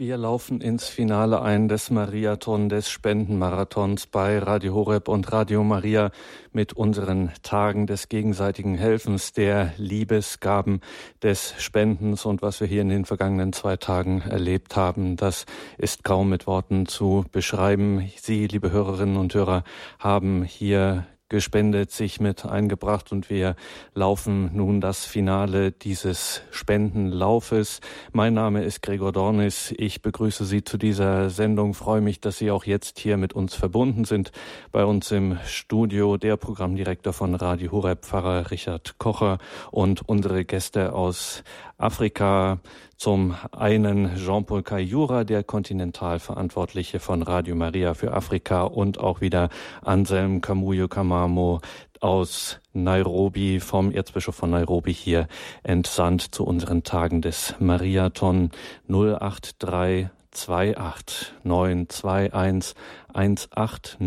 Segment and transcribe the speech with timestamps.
[0.00, 6.12] Wir laufen ins Finale ein des Mariathon des Spendenmarathons bei Radio Horeb und Radio Maria
[6.52, 10.82] mit unseren Tagen des gegenseitigen Helfens, der Liebesgaben
[11.20, 15.46] des Spendens und was wir hier in den vergangenen zwei Tagen erlebt haben, das
[15.78, 18.08] ist kaum mit Worten zu beschreiben.
[18.20, 19.64] Sie, liebe Hörerinnen und Hörer,
[19.98, 23.56] haben hier gespendet, sich mit eingebracht und wir
[23.94, 27.80] laufen nun das Finale dieses Spendenlaufes.
[28.12, 29.74] Mein Name ist Gregor Dornis.
[29.76, 33.54] Ich begrüße Sie zu dieser Sendung, freue mich, dass Sie auch jetzt hier mit uns
[33.54, 34.32] verbunden sind.
[34.72, 39.38] Bei uns im Studio der Programmdirektor von Radio Horeb, Pfarrer Richard Kocher
[39.70, 41.42] und unsere Gäste aus
[41.76, 42.58] Afrika.
[42.98, 49.50] Zum einen Jean-Paul Kayura, der Kontinentalverantwortliche von Radio Maria für Afrika und auch wieder
[49.82, 51.60] Anselm Kamuyo Kamamo
[52.00, 55.28] aus Nairobi, vom Erzbischof von Nairobi hier
[55.62, 58.50] entsandt zu unseren Tagen des Mariathon
[58.88, 62.74] 083 28 921
[63.14, 64.00] 180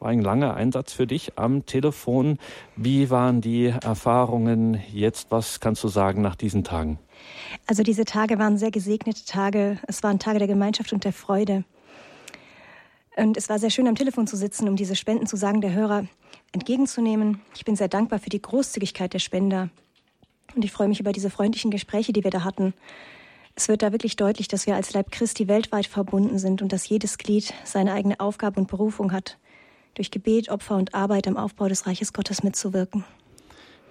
[0.00, 2.38] war ein langer Einsatz für dich am Telefon.
[2.76, 5.30] Wie waren die Erfahrungen jetzt?
[5.30, 6.98] Was kannst du sagen nach diesen Tagen?
[7.66, 9.78] Also diese Tage waren sehr gesegnete Tage.
[9.88, 11.64] Es waren Tage der Gemeinschaft und der Freude.
[13.16, 15.72] Und es war sehr schön, am Telefon zu sitzen, um diese Spenden zu sagen, der
[15.72, 16.04] Hörer
[16.52, 17.40] entgegenzunehmen.
[17.54, 19.70] Ich bin sehr dankbar für die Großzügigkeit der Spender.
[20.54, 22.74] Und ich freue mich über diese freundlichen Gespräche, die wir da hatten.
[23.56, 26.88] Es wird da wirklich deutlich, dass wir als Leib Christi weltweit verbunden sind und dass
[26.88, 29.38] jedes Glied seine eigene Aufgabe und Berufung hat,
[29.94, 33.04] durch Gebet, Opfer und Arbeit am Aufbau des Reiches Gottes mitzuwirken.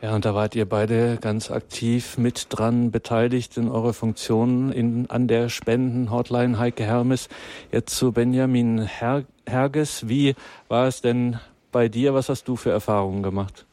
[0.02, 5.10] Ja, und da wart ihr beide ganz aktiv mit dran beteiligt in eurer Funktion in,
[5.10, 7.30] an der Spenden-Hotline Heike Hermes.
[7.72, 10.10] Jetzt zu Benjamin Her Herges.
[10.10, 10.36] Wie
[10.68, 11.40] war es denn
[11.72, 12.14] bei dir?
[12.14, 13.66] Was hast du für Erfahrungen gemacht?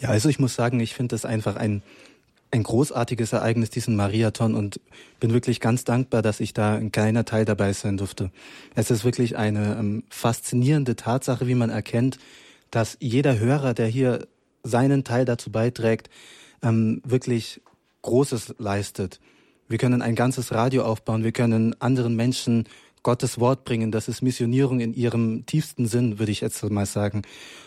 [0.00, 1.82] Ja, also ich muss sagen, ich finde das einfach ein,
[2.50, 4.80] ein großartiges Ereignis, diesen Mariathon und
[5.20, 8.30] bin wirklich ganz dankbar, dass ich da ein kleiner Teil dabei sein durfte.
[8.74, 12.18] Es ist wirklich eine ähm, faszinierende Tatsache, wie man erkennt,
[12.70, 14.26] dass jeder Hörer, der hier
[14.62, 16.08] seinen Teil dazu beiträgt,
[16.62, 17.60] ähm, wirklich
[18.02, 19.20] Großes leistet.
[19.68, 22.64] Wir können ein ganzes Radio aufbauen, wir können anderen Menschen
[23.02, 23.92] Gottes Wort bringen.
[23.92, 27.22] Das ist Missionierung in ihrem tiefsten Sinn, würde ich jetzt mal sagen.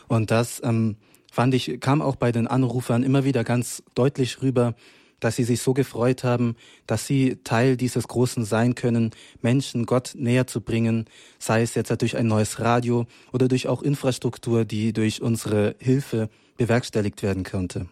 [0.07, 0.97] Und das ähm,
[1.31, 4.75] fand ich, kam auch bei den Anrufern immer wieder ganz deutlich rüber,
[5.21, 6.55] dass sie sich so gefreut haben,
[6.87, 9.11] dass sie Teil dieses Großen sein können,
[9.41, 11.05] Menschen Gott näher zu bringen,
[11.39, 16.29] sei es jetzt durch ein neues Radio oder durch auch Infrastruktur, die durch unsere Hilfe
[16.57, 17.87] bewerkstelligt werden könnte.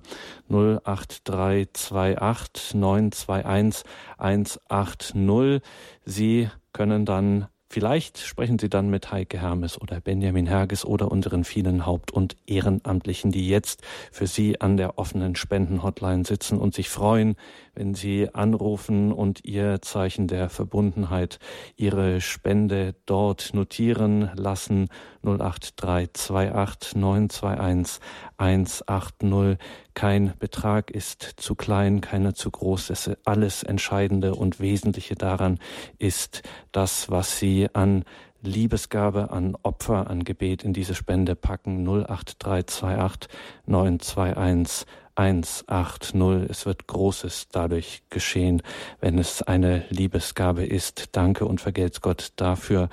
[0.49, 3.83] 08328 921
[4.17, 5.61] 180.
[6.05, 11.45] Sie können dann Vielleicht sprechen Sie dann mit Heike Hermes oder Benjamin Herges oder unseren
[11.45, 13.81] vielen Haupt- und Ehrenamtlichen, die jetzt
[14.11, 17.37] für Sie an der offenen Spendenhotline sitzen und sich freuen,
[17.73, 21.39] wenn Sie anrufen und Ihr Zeichen der Verbundenheit,
[21.77, 24.89] Ihre Spende dort notieren lassen.
[25.23, 28.01] 08328 921
[28.37, 29.57] 180.
[29.93, 32.87] Kein Betrag ist zu klein, keiner zu groß.
[32.87, 35.59] Das alles Entscheidende und Wesentliche daran
[35.97, 38.03] ist das, was Sie an
[38.43, 41.87] Liebesgabe, an Opfer, an Gebet in diese Spende packen.
[41.87, 43.29] 08328
[43.65, 44.87] 921
[45.21, 46.49] 180.
[46.49, 48.63] Es wird Großes dadurch geschehen,
[49.01, 51.09] wenn es eine Liebesgabe ist.
[51.15, 52.89] Danke und vergelt's Gott dafür.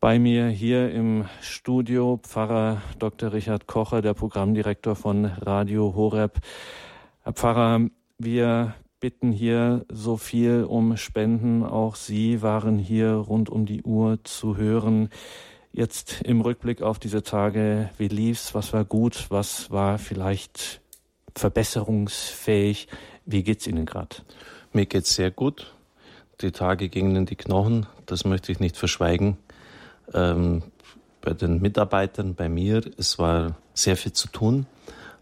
[0.00, 3.34] Bei mir hier im Studio Pfarrer Dr.
[3.34, 6.38] Richard Kocher, der Programmdirektor von Radio Horeb.
[7.22, 7.80] Herr Pfarrer,
[8.16, 11.64] wir bitten hier so viel um Spenden.
[11.64, 15.10] Auch Sie waren hier rund um die Uhr zu hören.
[15.78, 18.52] Jetzt im Rückblick auf diese Tage, wie lief's?
[18.52, 19.26] Was war gut?
[19.28, 20.80] Was war vielleicht
[21.36, 22.88] verbesserungsfähig?
[23.26, 24.16] Wie geht's Ihnen gerade?
[24.72, 25.72] Mir geht's sehr gut.
[26.40, 27.86] Die Tage gingen in die Knochen.
[28.06, 29.36] Das möchte ich nicht verschweigen
[30.12, 30.64] ähm,
[31.20, 32.82] bei den Mitarbeitern, bei mir.
[32.96, 34.66] Es war sehr viel zu tun,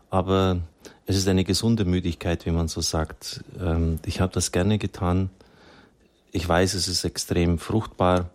[0.08, 0.60] aber
[1.04, 3.44] es ist eine gesunde Müdigkeit, wie man so sagt.
[3.60, 5.28] Ähm, ich habe das gerne getan.
[6.32, 8.30] Ich weiß, es ist extrem fruchtbar,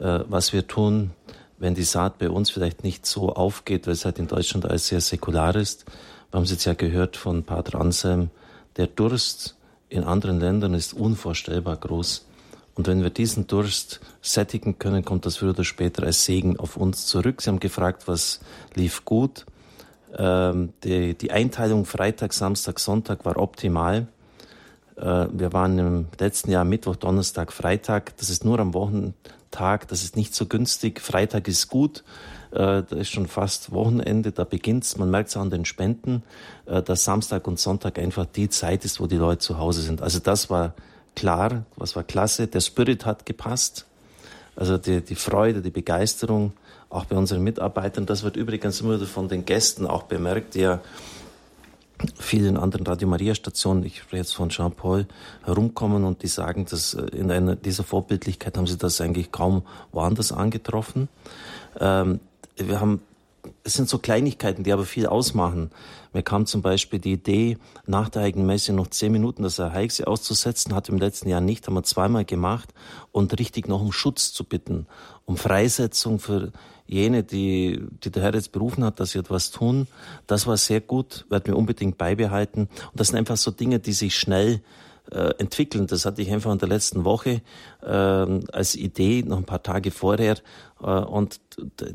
[0.00, 1.12] äh, was wir tun.
[1.58, 4.88] Wenn die Saat bei uns vielleicht nicht so aufgeht, weil es halt in Deutschland alles
[4.88, 5.84] sehr säkular ist.
[6.30, 8.30] Wir haben es jetzt ja gehört von Pater Anselm,
[8.76, 9.56] der Durst
[9.88, 12.26] in anderen Ländern ist unvorstellbar groß.
[12.74, 16.76] Und wenn wir diesen Durst sättigen können, kommt das früher oder später als Segen auf
[16.76, 17.40] uns zurück.
[17.40, 18.40] Sie haben gefragt, was
[18.74, 19.46] lief gut.
[20.16, 24.08] Ähm, die, die, Einteilung Freitag, Samstag, Sonntag war optimal.
[24.96, 28.16] Äh, wir waren im letzten Jahr Mittwoch, Donnerstag, Freitag.
[28.18, 29.88] Das ist nur am Wochentag.
[29.88, 31.00] Das ist nicht so günstig.
[31.00, 32.04] Freitag ist gut.
[32.50, 34.32] Äh, da ist schon fast Wochenende.
[34.32, 34.96] Da beginnt's.
[34.96, 36.22] Man merkt es an den Spenden,
[36.66, 40.02] äh, dass Samstag und Sonntag einfach die Zeit ist, wo die Leute zu Hause sind.
[40.02, 40.74] Also das war
[41.16, 42.46] klar, was war klasse.
[42.46, 43.86] Der Spirit hat gepasst.
[44.56, 46.52] Also die, die Freude, die Begeisterung,
[46.88, 48.06] auch bei unseren Mitarbeitern.
[48.06, 50.80] Das wird übrigens immer von den Gästen auch bemerkt, die ja
[52.18, 55.06] vielen anderen Radio Maria Stationen, ich spreche jetzt von Jean-Paul,
[55.44, 59.62] herumkommen und die sagen, dass äh, in einer, dieser Vorbildlichkeit haben sie das eigentlich kaum
[59.92, 61.08] woanders angetroffen.
[61.80, 62.20] Ähm,
[62.56, 63.00] wir haben
[63.62, 65.70] es sind so Kleinigkeiten, die aber viel ausmachen.
[66.12, 70.06] Mir kam zum Beispiel die Idee, nach der Heiligen Messe noch zehn Minuten das Heiligste
[70.06, 72.72] auszusetzen, hat im letzten Jahr nicht, haben wir zweimal gemacht
[73.12, 74.86] und richtig noch um Schutz zu bitten,
[75.24, 76.52] um Freisetzung für
[76.86, 79.86] jene, die, die der Herr jetzt berufen hat, dass sie etwas tun.
[80.26, 82.62] Das war sehr gut, werden wir unbedingt beibehalten.
[82.62, 84.60] Und das sind einfach so Dinge, die sich schnell
[85.10, 85.86] äh, entwickeln.
[85.86, 87.42] Das hatte ich einfach in der letzten Woche
[87.82, 90.36] äh, als Idee, noch ein paar Tage vorher.
[90.82, 91.40] Äh, und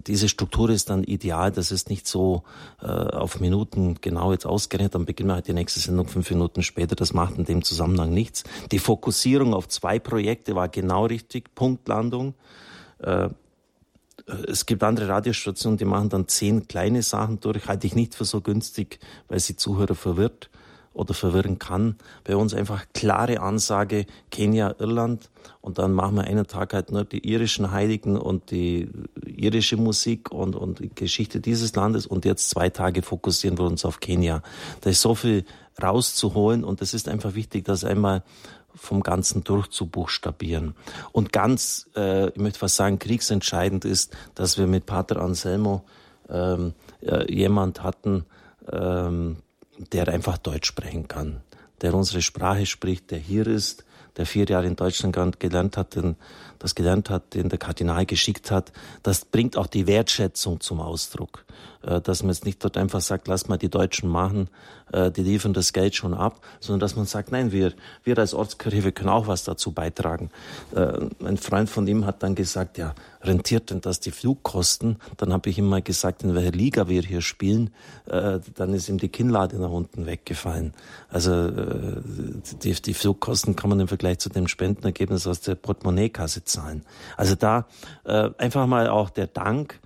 [0.08, 1.52] diese Struktur ist dann ideal.
[1.52, 2.44] Das ist nicht so
[2.82, 4.96] äh, auf Minuten genau jetzt ausgerechnet.
[4.96, 6.96] Dann beginnen wir halt die nächste Sendung fünf Minuten später.
[6.96, 8.44] Das macht in dem Zusammenhang nichts.
[8.72, 11.54] Die Fokussierung auf zwei Projekte war genau richtig.
[11.56, 12.36] Punktlandung.
[13.00, 13.30] Äh,
[14.48, 17.68] es gibt andere Radiostationen, die machen dann zehn kleine Sachen durch.
[17.68, 20.50] Halte ich nicht für so günstig, weil sie Zuhörer verwirrt
[20.94, 21.96] oder verwirren kann.
[22.24, 25.30] Bei uns einfach klare Ansage, Kenia, Irland
[25.62, 28.90] und dann machen wir einen Tag halt nur die irischen Heiligen und die
[29.26, 33.86] irische Musik und, und die Geschichte dieses Landes und jetzt zwei Tage fokussieren wir uns
[33.86, 34.42] auf Kenia.
[34.82, 35.46] Da ist so viel
[35.82, 38.24] rauszuholen und es ist einfach wichtig, das einmal
[38.80, 40.76] vom Ganzen durchzubuchstabieren.
[41.12, 45.84] Und ganz, äh, ich möchte fast sagen, kriegsentscheidend ist, dass wir mit Pater Anselmo
[46.30, 48.26] ähm, äh, jemand hatten,
[48.72, 49.38] ähm,
[49.92, 51.42] der einfach Deutsch sprechen kann,
[51.82, 53.86] der unsere Sprache spricht, der hier ist,
[54.18, 56.16] der vier Jahre in Deutschland gelernt hat, den,
[56.58, 58.72] das gelernt hat, den der Kardinal geschickt hat,
[59.04, 61.46] das bringt auch die Wertschätzung zum Ausdruck.
[61.82, 64.50] Äh, dass man jetzt nicht dort einfach sagt, lass mal die Deutschen machen,
[64.92, 68.34] äh, die liefern das Geld schon ab, sondern dass man sagt, nein, wir, wir als
[68.34, 70.30] Ortskirche, können auch was dazu beitragen.
[70.76, 74.98] Äh, ein Freund von ihm hat dann gesagt, ja, rentiert denn das die Flugkosten?
[75.18, 77.72] Dann habe ich ihm mal gesagt, in welcher Liga wir hier spielen.
[78.06, 80.74] Dann ist ihm die Kinnlade nach unten weggefallen.
[81.10, 81.50] Also
[82.64, 86.86] die, die Flugkosten kann man im Vergleich zu dem Spendenergebnis aus der Portemonnaie-Kasse zahlen.
[87.18, 87.68] Also da
[88.06, 89.82] einfach mal auch der Dank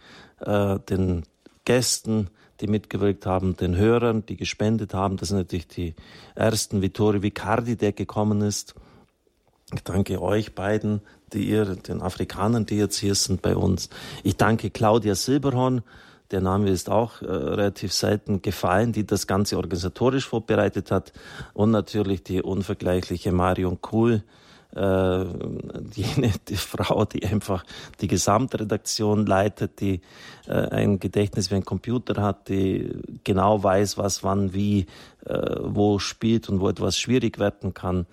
[0.46, 1.24] den
[1.65, 2.29] Gästen,
[2.62, 5.17] die mitgewirkt haben, den Hörern, die gespendet haben.
[5.17, 5.96] Das sind natürlich die
[6.36, 8.75] ersten, Vittorio Vicardi, der gekommen ist.
[9.74, 11.01] Ich danke euch beiden,
[11.34, 13.89] die ihr, den Afrikanern, die jetzt hier sind bei uns.
[14.24, 15.82] Ich danke Claudia Silberhorn,
[16.32, 21.13] der Name ist auch äh, relativ selten gefallen, die das Ganze organisatorisch vorbereitet hat.
[21.53, 24.24] Und natürlich die unvergleichliche Marion Kuhl,
[24.75, 25.25] äh,
[25.94, 27.63] jene die Frau, die einfach
[28.01, 30.01] die Gesamtredaktion leitet, die
[30.48, 32.89] äh, ein Gedächtnis wie ein Computer hat, die
[33.24, 34.88] genau weiß, was wann wie
[35.25, 38.06] äh, wo spielt und wo etwas schwierig werden kann.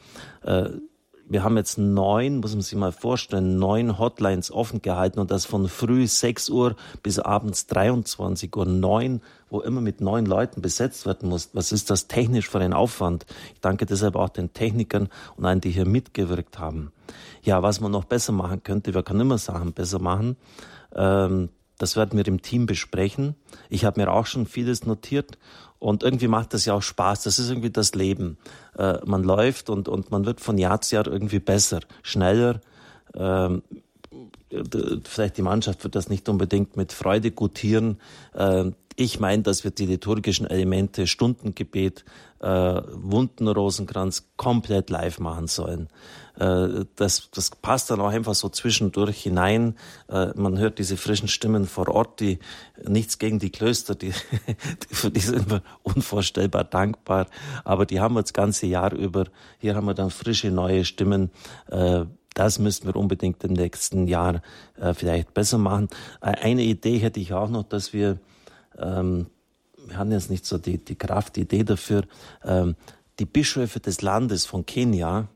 [0.43, 0.71] Äh,
[1.31, 5.45] wir haben jetzt neun, muss man sich mal vorstellen, neun Hotlines offen gehalten und das
[5.47, 6.75] von früh 6 Uhr
[7.05, 8.67] bis abends 23 Uhr.
[8.67, 11.50] Neun, wo immer mit neun Leuten besetzt werden muss.
[11.52, 13.26] Was ist das technisch für ein Aufwand?
[13.54, 16.92] Ich danke deshalb auch den Technikern und allen, die hier mitgewirkt haben.
[17.42, 20.37] Ja, was man noch besser machen könnte, wir können immer Sachen besser machen.
[20.95, 23.35] Ähm, das werden wir im Team besprechen.
[23.71, 25.38] Ich habe mir auch schon vieles notiert
[25.78, 27.23] und irgendwie macht das ja auch Spaß.
[27.23, 28.37] Das ist irgendwie das Leben.
[28.76, 32.61] Äh, man läuft und, und man wird von Jahr zu Jahr irgendwie besser, schneller.
[33.14, 33.62] Ähm,
[35.04, 37.99] vielleicht die Mannschaft wird das nicht unbedingt mit Freude gutieren.
[38.35, 42.05] Äh, ich meine, dass wir die liturgischen Elemente, Stundengebet,
[42.41, 45.89] äh, Wundenrosenkranz komplett live machen sollen.
[46.39, 49.77] Äh, das, das passt dann auch einfach so zwischendurch hinein.
[50.09, 52.39] Äh, man hört diese frischen Stimmen vor Ort, die
[52.87, 54.13] nichts gegen die Klöster, die,
[54.91, 57.27] für die sind wir unvorstellbar dankbar.
[57.65, 59.27] Aber die haben wir das ganze Jahr über.
[59.59, 61.31] Hier haben wir dann frische neue Stimmen.
[61.69, 64.41] Äh, das müssen wir unbedingt im nächsten Jahr
[64.95, 65.89] vielleicht besser machen.
[66.21, 68.21] Eine Idee hätte ich auch noch, dass wir,
[68.81, 69.27] ähm,
[69.87, 72.05] wir haben jetzt nicht so die, die Kraft, die Idee dafür,
[72.45, 72.77] ähm,
[73.19, 75.29] die Bischöfe des Landes von Kenia,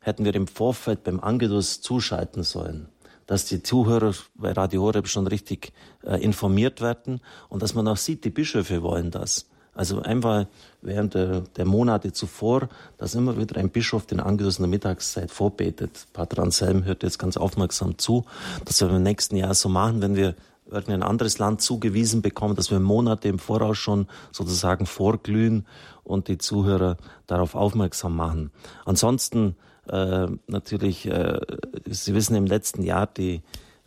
[0.00, 2.88] hätten wir im Vorfeld beim Angelus zuschalten sollen,
[3.26, 7.96] dass die Zuhörer bei Radio Horeb schon richtig äh, informiert werden und dass man auch
[7.96, 9.46] sieht, die Bischöfe wollen das.
[9.74, 10.46] Also einfach
[10.82, 15.30] während der, der, Monate zuvor, dass immer wieder ein Bischof den Angelus in der Mittagszeit
[15.30, 16.08] vorbetet.
[16.12, 18.24] Pater Anselm hört jetzt ganz aufmerksam zu.
[18.64, 20.34] Das werden wir im nächsten Jahr so machen, wenn wir
[20.70, 25.66] irgendein anderes Land zugewiesen bekommen, dass wir Monate im Voraus schon sozusagen vorglühen
[26.04, 26.96] und die Zuhörer
[27.26, 28.50] darauf aufmerksam machen.
[28.84, 29.56] Ansonsten
[29.88, 31.40] äh, natürlich, äh,
[31.86, 33.42] Sie wissen, im letzten Jahr, die,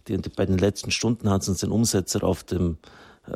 [0.07, 2.77] die, bei den letzten Stunden hat uns den Umsetzer auf dem,
[3.27, 3.31] äh,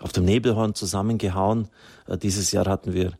[0.00, 1.68] auf dem Nebelhorn zusammengehauen.
[2.06, 3.12] Äh, dieses Jahr hatten wir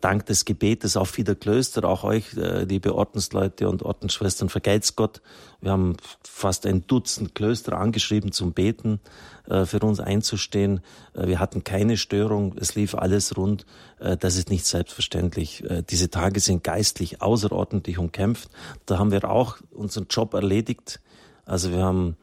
[0.00, 5.22] dank des Gebetes auch vieler Klöster, auch euch, äh, liebe Ordensleute und Ordensschwestern, vergeht's Gott.
[5.60, 9.00] Wir haben fast ein Dutzend Klöster angeschrieben zum Beten,
[9.46, 10.80] äh, für uns einzustehen.
[11.14, 13.66] Wir hatten keine Störung, es lief alles rund.
[13.98, 15.64] Das ist nicht selbstverständlich.
[15.88, 18.50] Diese Tage sind geistlich außerordentlich umkämpft.
[18.84, 21.00] Da haben wir auch unseren Job erledigt.
[21.46, 22.16] Also wir haben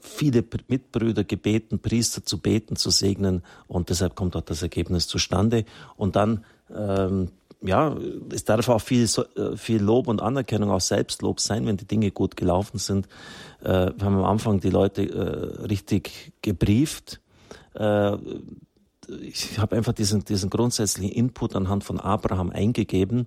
[0.00, 5.64] viele Mitbrüder gebeten, Priester zu beten, zu segnen und deshalb kommt auch das Ergebnis zustande.
[5.96, 7.28] Und dann ähm,
[7.60, 7.96] ja,
[8.32, 12.10] es darf auch viel, äh, viel Lob und Anerkennung, auch Selbstlob sein, wenn die Dinge
[12.10, 13.06] gut gelaufen sind.
[13.62, 17.20] Äh, wir haben am Anfang die Leute äh, richtig gebrieft.
[17.74, 18.16] Äh,
[19.22, 23.26] ich habe einfach diesen, diesen grundsätzlichen Input anhand von Abraham eingegeben,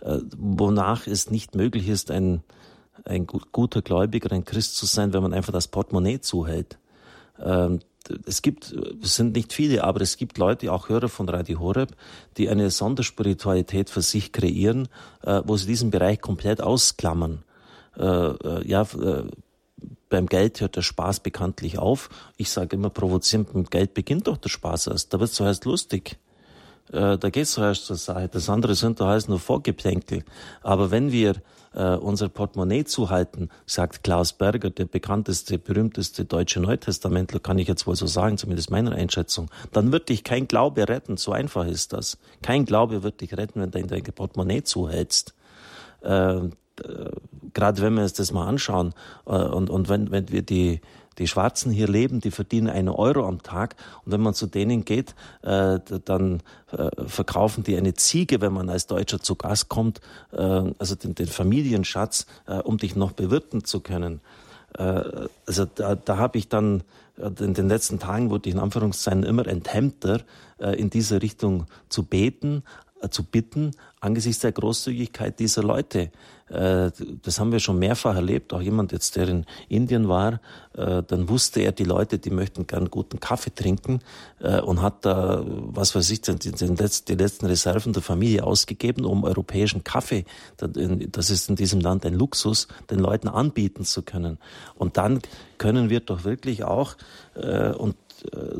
[0.00, 2.42] äh, wonach es nicht möglich ist, ein,
[3.04, 6.78] ein guter Gläubiger, ein Christ zu sein, wenn man einfach das Portemonnaie zuhält.
[8.26, 11.94] Es gibt, es sind nicht viele, aber es gibt Leute, auch Hörer von Radio Horeb,
[12.36, 14.88] die eine Sonderspiritualität für sich kreieren,
[15.22, 17.42] äh, wo sie diesen Bereich komplett ausklammern.
[17.96, 19.24] Äh, äh, ja, äh,
[20.08, 22.08] beim Geld hört der Spaß bekanntlich auf.
[22.36, 25.12] Ich sage immer provozierend, mit Geld beginnt doch der Spaß erst.
[25.12, 26.16] Da wird es zuerst lustig.
[26.92, 28.28] Äh, da geht es zuerst zur Sache.
[28.28, 30.24] Das andere sind da heißt nur Vorgeplänkel.
[30.62, 31.36] Aber wenn wir
[31.76, 37.86] äh, unser Portemonnaie zuhalten, sagt Klaus Berger, der bekannteste, berühmteste deutsche Neutestamentler, kann ich jetzt
[37.86, 41.16] wohl so sagen, zumindest meiner Einschätzung, dann wird dich kein Glaube retten.
[41.16, 42.18] So einfach ist das.
[42.42, 45.34] Kein Glaube wird dich retten, wenn du dein Portemonnaie zuhältst.
[46.02, 46.50] Äh, äh,
[47.52, 48.92] Gerade wenn wir uns das mal anschauen
[49.26, 50.80] äh, und, und wenn, wenn wir die
[51.18, 53.76] die Schwarzen hier leben, die verdienen einen Euro am Tag.
[54.04, 56.42] Und wenn man zu denen geht, äh, dann
[56.72, 60.00] äh, verkaufen die eine Ziege, wenn man als Deutscher zu Gast kommt,
[60.32, 60.36] äh,
[60.78, 64.20] also den, den Familienschatz, äh, um dich noch bewirten zu können.
[64.78, 65.02] Äh,
[65.46, 66.82] also da, da habe ich dann
[67.16, 70.20] äh, in den letzten Tagen wurde ich in Anführungszeichen immer enthemmter,
[70.58, 72.62] in diese Richtung zu beten,
[73.10, 76.10] zu bitten, angesichts der Großzügigkeit dieser Leute.
[76.48, 76.90] Äh,
[77.22, 78.52] das haben wir schon mehrfach erlebt.
[78.52, 80.40] Auch jemand jetzt, der in Indien war,
[80.74, 84.00] äh, dann wusste er, die Leute, die möchten gern guten Kaffee trinken
[84.40, 89.82] äh, und hat da, was weiß ich, die letzten Reserven der Familie ausgegeben, um europäischen
[89.82, 90.24] Kaffee,
[90.56, 94.38] das ist in diesem Land ein Luxus, den Leuten anbieten zu können.
[94.74, 95.20] Und dann
[95.58, 96.96] können wir doch wirklich auch,
[97.34, 97.96] und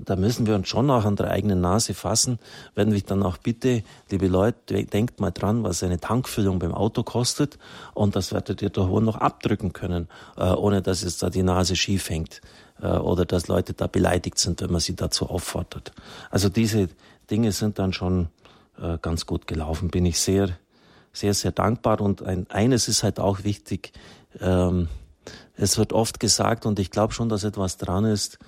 [0.05, 2.39] da müssen wir uns schon auch an der eigenen Nase fassen,
[2.75, 7.03] wenn ich dann auch bitte, liebe Leute, denkt mal dran, was eine Tankfüllung beim Auto
[7.03, 7.59] kostet
[7.95, 11.43] und das werdet ihr doch wohl noch abdrücken können, äh, ohne dass jetzt da die
[11.43, 12.41] Nase schief hängt
[12.81, 15.93] äh, oder dass Leute da beleidigt sind, wenn man sie dazu auffordert.
[16.31, 16.89] Also diese
[17.31, 18.29] Dinge sind dann schon
[18.81, 20.51] äh, ganz gut gelaufen, bin ich sehr,
[21.13, 22.01] sehr, sehr dankbar.
[22.01, 23.93] Und ein, eines ist halt auch wichtig.
[24.41, 24.89] Ähm,
[25.57, 28.39] es wird oft gesagt, und ich glaube schon, dass etwas dran ist,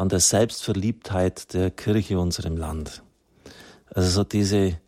[0.00, 3.02] an der Selbstverliebtheit der Kirche in unserem Land.
[3.86, 4.78] Also so diese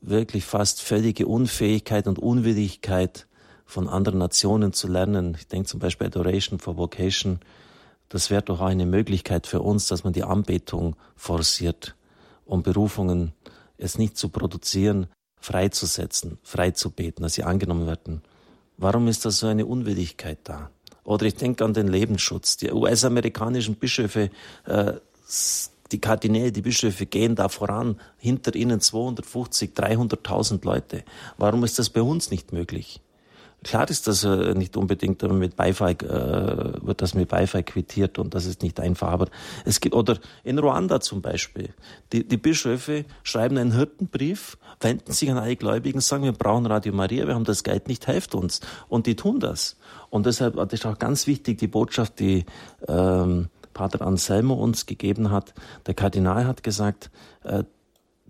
[0.00, 3.26] wirklich fast völlige Unfähigkeit und Unwilligkeit
[3.66, 5.36] von anderen Nationen zu lernen.
[5.36, 7.40] Ich denke zum Beispiel Adoration for Vocation.
[8.10, 11.96] Das wäre doch auch eine Möglichkeit für uns, dass man die Anbetung forciert,
[12.44, 13.32] um Berufungen
[13.76, 15.08] es nicht zu produzieren,
[15.40, 18.22] freizusetzen, frei zu beten, dass sie angenommen werden.
[18.76, 20.70] Warum ist da so eine Unwilligkeit da?
[21.04, 22.56] Oder ich denke an den Lebensschutz.
[22.56, 24.30] Die US-amerikanischen Bischöfe,
[24.66, 24.92] äh,
[25.90, 31.04] die Kardinäle, die Bischöfe gehen da voran, hinter ihnen 250, 300.000 Leute.
[31.38, 33.00] Warum ist das bei uns nicht möglich?
[33.64, 38.34] Klar ist das äh, nicht unbedingt mit Beifall, äh, wird das mit Beifall quittiert und
[38.34, 39.08] das ist nicht einfach.
[39.08, 39.28] Aber
[39.64, 41.68] es gibt, oder in Ruanda zum Beispiel,
[42.12, 46.92] die, die Bischöfe schreiben einen Hirtenbrief, wenden sich an alle Gläubigen, sagen, wir brauchen Radio
[46.92, 48.60] Maria, wir haben das Geld nicht, helft uns.
[48.88, 49.76] Und die tun das.
[50.12, 52.44] Und deshalb das ist auch ganz wichtig, die Botschaft, die
[52.86, 55.54] ähm, Pater Anselmo uns gegeben hat.
[55.86, 57.10] Der Kardinal hat gesagt,
[57.44, 57.64] äh,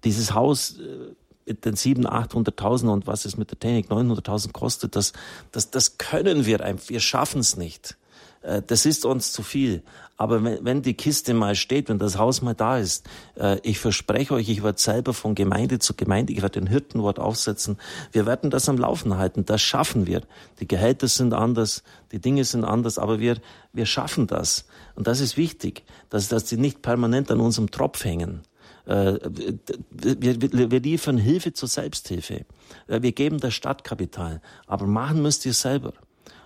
[0.04, 4.94] dieses Haus, äh, mit den 700.000, 800.000 und was es mit der Technik 900.000 kostet,
[4.94, 5.12] das,
[5.50, 7.96] das, das können wir einfach, wir schaffen es nicht.
[8.42, 9.82] Äh, das ist uns zu viel.
[10.22, 13.80] Aber wenn, wenn die Kiste mal steht, wenn das Haus mal da ist, äh, ich
[13.80, 17.76] verspreche euch, ich werde selber von Gemeinde zu Gemeinde, ich werde den Hirtenwort aufsetzen.
[18.12, 19.44] Wir werden das am Laufen halten.
[19.44, 20.22] Das schaffen wir.
[20.60, 23.38] Die Gehälter sind anders, die Dinge sind anders, aber wir,
[23.72, 24.64] wir schaffen das.
[24.94, 28.42] Und das ist wichtig, dass, dass die nicht permanent an unserem Tropf hängen.
[28.86, 29.18] Äh,
[29.90, 32.44] wir, wir, liefern Hilfe zur Selbsthilfe.
[32.86, 34.40] Äh, wir geben das Stadtkapital.
[34.68, 35.94] Aber machen müsst ihr selber.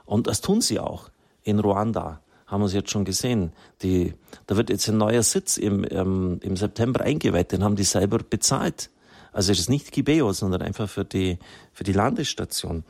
[0.07, 1.11] Und das tun sie auch.
[1.43, 3.53] In Ruanda haben wir es jetzt schon gesehen.
[3.83, 4.15] Die,
[4.47, 7.53] da wird jetzt ein neuer Sitz im, ähm, im September eingeweiht.
[7.53, 8.91] Den haben die selber bezahlt.
[9.33, 11.39] Also es ist nicht Kibeo, sondern einfach für die,
[11.73, 12.85] für die Landesstation.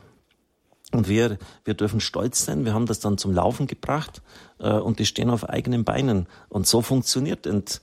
[0.93, 2.65] Und wir, wir dürfen stolz sein.
[2.65, 4.23] Wir haben das dann zum Laufen gebracht
[4.59, 6.27] äh, und die stehen auf eigenen Beinen.
[6.49, 7.81] Und so funktioniert und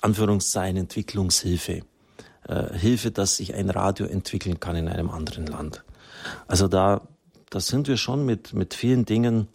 [0.00, 1.82] Anführungszeichen Entwicklungshilfe.
[2.48, 5.84] Äh, Hilfe, dass sich ein Radio entwickeln kann in einem anderen Land.
[6.46, 7.02] Also da,
[7.50, 9.48] da sind wir schon mit, mit vielen Dingen,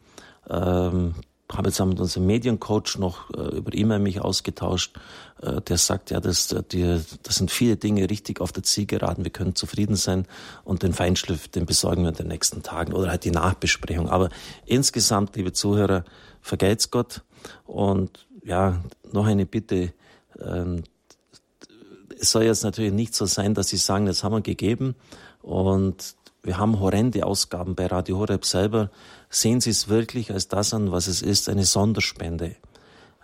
[0.49, 1.15] ähm,
[1.51, 4.97] habe jetzt mit unserem Mediencoach noch äh, über E-Mail mich ausgetauscht,
[5.41, 9.23] äh, der sagt, ja, das, äh, die, das sind viele Dinge richtig auf der Zielgeraden,
[9.23, 10.25] wir können zufrieden sein
[10.63, 14.09] und den Feinschliff, den besorgen wir in den nächsten Tagen oder halt die Nachbesprechung.
[14.09, 14.29] Aber
[14.65, 16.03] insgesamt, liebe Zuhörer,
[16.41, 17.21] vergelt's Gott
[17.65, 19.93] und ja, noch eine Bitte,
[20.39, 20.83] ähm,
[22.19, 24.95] es soll jetzt natürlich nicht so sein, dass Sie sagen, das haben wir gegeben
[25.41, 28.89] und wir haben horrende Ausgaben bei Radio Horeb selber.
[29.30, 32.56] Sehen Sie es wirklich als das an, was es ist, eine Sonderspende.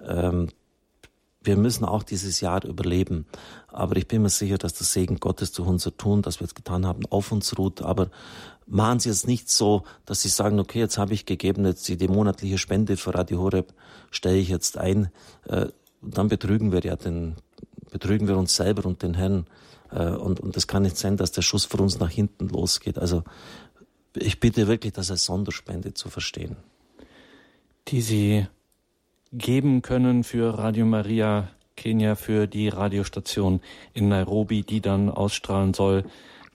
[0.06, 0.50] Ähm,
[1.42, 3.26] wir müssen auch dieses Jahr überleben.
[3.70, 6.56] Aber ich bin mir sicher, dass der Segen Gottes durch unser Tun, das wir jetzt
[6.56, 7.82] getan haben, auf uns ruht.
[7.82, 8.10] Aber
[8.68, 11.98] machen Sie jetzt nicht so, dass Sie sagen, okay, jetzt habe ich gegeben, jetzt die,
[11.98, 13.74] die monatliche Spende für Radio Horeb
[14.12, 15.10] stelle ich jetzt ein.
[15.46, 15.68] Äh,
[16.02, 17.36] dann betrügen wir ja den,
[17.90, 19.48] betrügen wir uns selber und den Herrn.
[19.92, 22.98] Äh, und, und das kann nicht sein, dass der Schuss für uns nach hinten losgeht.
[22.98, 23.24] Also
[24.16, 26.58] ich bitte wirklich, das als Sonderspende zu verstehen.
[27.88, 28.48] Die Sie
[29.32, 33.62] geben können für Radio Maria Kenia, für die Radiostation
[33.94, 36.04] in Nairobi, die dann ausstrahlen soll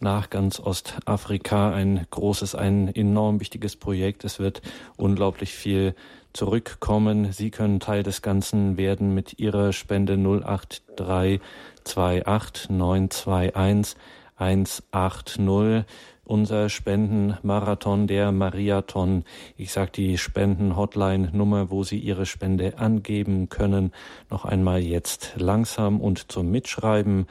[0.00, 1.72] nach ganz Ostafrika.
[1.72, 4.24] Ein großes, ein enorm wichtiges Projekt.
[4.24, 4.60] Es wird
[4.96, 5.94] unglaublich viel
[6.32, 7.32] zurückkommen.
[7.32, 11.40] Sie können Teil des Ganzen werden mit Ihrer Spende 08328
[11.84, 13.96] 921
[14.36, 15.84] 180.
[16.24, 19.24] Unser Spendenmarathon, der Mariathon.
[19.56, 23.92] Ich sage die Spenden-Hotline-Nummer, wo Sie Ihre Spende angeben können.
[24.30, 27.26] Noch einmal jetzt langsam und zum Mitschreiben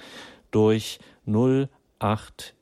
[0.52, 2.54] durch 083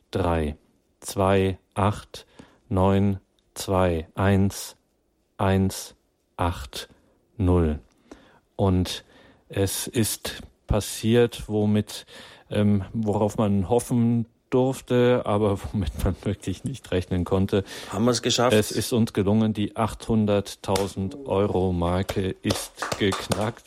[1.75, 2.25] 28
[2.69, 4.75] 921
[5.36, 5.99] 180
[6.39, 7.80] 8-0.
[8.56, 9.04] Und
[9.49, 12.05] es ist passiert, womit,
[12.49, 17.65] ähm, worauf man hoffen durfte, aber womit man wirklich nicht rechnen konnte.
[17.91, 18.53] Haben wir es geschafft?
[18.53, 23.65] Es ist uns gelungen, die 800.000 Euro Marke ist geknackt.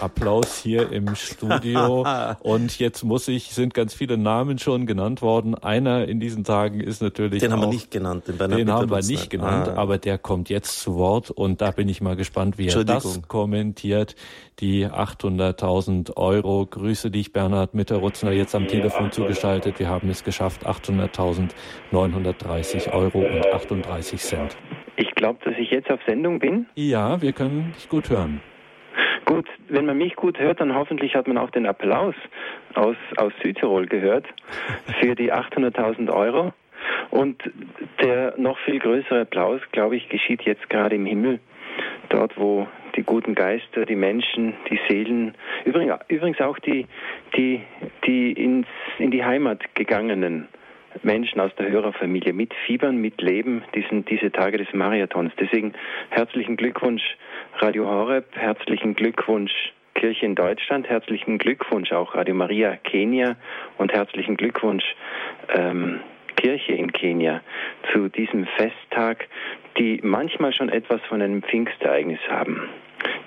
[0.00, 2.06] Applaus hier im Studio.
[2.40, 5.54] Und jetzt muss ich, sind ganz viele Namen schon genannt worden.
[5.54, 7.40] Einer in diesen Tagen ist natürlich.
[7.40, 9.76] Den haben wir nicht genannt, den, den haben wir nicht genannt, ah.
[9.76, 13.22] aber der kommt jetzt zu Wort und da bin ich mal gespannt, wie er das
[13.28, 14.16] kommentiert.
[14.60, 16.66] Die 800.000 Euro.
[16.66, 19.78] Grüße dich, Bernhard Mitterrutzner, jetzt am Telefon zugeschaltet.
[19.78, 20.66] Wir haben es geschafft.
[20.66, 24.56] 800.930 Euro und 38 Cent.
[24.96, 26.66] Ich glaube, dass ich jetzt auf Sendung bin.
[26.74, 28.42] Ja, wir können dich gut hören.
[29.24, 32.14] Gut, wenn man mich gut hört, dann hoffentlich hat man auch den Applaus.
[32.74, 34.26] aus, aus Südtirol gehört
[35.00, 36.52] für die 800.000 Euro.
[37.10, 37.42] Und
[38.02, 41.40] der noch viel größere Applaus, glaube ich, geschieht jetzt gerade im Himmel,
[42.08, 45.34] dort wo die guten Geister, die Menschen, die Seelen,
[45.64, 46.86] übrigens auch die,
[47.36, 47.62] die,
[48.06, 48.66] die ins,
[48.98, 50.48] in die Heimat gegangenen
[51.02, 55.32] Menschen aus der Hörerfamilie mitfiebern, mitleben, diesen, diese Tage des Marathons.
[55.38, 55.74] Deswegen
[56.10, 57.16] herzlichen Glückwunsch
[57.60, 63.34] Radio Horeb, herzlichen Glückwunsch Kirche in Deutschland, herzlichen Glückwunsch auch Radio Maria Kenia
[63.78, 64.84] und herzlichen Glückwunsch
[65.52, 65.98] ähm,
[66.36, 67.40] Kirche in Kenia
[67.92, 69.26] zu diesem Festtag,
[69.76, 72.68] die manchmal schon etwas von einem Pfingstereignis haben.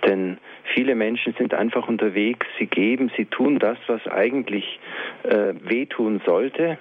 [0.06, 0.38] Denn
[0.74, 4.80] viele Menschen sind einfach unterwegs, sie geben, sie tun das, was eigentlich
[5.24, 6.78] äh, wehtun sollte,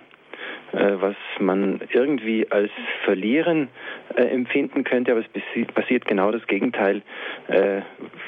[0.72, 2.70] was man irgendwie als
[3.04, 3.68] Verlieren
[4.14, 7.02] äh, empfinden könnte, aber es passiert genau das Gegenteil.
[7.48, 7.82] Äh,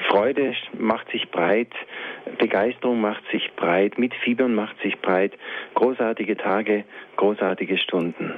[0.07, 1.71] Freude macht sich breit,
[2.37, 5.33] Begeisterung macht sich breit, Mitfiebern macht sich breit,
[5.75, 6.83] großartige Tage,
[7.15, 8.33] großartige Stunden.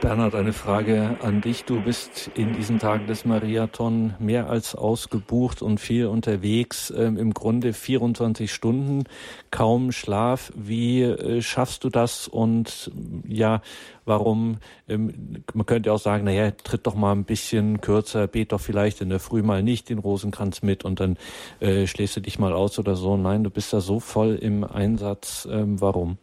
[0.00, 1.64] Bernhard, eine Frage an dich.
[1.64, 6.92] Du bist in diesen Tagen des Mariathon mehr als ausgebucht und viel unterwegs.
[6.96, 9.04] Ähm, Im Grunde 24 Stunden,
[9.50, 10.52] kaum Schlaf.
[10.54, 12.28] Wie äh, schaffst du das?
[12.28, 12.92] Und
[13.26, 13.60] ja,
[14.04, 14.58] warum?
[14.88, 19.00] Ähm, man könnte auch sagen, naja, tritt doch mal ein bisschen kürzer, bet doch vielleicht
[19.00, 21.16] in der Früh mal nicht den Rosenkranz mit und dann
[21.58, 23.16] äh, schläfst du dich mal aus oder so.
[23.16, 25.48] Nein, du bist da so voll im Einsatz.
[25.50, 26.18] Ähm, warum?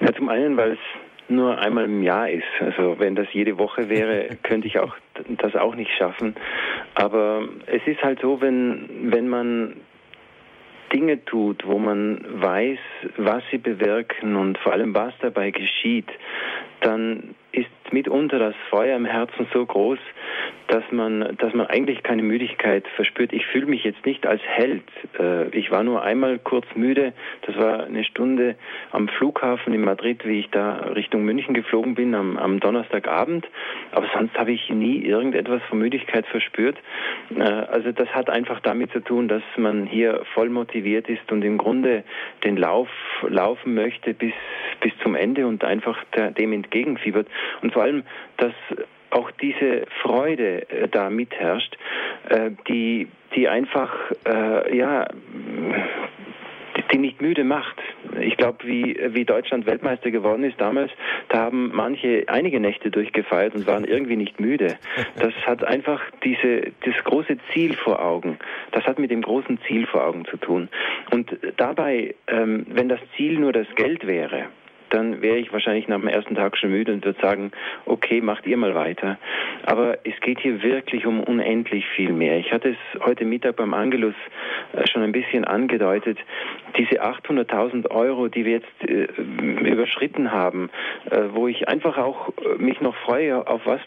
[0.00, 0.78] Ja, zum einen, weil es
[1.28, 2.44] nur einmal im Jahr ist.
[2.60, 4.94] Also wenn das jede Woche wäre, könnte ich auch
[5.28, 6.34] das auch nicht schaffen.
[6.94, 9.76] Aber es ist halt so, wenn, wenn man
[10.92, 12.78] Dinge tut, wo man weiß,
[13.18, 16.08] was sie bewirken und vor allem was dabei geschieht,
[16.80, 19.98] dann ist mitunter das Feuer im Herzen so groß,
[20.68, 23.32] dass man, dass man eigentlich keine Müdigkeit verspürt.
[23.32, 24.84] Ich fühle mich jetzt nicht als Held.
[25.18, 27.14] Äh, ich war nur einmal kurz müde.
[27.46, 28.54] Das war eine Stunde
[28.90, 33.48] am Flughafen in Madrid, wie ich da Richtung München geflogen bin am, am Donnerstagabend.
[33.92, 36.76] Aber sonst habe ich nie irgendetwas von Müdigkeit verspürt.
[37.34, 41.42] Äh, also das hat einfach damit zu tun, dass man hier voll motiviert ist und
[41.44, 42.04] im Grunde
[42.44, 42.88] den Lauf
[43.26, 44.34] laufen möchte bis,
[44.80, 47.26] bis zum Ende und einfach dem entgegenfiebert.
[47.62, 48.02] Und vor allem,
[48.36, 48.52] dass
[49.10, 51.76] auch diese Freude äh, da mitherrscht,
[52.28, 53.92] äh, die, die einfach,
[54.26, 55.06] äh, ja,
[56.92, 57.76] die nicht müde macht.
[58.20, 60.90] Ich glaube, wie, wie Deutschland Weltmeister geworden ist damals,
[61.28, 64.78] da haben manche einige Nächte durchgefeiert und waren irgendwie nicht müde.
[65.18, 68.38] Das hat einfach diese, das große Ziel vor Augen.
[68.72, 70.68] Das hat mit dem großen Ziel vor Augen zu tun.
[71.10, 74.46] Und dabei, ähm, wenn das Ziel nur das Geld wäre,
[74.90, 77.52] dann wäre ich wahrscheinlich nach dem ersten Tag schon müde und würde sagen,
[77.86, 79.18] okay, macht ihr mal weiter.
[79.64, 82.38] Aber es geht hier wirklich um unendlich viel mehr.
[82.38, 84.14] Ich hatte es heute Mittag beim Angelus
[84.72, 86.18] äh, schon ein bisschen angedeutet.
[86.76, 89.04] Diese 800.000 Euro, die wir jetzt äh,
[89.68, 90.70] überschritten haben,
[91.10, 93.80] äh, wo ich einfach auch äh, mich noch freue auf was,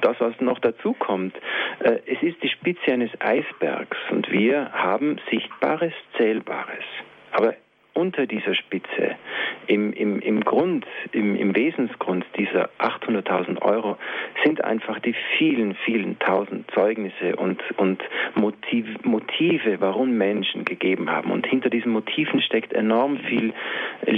[0.00, 1.34] das, was noch dazukommt.
[1.80, 6.84] Äh, es ist die Spitze eines Eisbergs und wir haben Sichtbares, Zählbares.
[7.32, 7.54] Aber
[7.94, 9.16] unter dieser Spitze,
[9.66, 13.96] im, im, im Grund, im, im Wesensgrund dieser 800.000 Euro,
[14.44, 18.02] sind einfach die vielen, vielen tausend Zeugnisse und, und
[18.34, 21.30] Motiv, Motive, warum Menschen gegeben haben.
[21.30, 23.52] Und hinter diesen Motiven steckt enorm viel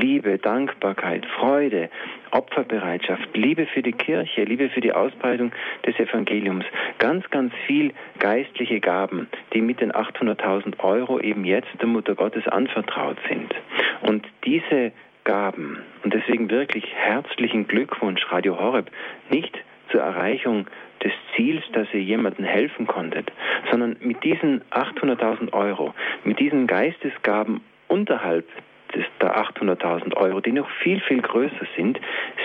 [0.07, 1.91] Liebe, Dankbarkeit, Freude,
[2.31, 5.51] Opferbereitschaft, Liebe für die Kirche, Liebe für die Ausbreitung
[5.85, 6.65] des Evangeliums.
[7.01, 12.47] Ganz, ganz viel geistliche Gaben, die mit den 800.000 Euro eben jetzt der Mutter Gottes
[12.47, 13.53] anvertraut sind.
[14.03, 14.93] Und diese
[15.25, 18.93] Gaben, und deswegen wirklich herzlichen Glückwunsch, Radio Horeb,
[19.29, 19.59] nicht
[19.91, 20.69] zur Erreichung
[21.03, 23.33] des Ziels, dass ihr jemandem helfen konntet,
[23.73, 28.47] sondern mit diesen 800.000 Euro, mit diesen Geistesgaben unterhalb
[29.21, 32.01] der 800.000 Euro, die noch viel, viel größer sind,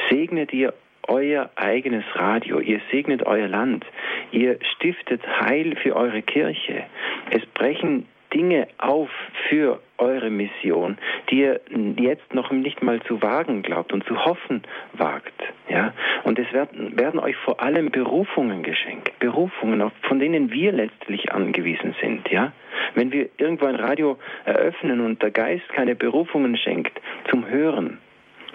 [0.10, 0.73] segnet ihr
[1.08, 3.86] euer eigenes Radio, ihr segnet euer Land,
[4.32, 6.86] ihr stiftet Heil für eure Kirche.
[7.32, 9.09] Es brechen Dinge auf
[9.49, 10.97] für eure Mission,
[11.29, 11.61] die ihr
[11.97, 14.63] jetzt noch nicht mal zu wagen glaubt und zu hoffen
[14.93, 15.33] wagt.
[15.69, 15.93] Ja?
[16.23, 21.95] Und es werden, werden euch vor allem Berufungen geschenkt, Berufungen, von denen wir letztlich angewiesen
[22.01, 22.29] sind.
[22.29, 22.51] Ja?
[22.95, 27.99] Wenn wir irgendwo ein Radio eröffnen und der Geist keine Berufungen schenkt zum Hören,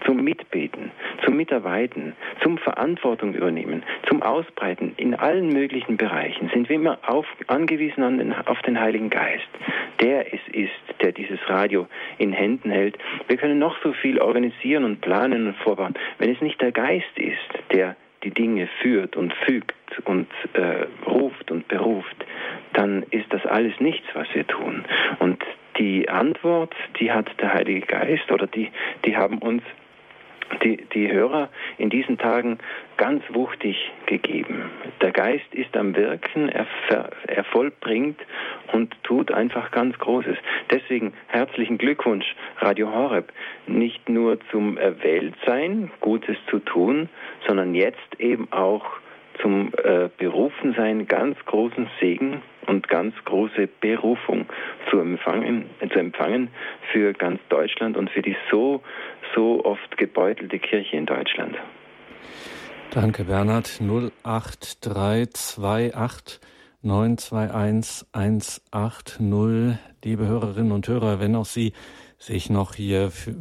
[0.04, 0.90] zum Mitbeten,
[1.24, 7.26] zum Mitarbeiten, zum Verantwortung übernehmen, zum Ausbreiten in allen möglichen Bereichen sind wir immer auf,
[7.46, 9.48] angewiesen an den, auf den Heiligen Geist.
[10.00, 11.86] Der es ist, der dieses Radio
[12.18, 12.98] in Händen hält.
[13.28, 15.94] Wir können noch so viel organisieren und planen und vorbauen.
[16.18, 21.50] Wenn es nicht der Geist ist, der die Dinge führt und fügt und äh, ruft
[21.50, 22.16] und beruft,
[22.72, 24.84] dann ist das alles nichts, was wir tun.
[25.20, 25.42] Und
[25.78, 28.70] die Antwort, die hat der Heilige Geist oder die,
[29.04, 29.62] die haben uns
[30.62, 32.58] die, die Hörer in diesen Tagen
[32.96, 34.70] ganz wuchtig gegeben.
[35.00, 36.66] Der Geist ist am Wirken, er,
[37.26, 38.18] er vollbringt
[38.72, 40.36] und tut einfach ganz Großes.
[40.70, 43.32] Deswegen herzlichen Glückwunsch, Radio Horeb,
[43.66, 47.08] nicht nur zum Erwähltsein, Gutes zu tun,
[47.46, 48.84] sondern jetzt eben auch
[49.40, 54.46] zum äh, Berufensein ganz großen Segen und ganz große Berufung
[54.90, 56.48] zu empfangen, zu empfangen
[56.92, 58.82] für ganz Deutschland und für die so,
[59.34, 61.56] so oft gebeutelte Kirche in Deutschland.
[62.90, 63.80] Danke, Bernhard.
[63.80, 66.40] 08328
[66.82, 69.78] 921 180.
[70.04, 71.74] Liebe Hörerinnen und Hörer, wenn auch Sie
[72.18, 73.34] sich noch hier für,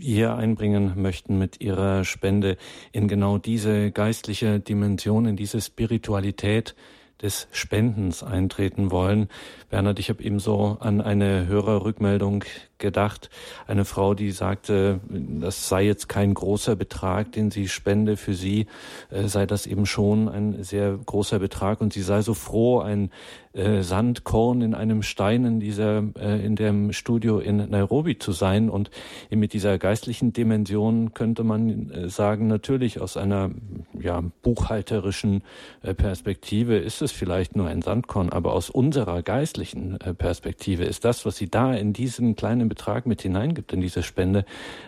[0.00, 2.56] hier einbringen möchten mit ihrer Spende
[2.92, 6.74] in genau diese geistliche Dimension, in diese Spiritualität,
[7.22, 9.28] des Spendens eintreten wollen.
[9.70, 12.44] Bernhard, ich habe eben so an eine Hörerrückmeldung
[12.78, 13.30] gedacht.
[13.66, 18.16] Eine Frau, die sagte, das sei jetzt kein großer Betrag, den sie spende.
[18.16, 18.66] Für sie
[19.10, 23.10] äh, sei das eben schon ein sehr großer Betrag und sie sei so froh, ein
[23.58, 28.70] äh, Sandkorn in einem Stein in dieser, äh, in dem Studio in Nairobi zu sein.
[28.70, 28.90] Und
[29.30, 33.50] mit dieser geistlichen Dimension könnte man äh, sagen, natürlich aus einer
[33.98, 35.42] ja, buchhalterischen
[35.82, 41.04] äh, Perspektive ist es vielleicht nur ein Sandkorn, aber aus unserer geistlichen äh, Perspektive ist
[41.04, 44.44] das, was sie da in diesen kleinen Betrag mit hineingibt, in diese Spende,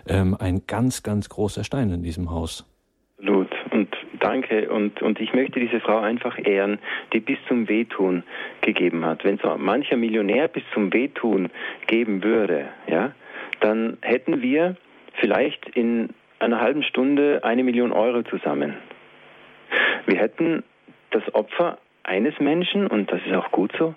[0.09, 2.67] ähm, ein ganz, ganz großer Stein in diesem Haus.
[3.19, 3.51] Absolut.
[3.71, 4.71] Und danke.
[4.71, 6.79] Und, und ich möchte diese Frau einfach ehren,
[7.13, 8.23] die bis zum Wehtun
[8.63, 9.25] gegeben hat.
[9.25, 11.51] Wenn so mancher Millionär bis zum Wehtun
[11.87, 13.13] geben würde, ja,
[13.61, 14.77] dann hätten wir
[15.15, 18.77] vielleicht in einer halben Stunde eine Million Euro zusammen.
[20.07, 20.65] Wir hätten
[21.11, 23.95] das Opfer eines Menschen, und das ist auch gut so,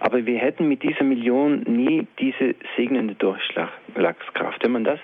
[0.00, 4.62] aber wir hätten mit dieser Million nie diese segnende Durchschlagskraft.
[4.62, 4.98] Wenn man das,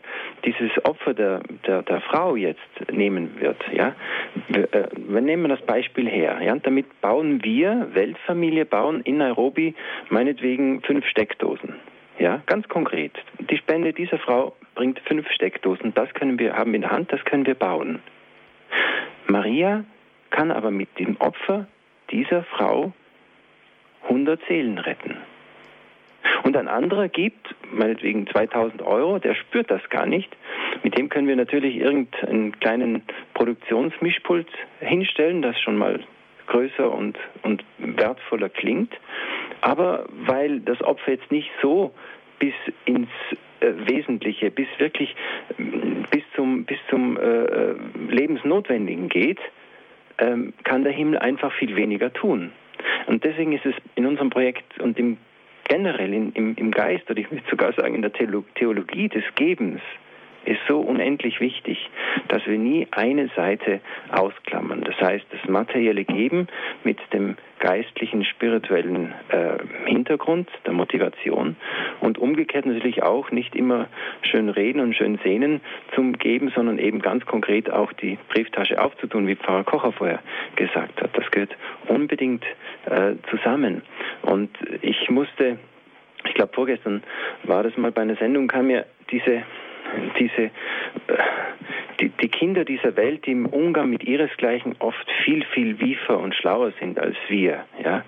[0.45, 2.61] dieses Opfer der, der, der Frau jetzt
[2.93, 3.95] nehmen wird, ja,
[4.49, 9.75] wir, äh, wir nehmen das Beispiel her, ja, damit bauen wir, Weltfamilie, bauen in Nairobi
[10.09, 11.75] meinetwegen fünf Steckdosen.
[12.19, 13.13] Ja, ganz konkret.
[13.39, 15.95] Die Spende dieser Frau bringt fünf Steckdosen.
[15.95, 18.01] Das können wir haben in der Hand, das können wir bauen.
[19.27, 19.85] Maria
[20.31, 21.67] kann aber mit dem Opfer
[22.11, 22.93] dieser Frau
[24.05, 25.17] 100 Seelen retten.
[26.43, 30.29] Und ein anderer gibt, meinetwegen 2000 Euro, der spürt das gar nicht.
[30.83, 33.03] Mit dem können wir natürlich irgendeinen kleinen
[33.35, 34.49] Produktionsmischpult
[34.81, 36.01] hinstellen, das schon mal
[36.47, 38.93] größer und, und wertvoller klingt.
[39.61, 41.93] Aber weil das Opfer jetzt nicht so
[42.39, 43.09] bis ins
[43.61, 45.15] äh, Wesentliche, bis wirklich
[46.11, 47.75] bis zum, bis zum äh, äh
[48.09, 49.39] Lebensnotwendigen geht,
[50.19, 52.53] ähm, kann der Himmel einfach viel weniger tun.
[53.07, 55.19] Und deswegen ist es in unserem Projekt und im
[55.71, 59.81] generell in, im, im Geist, oder ich würde sogar sagen in der Theologie des Gebens,
[60.45, 61.79] ist so unendlich wichtig,
[62.29, 64.83] dass wir nie eine Seite ausklammern.
[64.83, 66.49] Das heißt, das materielle Geben
[66.85, 71.57] mit dem geistlichen, spirituellen äh, Hintergrund, der Motivation
[72.01, 73.87] und umgekehrt natürlich auch nicht immer
[74.23, 75.61] schön reden und schön sehnen
[75.95, 80.21] zum Geben, sondern eben ganz konkret auch die Brieftasche aufzutun, wie Pfarrer Kocher vorher
[80.57, 81.11] gesagt hat.
[81.17, 81.55] Das gehört
[81.87, 82.45] unbedingt
[82.87, 83.83] äh, zusammen.
[84.23, 84.51] Und
[84.81, 85.59] ich musste,
[86.25, 87.03] ich glaube vorgestern
[87.45, 89.43] war das mal bei einer Sendung, kam mir diese
[90.19, 90.51] diese, äh,
[92.01, 96.35] die, die, Kinder dieser Welt, die im Umgang mit ihresgleichen oft viel, viel wiefer und
[96.35, 97.65] schlauer sind als wir.
[97.83, 98.05] Ja?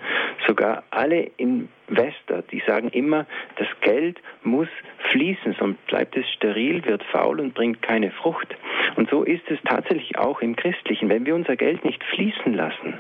[0.47, 4.69] Sogar alle Investor, die sagen immer, das Geld muss
[5.11, 8.57] fließen, sonst bleibt es steril, wird faul und bringt keine Frucht.
[8.97, 11.09] Und so ist es tatsächlich auch im Christlichen.
[11.09, 12.99] Wenn wir unser Geld nicht fließen lassen,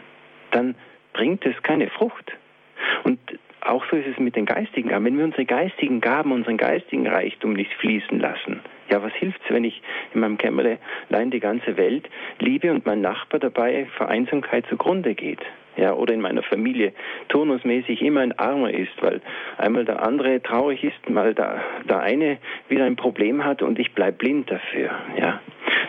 [0.50, 0.74] dann
[1.12, 2.32] bringt es keine Frucht.
[3.04, 3.18] Und
[3.64, 5.04] auch so ist es mit den geistigen Gaben.
[5.04, 8.60] Wenn wir unsere geistigen Gaben, unseren geistigen Reichtum nicht fließen lassen,
[8.92, 9.80] ja, was hilft's, wenn ich
[10.12, 15.40] in meinem Kämmerlein die ganze Welt liebe und mein Nachbar dabei vor Einsamkeit zugrunde geht?
[15.78, 16.92] Ja, oder in meiner Familie
[17.28, 19.22] turnusmäßig immer ein Armer ist, weil
[19.56, 22.36] einmal der andere traurig ist, mal der, der eine
[22.68, 24.90] wieder ein Problem hat und ich bleib blind dafür.
[25.18, 25.40] Ja.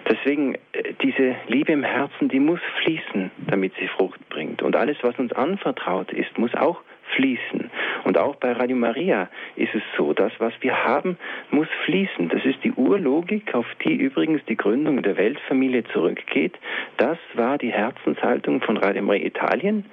[0.09, 4.61] Deswegen, äh, diese Liebe im Herzen, die muss fließen, damit sie Frucht bringt.
[4.61, 6.79] Und alles, was uns anvertraut ist, muss auch
[7.15, 7.69] fließen.
[8.03, 11.17] Und auch bei Radio Maria ist es so, dass was wir haben,
[11.51, 12.29] muss fließen.
[12.29, 16.57] Das ist die Urlogik, auf die übrigens die Gründung der Weltfamilie zurückgeht.
[16.97, 19.85] Das war die Herzenshaltung von Radio Maria Italien,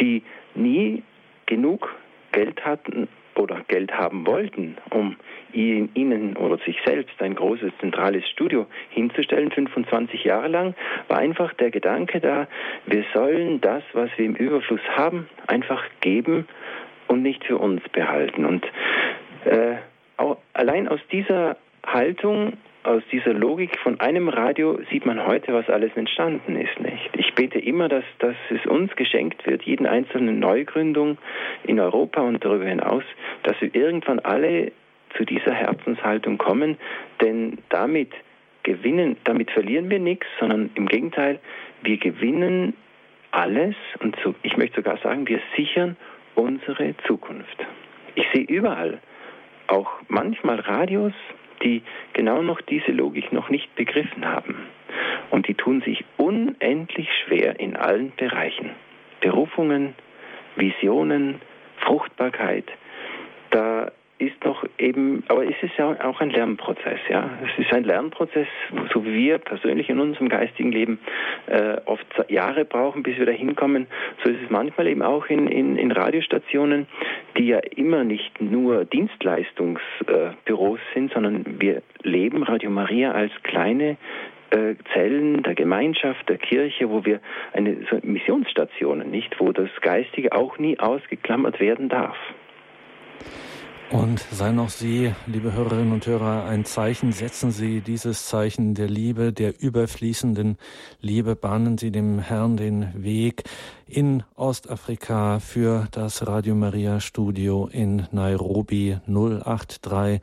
[0.00, 0.22] die
[0.54, 1.02] nie
[1.46, 1.94] genug
[2.32, 5.16] Geld hatten oder Geld haben wollten, um
[5.52, 10.74] ihnen oder sich selbst ein großes zentrales Studio hinzustellen, 25 Jahre lang,
[11.08, 12.48] war einfach der Gedanke da,
[12.86, 16.46] wir sollen das, was wir im Überfluss haben, einfach geben
[17.08, 18.44] und nicht für uns behalten.
[18.44, 18.64] Und
[19.44, 19.76] Äh,
[20.52, 22.52] allein aus dieser Haltung
[22.84, 27.10] aus dieser Logik von einem Radio sieht man heute, was alles entstanden ist, nicht?
[27.16, 31.18] Ich bete immer, dass, dass es uns geschenkt wird, jeden einzelnen Neugründung
[31.64, 33.04] in Europa und darüber hinaus,
[33.44, 34.72] dass wir irgendwann alle
[35.16, 36.76] zu dieser Herzenshaltung kommen,
[37.20, 38.12] denn damit
[38.62, 41.38] gewinnen, damit verlieren wir nichts, sondern im Gegenteil,
[41.82, 42.74] wir gewinnen
[43.30, 45.96] alles und so, ich möchte sogar sagen, wir sichern
[46.34, 47.66] unsere Zukunft.
[48.14, 49.00] Ich sehe überall,
[49.68, 51.14] auch manchmal Radios,
[51.62, 54.56] die genau noch diese Logik noch nicht begriffen haben.
[55.30, 58.70] Und die tun sich unendlich schwer in allen Bereichen.
[59.20, 59.94] Berufungen,
[60.56, 61.40] Visionen,
[61.78, 62.66] Fruchtbarkeit.
[63.50, 63.90] Da
[64.26, 67.30] ist noch eben, aber es ist ja auch ein Lernprozess, ja.
[67.44, 68.46] Es ist ein Lernprozess,
[68.92, 70.98] so wie wir persönlich in unserem geistigen Leben
[71.46, 73.86] äh, oft Jahre brauchen, bis wir da hinkommen.
[74.22, 76.86] So ist es manchmal eben auch in, in, in Radiostationen,
[77.36, 83.96] die ja immer nicht nur Dienstleistungsbüros äh, sind, sondern wir leben Radio Maria als kleine
[84.50, 87.20] äh, Zellen der Gemeinschaft, der Kirche, wo wir
[87.52, 92.16] eine so Missionsstationen, nicht, wo das Geistige auch nie ausgeklammert werden darf.
[93.92, 97.12] Und seien auch Sie, liebe Hörerinnen und Hörer, ein Zeichen.
[97.12, 100.56] Setzen Sie dieses Zeichen der Liebe, der überfließenden
[101.02, 101.36] Liebe.
[101.36, 103.44] Bahnen Sie dem Herrn den Weg
[103.86, 110.22] in Ostafrika für das Radio Maria Studio in Nairobi 083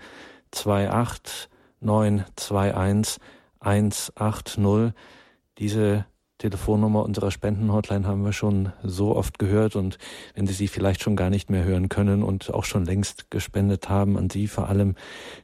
[0.52, 1.48] 28
[1.80, 3.22] 921
[3.60, 4.94] 180.
[5.60, 6.06] Diese
[6.40, 9.98] Telefonnummer unserer Spendenhotline haben wir schon so oft gehört und
[10.34, 13.90] wenn Sie sie vielleicht schon gar nicht mehr hören können und auch schon längst gespendet
[13.90, 14.96] haben, an Sie vor allem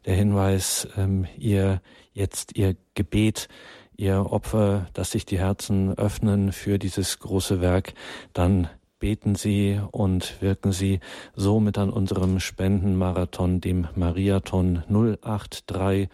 [0.05, 1.81] der Hinweis, ähm, Ihr
[2.13, 3.49] jetzt Ihr Gebet,
[3.97, 7.93] Ihr Opfer, dass sich die Herzen öffnen für dieses große Werk,
[8.31, 11.01] dann beten Sie und wirken Sie
[11.35, 16.09] somit an unserem Spendenmarathon, dem Mariathon 083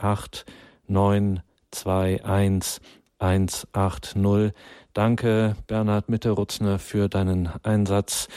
[0.00, 0.44] 28
[0.86, 2.80] 921
[3.20, 4.52] 180.
[4.92, 8.28] Danke, Bernhard Mitterutzner, für deinen Einsatz.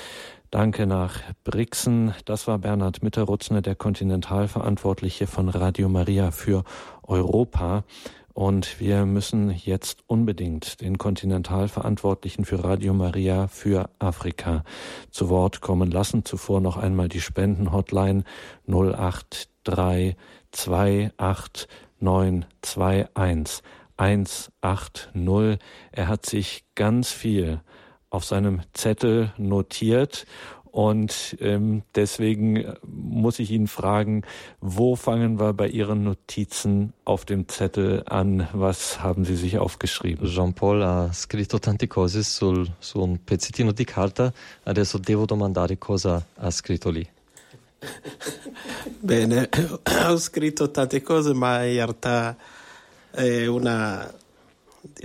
[0.52, 2.14] Danke nach Brixen.
[2.26, 6.64] Das war Bernhard Mitterutzner, der Kontinentalverantwortliche von Radio Maria für
[7.02, 7.84] Europa.
[8.34, 14.64] Und wir müssen jetzt unbedingt den Kontinentalverantwortlichen für Radio Maria für Afrika
[15.12, 16.26] zu Wort kommen lassen.
[16.26, 18.24] Zuvor noch einmal die Spendenhotline
[18.68, 19.48] 083
[21.18, 21.68] 28
[22.00, 23.64] 921.
[24.04, 25.60] 180.
[25.92, 27.62] Er hat sich ganz viel
[28.10, 30.26] auf seinem Zettel notiert
[30.74, 34.24] und ähm, deswegen muss ich ihn fragen,
[34.60, 38.48] wo fangen wir bei Ihren Notizen auf dem Zettel an?
[38.54, 40.28] Was haben Sie sich aufgeschrieben?
[40.28, 46.26] Jean-Paul ha scritto tante cose sul, su un pezzettino di carta, adesso devo domandare cosa
[46.38, 47.08] ha scritto lì.
[49.00, 49.50] Bene,
[50.08, 52.36] ho scritto tante cose, ma in realtà
[53.14, 54.12] è una,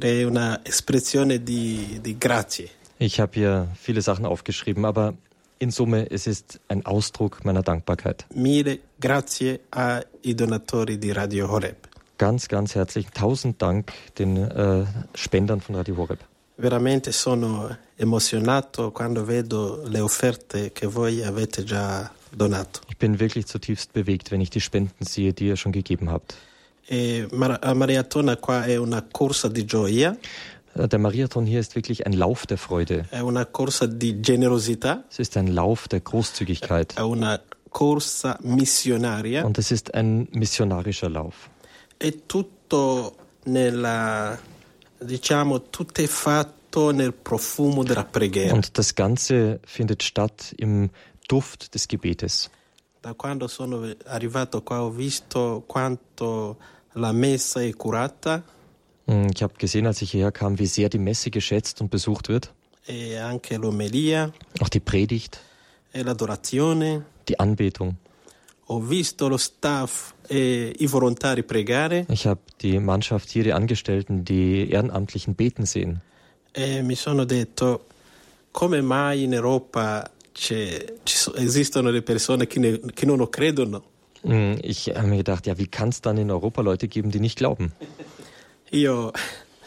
[0.02, 2.70] una espressione di, di grazie.
[2.98, 5.14] Ich habe hier viele Sachen aufgeschrieben, aber
[5.58, 8.26] in Summe, es ist ein Ausdruck meiner Dankbarkeit.
[8.34, 11.88] Mille grazie ai donatori di Radio Horeb.
[12.16, 16.18] Ganz, ganz herzlichen tausend Dank den äh, Spendern von Radio Horeb.
[16.56, 22.80] Veramente sono emozionato quando vedo le offerte che voi avete già donato.
[22.88, 26.34] Ich bin wirklich zutiefst bewegt, wenn ich die Spenden sehe, die ihr schon gegeben habt.
[26.90, 30.16] E la maratona qua è una corsa di gioia.
[30.74, 33.06] Äh, der Marathon hier ist wirklich ein Lauf der Freude.
[33.10, 35.04] È una corsa di generosità.
[35.10, 36.94] Es ist ein Lauf der Großzügigkeit.
[36.96, 39.44] È una corsa missionaria.
[39.44, 41.50] Und es ist ein missionarischer Lauf.
[41.98, 44.38] È tutto nella,
[44.98, 48.54] diciamo, tutto è fatto nel profumo della preghiera.
[48.54, 50.88] Und das Ganze findet statt im
[51.28, 52.48] Duft des Gebetes.
[53.00, 56.56] Da quando sono arrivato qua ho visto quanto
[56.98, 58.42] la messa è curata.
[59.10, 62.28] Mm, ich habe gesehen, als ich hierher kam, wie sehr die Messe geschätzt und besucht
[62.28, 62.52] wird.
[62.86, 64.32] E anche l'omelia.
[64.60, 65.40] Auch die Predigt.
[65.92, 67.04] E l'adorazione.
[67.28, 67.96] Die Anbetung.
[68.68, 72.06] Ho visto lo staff e i volontari pregare.
[72.10, 76.02] Ich habe die Mannschaft hier, die Angestellten, die Ehrenamtlichen beten sehen.
[76.52, 77.86] E mi sono detto,
[78.50, 80.10] come mai in Europa
[81.36, 83.82] esistono le persone che, ne, che non credono?
[84.28, 87.18] Mm, ich habe mir gedacht, ja, wie kann es dann in Europa Leute geben, die
[87.20, 87.72] nicht glauben?
[88.70, 89.10] Io,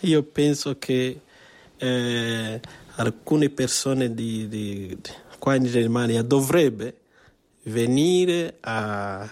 [0.02, 1.20] io penso che
[1.80, 2.62] eh,
[2.98, 4.96] alcune persone di, di,
[5.40, 6.94] qua in Germania dovrebbe
[7.64, 9.28] venire a,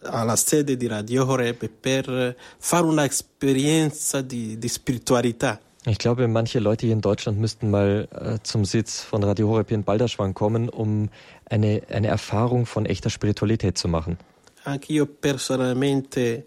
[0.00, 5.60] alla sede di Radio Horeb per fare un'esperienza di, di spiritualità.
[5.88, 9.70] Ich glaube, manche Leute hier in Deutschland müssten mal äh, zum Sitz von Radio Horeb
[9.70, 11.10] in Balderschwang kommen, um
[11.48, 14.18] eine, eine Erfahrung von echter Spiritualität zu machen.
[14.64, 16.44] Anche io personalmente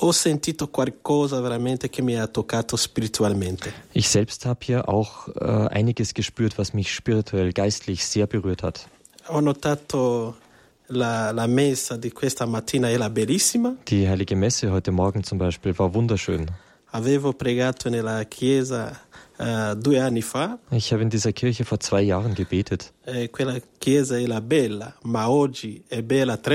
[0.00, 3.72] ho sentito qualcosa veramente che mi ha toccato spiritualmente.
[3.92, 8.88] Ich selbst habe hier auch äh, einiges gespürt, was mich spirituell, geistlich sehr berührt hat.
[9.28, 10.36] Ho notato
[10.88, 13.74] la, la messa di questa mattina era bellissima.
[13.88, 16.46] Die heilige Messe heute Morgen zum Beispiel war wunderschön.
[16.92, 18.98] Avevo pregato nella chiesa
[19.38, 20.58] eh, fa.
[20.70, 22.92] Ich habe in dieser Kirche vor zwei Jahren gebetet.
[23.06, 23.28] E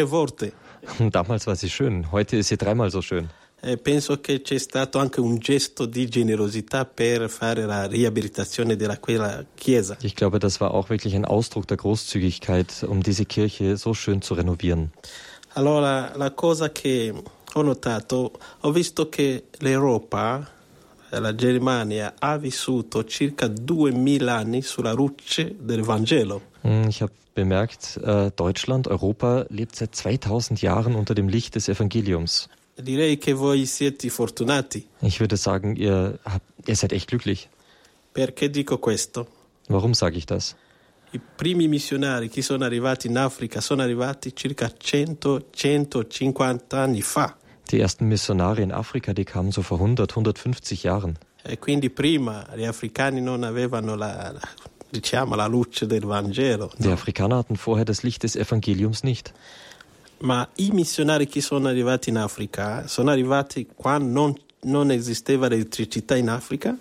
[0.05, 0.51] volte.
[1.11, 3.29] Damals war sie schön, heute ist sie dreimal so schön.
[3.65, 8.97] E penso che c'è stato anche un gesto di generosità per fare la riabilitazione della
[8.97, 9.95] quella chiesa.
[10.01, 14.21] Ich glaube, das war auch wirklich ein Ausdruck der Großzügigkeit, um diese Kirche so schön
[14.21, 14.91] zu renovieren.
[15.53, 17.13] Allora, la cosa che
[17.53, 20.45] ho notato, ho visto che l'Europa,
[21.20, 26.41] la Germania, ha vissuto circa 2000 anni sulla luce del Vangelo.
[26.61, 31.68] Hm, Ich habe bemerkt, äh, Deutschland, Europa lebt seit 2000 Jahren unter dem Licht des
[31.68, 32.47] Evangeliums.
[32.76, 34.88] Direi che voi siete fortunati.
[35.01, 37.49] Ich würde sagen, ihr, habt, ihr seid echt glücklich.
[38.14, 39.28] Perché dico questo?
[39.68, 40.55] Warum sage ich das?
[41.11, 44.72] I primi missionari che sono arrivati in Africa sono arrivati circa
[45.53, 47.38] 100-150 anni fa.
[47.72, 51.18] Die ersten Missionare in Afrika, die kamen so vor 100, 150 Jahren.
[51.43, 54.39] E quindi prima gli africani non avevano la, la-
[54.89, 56.72] diciamo, la luce del Vangelo.
[56.78, 59.34] Die Afrikaner hatten vorher das Licht des Evangeliums nicht.
[60.20, 64.36] Ma i missionari che sono arrivati in Africa sono arrivati quando non,
[64.66, 66.76] non esisteva elettricità in Africa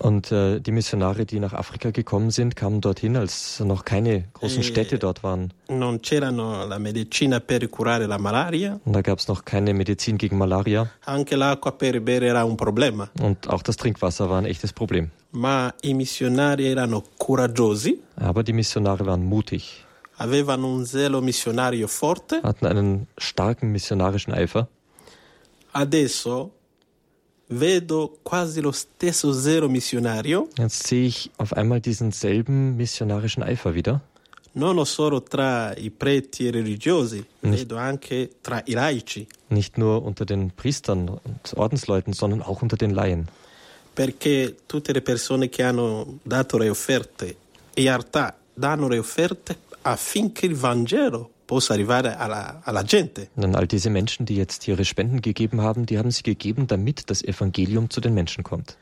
[0.00, 4.60] Und äh, die Missionare, die nach Afrika gekommen sind, kamen dorthin, als noch keine großen
[4.60, 4.64] Äh.
[4.64, 5.52] Städte dort waren.
[5.68, 10.18] non c'erano la medicina per curare la malaria, Und da gab es noch keine Medizin
[10.18, 10.90] gegen Malaria.
[11.06, 13.08] anche l'acqua per bere era un problema.
[13.20, 15.10] Und auch das Trinkwasser war ein echtes Problem.
[15.32, 19.84] Ma i missionari erano coraggiosi, Aber die Missionare waren mutig,
[20.18, 22.40] avevano un zelo missionario forte.
[22.42, 24.68] hatten einen starken missionarischen Eifer.
[25.72, 26.52] Adesso
[27.48, 33.74] vedo quasi lo stesso zelo missionario, Jetzt sehe ich auf einmal diesen selben missionarischen Eifer
[33.74, 34.00] wieder.
[34.56, 40.02] non solo tra i preti e religiosi, Nicht- vedo anche tra i laici, Nicht nur
[40.04, 43.28] unter den Priestern und Ordensleuten, sondern auch unter den Laien.
[43.94, 47.36] perché tutte le persone che hanno dato le offerte
[47.74, 53.28] in realtà danno le offerte affinché il Vangelo possa arrivare alla, alla gente.
[53.34, 57.10] Denn all diese Menschen, die jetzt ihre Spenden gegeben haben, die haben sie gegeben, damit
[57.10, 58.76] das Evangelium zu den Menschen kommt.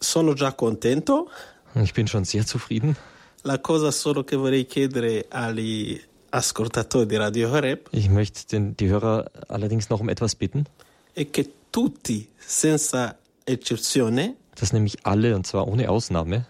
[0.00, 1.28] Sono già contento.
[1.74, 2.96] Ich bin schon sehr zufrieden.
[3.42, 8.88] La cosa solo che vorrei chiedere agli ascoltatori di Radio Horeb Ich möchte den, die
[8.88, 10.66] Hörer allerdings noch um etwas bitten,
[11.14, 16.46] è che tutti, senza eccezione, dass nämlich alle, und zwar ohne Ausnahme,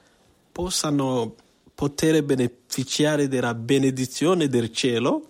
[0.53, 1.35] possano
[1.79, 5.29] poter beneficiare della benedizione del cielo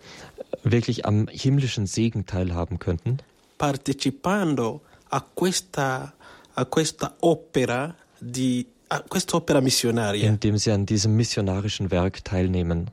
[0.63, 3.19] wirklich am himmlischen Segen teilhaben könnten,
[3.59, 4.81] partecipando
[5.11, 6.15] a questa,
[6.55, 10.27] a questa opera di a quest'opera missionaria.
[10.27, 12.91] indem sie an diesem missionarischen Werk teilnehmen.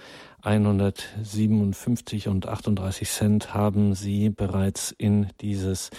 [0.46, 5.90] 157 und 38 Cent haben Sie bereits in dieses,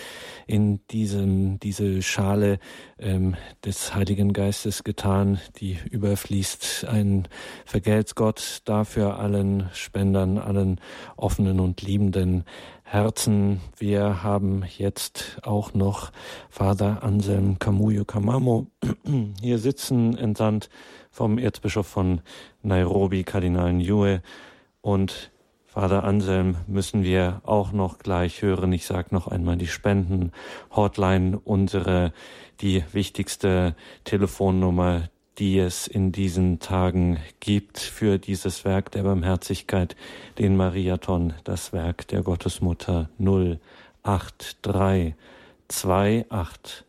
[0.46, 2.60] in diesem, diese Schale
[2.98, 3.36] ähm,
[3.66, 6.86] des Heiligen Geistes getan, die überfließt.
[6.88, 7.28] Ein
[7.66, 10.80] vergelt's Gott dafür allen Spendern, allen
[11.18, 12.46] offenen und liebenden
[12.84, 13.60] Herzen.
[13.78, 16.14] Wir haben jetzt auch noch
[16.50, 18.68] Vater Anselm Kamuyo Kamamo
[19.42, 20.70] hier sitzen, entsandt
[21.18, 22.22] vom Erzbischof von
[22.62, 24.22] Nairobi, Kardinal Niue.
[24.82, 25.32] Und
[25.66, 28.72] Vater Anselm müssen wir auch noch gleich hören.
[28.72, 32.14] Ich sage noch einmal die Spenden-Hotline, unsere,
[32.62, 35.10] die wichtigste Telefonnummer,
[35.40, 39.96] die es in diesen Tagen gibt für dieses Werk der Barmherzigkeit,
[40.38, 45.16] den Mariathon, das Werk der Gottesmutter 083
[45.70, 46.86] 28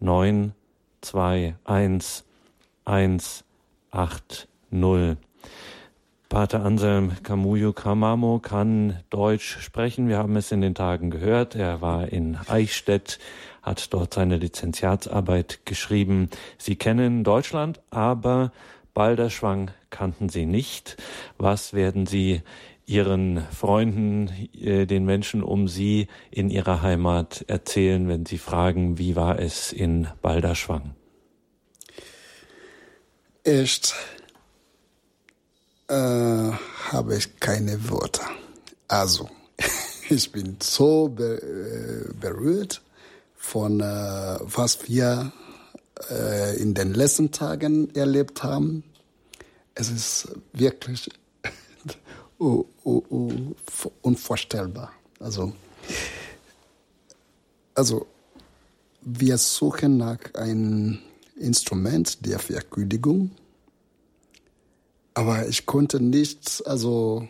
[0.00, 0.52] 9
[1.02, 3.45] 2 1
[3.96, 5.16] 1 8 0.
[6.28, 10.08] Pater Anselm Camuyo Kamamo kann Deutsch sprechen.
[10.08, 11.54] Wir haben es in den Tagen gehört.
[11.54, 13.18] Er war in Eichstätt,
[13.62, 16.28] hat dort seine Lizenziatsarbeit geschrieben.
[16.58, 18.52] Sie kennen Deutschland, aber
[18.92, 20.98] Balderschwang kannten Sie nicht.
[21.38, 22.42] Was werden Sie
[22.84, 24.30] Ihren Freunden,
[24.60, 29.72] äh, den Menschen um Sie in Ihrer Heimat erzählen, wenn Sie fragen, wie war es
[29.72, 30.95] in Balderschwang?
[33.46, 33.94] Echt
[35.86, 38.22] äh, habe ich keine Worte.
[38.88, 39.30] Also,
[40.08, 42.82] ich bin so be äh, berührt
[43.36, 45.32] von, äh, was wir
[46.10, 48.82] äh, in den letzten Tagen erlebt haben.
[49.76, 51.08] Es ist wirklich
[54.02, 54.90] unvorstellbar.
[55.20, 55.52] Also,
[57.76, 58.08] also,
[59.02, 60.98] wir suchen nach einem
[61.36, 63.30] Instrument der Verkündigung
[65.16, 67.26] aber ich konnte nicht also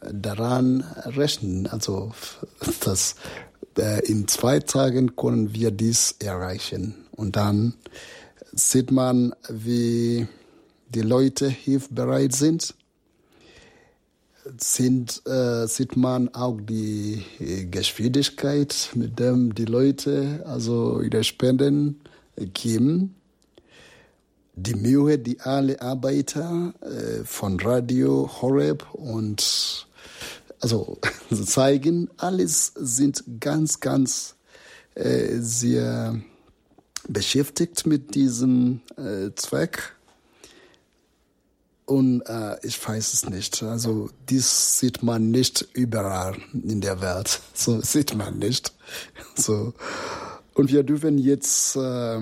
[0.00, 2.12] daran rechnen, also
[2.80, 3.16] dass
[3.76, 6.94] äh, in zwei Tagen können wir dies erreichen.
[7.12, 7.74] Und dann
[8.52, 10.26] sieht man, wie
[10.88, 12.74] die Leute hilfbereit sind.
[14.56, 17.22] Sind, äh, sieht man auch die
[17.70, 22.00] Geschwindigkeit, mit dem die Leute also ihre Spenden
[22.54, 23.15] geben
[24.56, 29.86] die Mühe, die alle Arbeiter äh, von Radio Horeb und
[30.60, 30.98] also
[31.44, 34.34] zeigen, alles sind ganz, ganz
[34.94, 36.20] äh, sehr
[37.06, 39.92] beschäftigt mit diesem äh, Zweck.
[41.84, 43.62] Und äh, ich weiß es nicht.
[43.62, 47.40] Also dies sieht man nicht überall in der Welt.
[47.54, 48.72] So sieht man nicht.
[49.36, 49.72] So
[50.54, 52.18] und wir dürfen jetzt äh,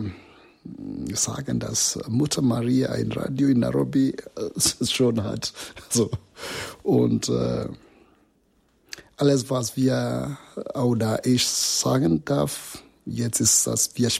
[1.14, 5.52] sagen, dass Mutter Maria ein Radio in Nairobi äh, schon hat.
[5.90, 6.10] So.
[6.82, 7.68] Und äh,
[9.16, 10.36] alles, was wir
[10.74, 14.10] oder ich sagen darf, jetzt ist das, wir,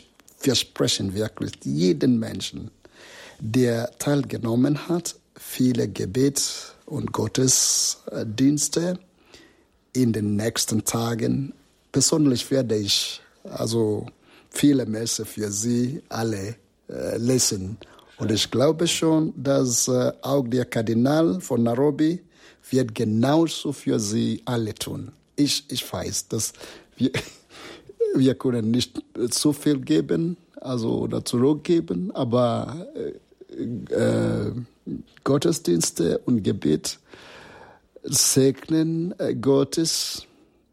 [0.42, 2.70] wir sprechen wirklich jeden Menschen,
[3.40, 8.98] der teilgenommen hat, viele Gebet und Gottesdienste
[9.92, 11.54] in den nächsten Tagen.
[11.92, 14.06] Persönlich werde ich also
[14.54, 16.56] viele Messe für sie alle
[16.88, 17.76] äh, lesen.
[18.18, 22.22] Und ich glaube schon, dass äh, auch der Kardinal von Nairobi
[22.70, 25.12] wird genauso für sie alle tun.
[25.36, 26.52] Ich, ich weiß, dass
[26.96, 27.10] wir,
[28.14, 34.52] wir können nicht zu viel geben, also oder zurückgeben, aber äh, äh,
[35.24, 36.98] Gottesdienste und Gebet
[38.04, 40.26] segnen äh, Gottes,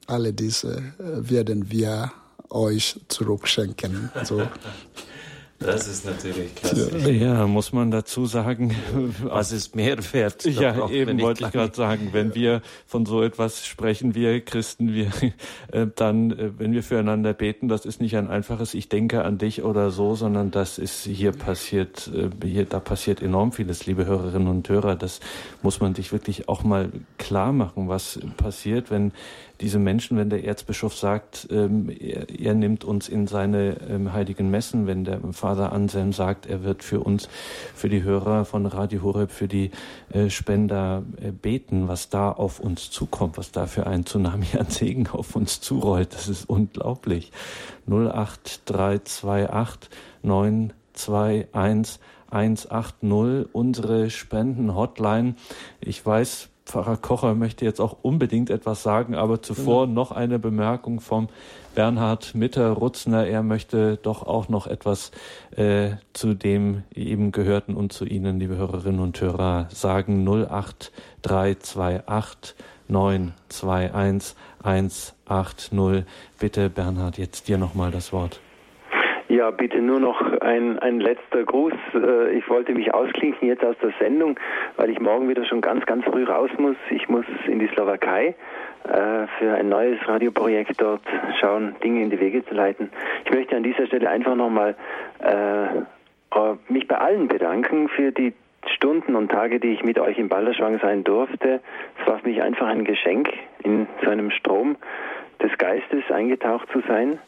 [0.08, 2.12] alle diese äh, werden wir
[2.52, 4.12] euch zurückschenken.
[4.14, 4.42] Also,
[5.60, 7.12] das ist natürlich klasse.
[7.12, 8.76] Ja, muss man dazu sagen.
[9.24, 10.44] Was ist Mehrwert?
[10.46, 15.12] Ja, eben wollte ich gerade sagen, wenn wir von so etwas sprechen, wir Christen, wir
[15.72, 19.38] äh, dann, äh, wenn wir füreinander beten, das ist nicht ein einfaches Ich denke an
[19.38, 24.06] dich oder so, sondern das ist hier passiert, äh, hier, da passiert enorm vieles, liebe
[24.06, 24.96] Hörerinnen und Hörer.
[24.96, 25.20] Das
[25.62, 29.12] muss man sich wirklich auch mal klar machen, was passiert, wenn
[29.62, 34.50] diese Menschen, wenn der Erzbischof sagt, ähm, er, er, nimmt uns in seine ähm, heiligen
[34.50, 37.30] Messen, wenn der Vater Anselm sagt, er wird für uns,
[37.76, 39.72] für die Hörer von Radio Horeb, für die
[40.12, 44.68] äh, Spender äh, beten, was da auf uns zukommt, was da für ein Tsunami an
[44.68, 46.14] Segen auf uns zurollt.
[46.14, 47.32] Das ist unglaublich.
[47.88, 49.90] 08328
[50.24, 52.00] 921
[52.32, 55.36] 180, unsere Spenden-Hotline.
[55.82, 59.94] Ich weiß, Pfarrer Kocher möchte jetzt auch unbedingt etwas sagen, aber zuvor mhm.
[59.94, 61.28] noch eine Bemerkung vom
[61.76, 63.28] Bernhard Mitter-Rutzner.
[63.28, 65.12] Er möchte doch auch noch etwas
[65.56, 70.26] äh, zu dem eben gehörten und zu Ihnen, liebe Hörerinnen und Hörer, sagen.
[70.26, 72.56] 08328
[72.88, 76.06] 921 180.
[76.40, 78.40] Bitte, Bernhard, jetzt dir nochmal das Wort.
[79.32, 81.72] Ja, bitte nur noch ein, ein letzter Gruß.
[81.94, 84.38] Äh, ich wollte mich ausklinken jetzt aus der Sendung,
[84.76, 86.76] weil ich morgen wieder schon ganz, ganz früh raus muss.
[86.90, 88.36] Ich muss in die Slowakei
[88.84, 91.04] äh, für ein neues Radioprojekt dort
[91.40, 92.90] schauen, Dinge in die Wege zu leiten.
[93.24, 94.76] Ich möchte an dieser Stelle einfach nochmal
[95.20, 95.86] äh,
[96.68, 98.34] mich bei allen bedanken für die
[98.66, 101.62] Stunden und Tage, die ich mit euch im Balderschwang sein durfte.
[102.02, 103.30] Es war für mich einfach ein Geschenk,
[103.64, 104.76] in so einem Strom
[105.42, 107.20] des Geistes eingetaucht zu sein.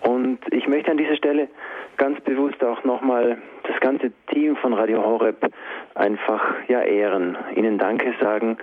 [0.00, 1.48] Und ich möchte an dieser Stelle
[1.96, 5.52] ganz bewusst auch nochmal das ganze Team von Radio Horeb
[5.94, 8.56] einfach ja ehren, ihnen Danke sagen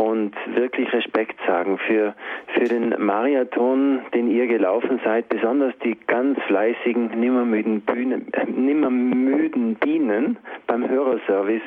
[0.00, 2.14] und wirklich Respekt sagen für,
[2.54, 9.74] für den Marathon, den ihr gelaufen seid, besonders die ganz fleißigen, nimmermüden, Bühnen, äh, nimmermüden
[9.74, 10.38] Bienen
[10.68, 11.62] beim Hörerservice,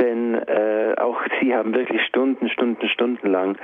[0.00, 3.56] denn äh, auch sie haben wirklich Stunden, Stunden, Stunden lang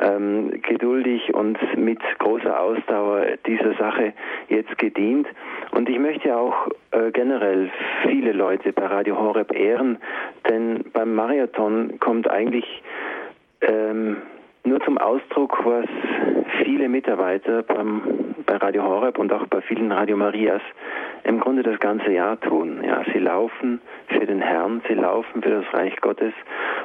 [0.00, 4.12] ähm, geduldig und mit großer Ausdauer dieser Sache
[4.48, 5.28] jetzt gedient.
[5.70, 7.70] Und ich möchte auch äh, generell
[8.02, 9.98] viele Leute bei Radio Horeb ehren,
[10.48, 12.82] denn beim Marathon kommt eigentlich
[13.62, 14.16] ähm,
[14.64, 15.86] nur zum Ausdruck, was
[16.62, 20.62] viele Mitarbeiter beim, bei Radio Horeb und auch bei vielen Radio Marias
[21.24, 22.82] im Grunde das ganze Jahr tun.
[22.84, 26.32] Ja, sie laufen für den Herrn, sie laufen für das Reich Gottes,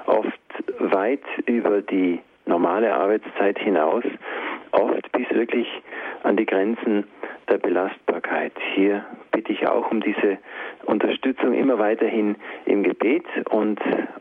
[0.06, 0.40] oft
[0.80, 4.04] weit über die normale Arbeitszeit hinaus,
[4.72, 5.68] oft bis wirklich
[6.24, 7.06] an die Grenzen
[7.50, 8.54] der Belastbarkeit.
[8.76, 10.38] Hier bitte ich auch um diese
[10.86, 13.80] Unterstützung immer weiterhin im Gebet und,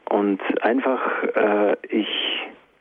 [0.08, 1.00] und einfach,
[1.34, 2.08] äh, ich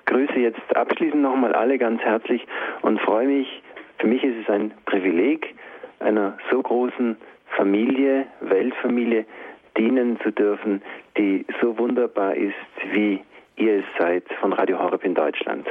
[0.06, 2.46] grüße jetzt abschließend nochmal alle ganz herzlich
[2.82, 3.62] und freue mich,
[3.98, 5.56] für mich ist es ein Privileg,
[6.00, 7.18] einer so großen
[7.56, 9.26] Familie, Weltfamilie
[9.78, 10.82] dienen zu dürfen,
[11.18, 12.54] die so wunderbar ist
[12.92, 13.22] wie
[13.58, 15.68] ihr seid von Radio Horeb in Deutschland.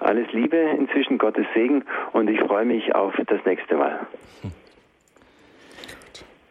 [0.00, 4.06] Alles Liebe, inzwischen Gottes Segen und ich freue mich auf das nächste Mal.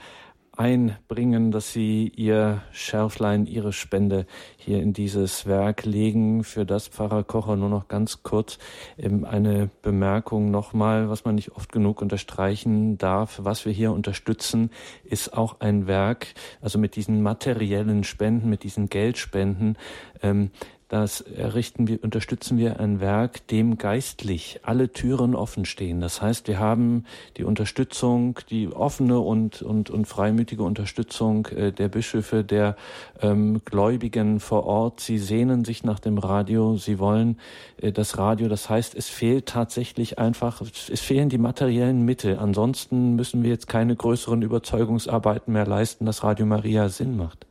[0.57, 4.27] einbringen, dass Sie Ihr Schärflein, Ihre Spende
[4.57, 6.45] hier in dieses Werk legen.
[6.45, 8.59] Für das Pfarrer Kocher nur noch ganz kurz
[8.99, 13.41] ähm, eine Bemerkung nochmal, was man nicht oft genug unterstreichen darf.
[13.43, 14.71] Was wir hier unterstützen,
[15.05, 16.29] ist auch ein Werk,
[16.61, 19.77] also mit diesen materiellen Spenden, mit diesen Geldspenden,
[20.23, 20.51] ähm,
[20.95, 26.01] das errichten wir, unterstützen wir ein Werk, dem geistlich alle Türen offen stehen.
[26.01, 27.05] Das heißt, wir haben
[27.37, 32.77] die Unterstützung, die offene und, und, und freimütige Unterstützung äh, der Bischöfe, der
[33.21, 35.01] ähm, Gläubigen vor Ort.
[35.01, 37.41] Sie sehnen sich nach dem Radio, sie wollen
[37.83, 38.47] äh, das Radio.
[38.47, 42.39] Das heißt, es fehlt tatsächlich einfach, es fehlen die materiellen Mittel.
[42.39, 47.47] Ansonsten müssen wir jetzt keine größeren Überzeugungsarbeiten mehr leisten, dass Radio Maria Sinn macht.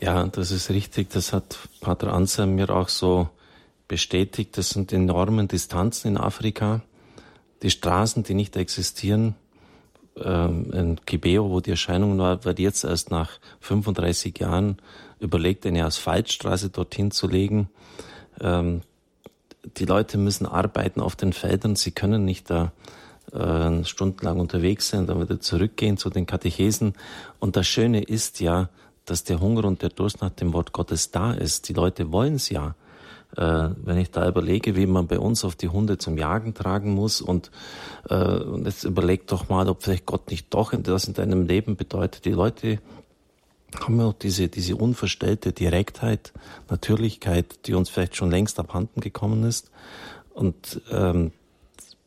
[0.00, 1.10] Ja, das ist richtig.
[1.10, 3.28] Das hat Pater Anselm mir auch so
[3.88, 4.56] bestätigt.
[4.56, 6.82] Das sind enormen Distanzen in Afrika.
[7.62, 9.34] Die Straßen, die nicht existieren.
[10.16, 14.78] Ähm, in Kibeo, wo die Erscheinung war, wird jetzt erst nach 35 Jahren
[15.18, 17.68] überlegt, eine Asphaltstraße dorthin zu legen.
[18.40, 18.82] Ähm,
[19.76, 21.74] die Leute müssen arbeiten auf den Feldern.
[21.74, 22.72] Sie können nicht da
[23.32, 26.94] äh, stundenlang unterwegs sein, dann wieder zurückgehen zu den Katechesen.
[27.40, 28.68] Und das Schöne ist ja,
[29.04, 31.68] dass der Hunger und der Durst nach dem Wort Gottes da ist.
[31.68, 32.74] Die Leute wollen es ja.
[33.36, 36.94] Äh, wenn ich da überlege, wie man bei uns auf die Hunde zum Jagen tragen
[36.94, 37.50] muss und,
[38.08, 41.76] äh, und jetzt überleg doch mal, ob vielleicht Gott nicht doch das in deinem Leben
[41.76, 42.24] bedeutet.
[42.24, 42.78] Die Leute
[43.80, 46.32] haben ja auch diese, diese unverstellte Direktheit,
[46.70, 49.70] Natürlichkeit, die uns vielleicht schon längst abhanden gekommen ist.
[50.32, 51.32] Und ähm,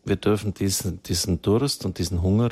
[0.06, 2.50] wir dürfen diesen, diesen Durst und diesen Hunger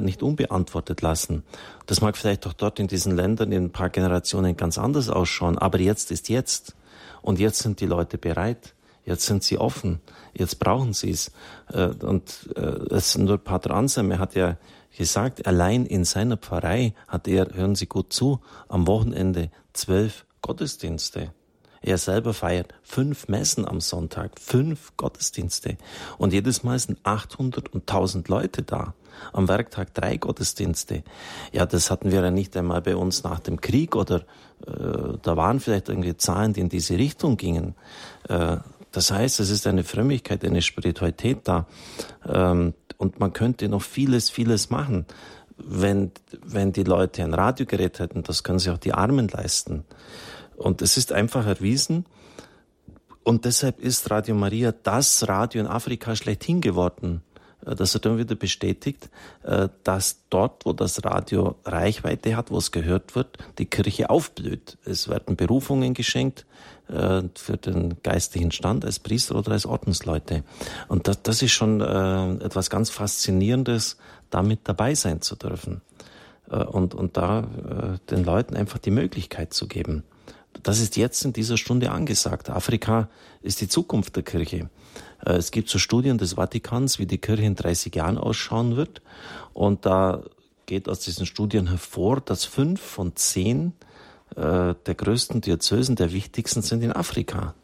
[0.00, 1.42] nicht unbeantwortet lassen.
[1.86, 5.58] Das mag vielleicht auch dort in diesen Ländern in ein paar Generationen ganz anders ausschauen,
[5.58, 6.76] aber jetzt ist jetzt.
[7.20, 8.74] Und jetzt sind die Leute bereit.
[9.04, 10.00] Jetzt sind sie offen.
[10.34, 11.32] Jetzt brauchen sie es.
[11.72, 14.56] Äh, und äh, es nur Pater Anselm, er hat ja
[14.96, 21.32] gesagt, allein in seiner Pfarrei hat er, hören Sie gut zu, am Wochenende zwölf Gottesdienste.
[21.80, 25.78] Er selber feiert fünf Messen am Sonntag, fünf Gottesdienste.
[26.18, 28.94] Und jedes Mal sind 800 und 1000 Leute da.
[29.32, 31.02] Am Werktag drei Gottesdienste.
[31.52, 34.22] Ja, das hatten wir ja nicht einmal bei uns nach dem Krieg oder
[34.66, 37.74] äh, da waren vielleicht irgendwie Zahlen, die in diese Richtung gingen.
[38.28, 38.58] Äh,
[38.92, 41.66] das heißt, es ist eine Frömmigkeit, eine Spiritualität da.
[42.26, 45.06] Ähm, und man könnte noch vieles, vieles machen.
[45.56, 46.12] Wenn,
[46.44, 49.84] wenn die Leute ein Radiogerät hätten, das können sich auch die Armen leisten.
[50.56, 52.06] Und es ist einfach erwiesen.
[53.24, 57.22] Und deshalb ist Radio Maria das Radio in Afrika schlechthin geworden.
[57.66, 59.10] Äh, das hat dann wieder bestätigt,
[59.42, 64.78] äh, dass dort, wo das Radio Reichweite hat, wo es gehört wird, die Kirche aufblüht.
[64.84, 66.46] Es werden Berufungen geschenkt
[66.88, 70.44] äh, für den geistlichen Stand als Priester oder als Ordensleute.
[70.88, 73.96] Und das, das ist schon etwas ganz Faszinierendes,
[74.30, 75.80] damit dabei sein zu dürfen.
[76.46, 77.46] Und, und da
[78.10, 80.02] den Leuten einfach die Möglichkeit zu geben.
[80.62, 82.50] Das ist jetzt in dieser Stunde angesagt.
[82.50, 83.08] Afrika
[83.42, 84.70] ist die Zukunft der Kirche.
[85.24, 89.02] Äh, es gibt so Studien des Vatikans, wie die Kirche in 30 Jahren ausschauen wird.
[89.52, 90.22] Und da
[90.66, 93.72] geht aus diesen Studien hervor, dass fünf von zehn
[94.36, 97.54] äh, der größten Diözesen, der wichtigsten sind in Afrika.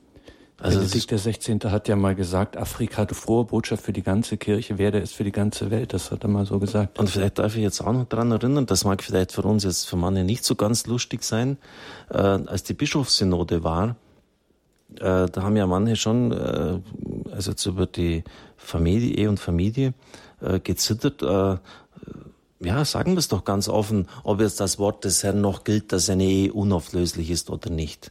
[0.61, 1.61] Also Benedikt der 16.
[1.67, 5.23] hat ja mal gesagt, Afrika hat frohe Botschaft für die ganze Kirche, werde es für
[5.23, 5.93] die ganze Welt.
[5.93, 6.99] Das hat er mal so gesagt.
[6.99, 9.89] Und vielleicht darf ich jetzt auch noch dran erinnern, das mag vielleicht für uns jetzt
[9.89, 11.59] für manche nicht so ganz lustig sein,
[12.11, 13.97] äh, als die Bischofssynode war,
[14.97, 16.81] äh, da haben ja manche schon, äh,
[17.31, 18.25] also jetzt über die
[18.57, 19.95] Familie, Ehe und Familie,
[20.41, 21.59] äh, gezittert, äh,
[22.61, 25.93] ja, sagen wir es doch ganz offen, ob jetzt das Wort des Herrn noch gilt,
[25.93, 28.11] dass eine Ehe unauflöslich ist oder nicht.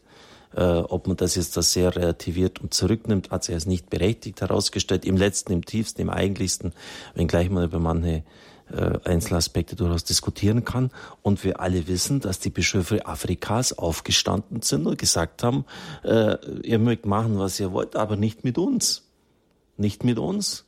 [0.56, 4.42] Äh, ob man das jetzt das sehr relativiert und zurücknimmt, hat sich als nicht berechtigt
[4.42, 5.06] herausgestellt.
[5.06, 6.74] Im letzten, im tiefsten, im eigentlichsten,
[7.16, 8.24] wenngleich man über manche
[8.72, 10.92] äh, Einzelaspekte durchaus diskutieren kann.
[11.22, 15.66] Und wir alle wissen, dass die Bischöfe Afrikas aufgestanden sind und gesagt haben,
[16.04, 19.04] äh, ihr mögt machen, was ihr wollt, aber nicht mit uns.
[19.78, 20.67] Nicht mit uns.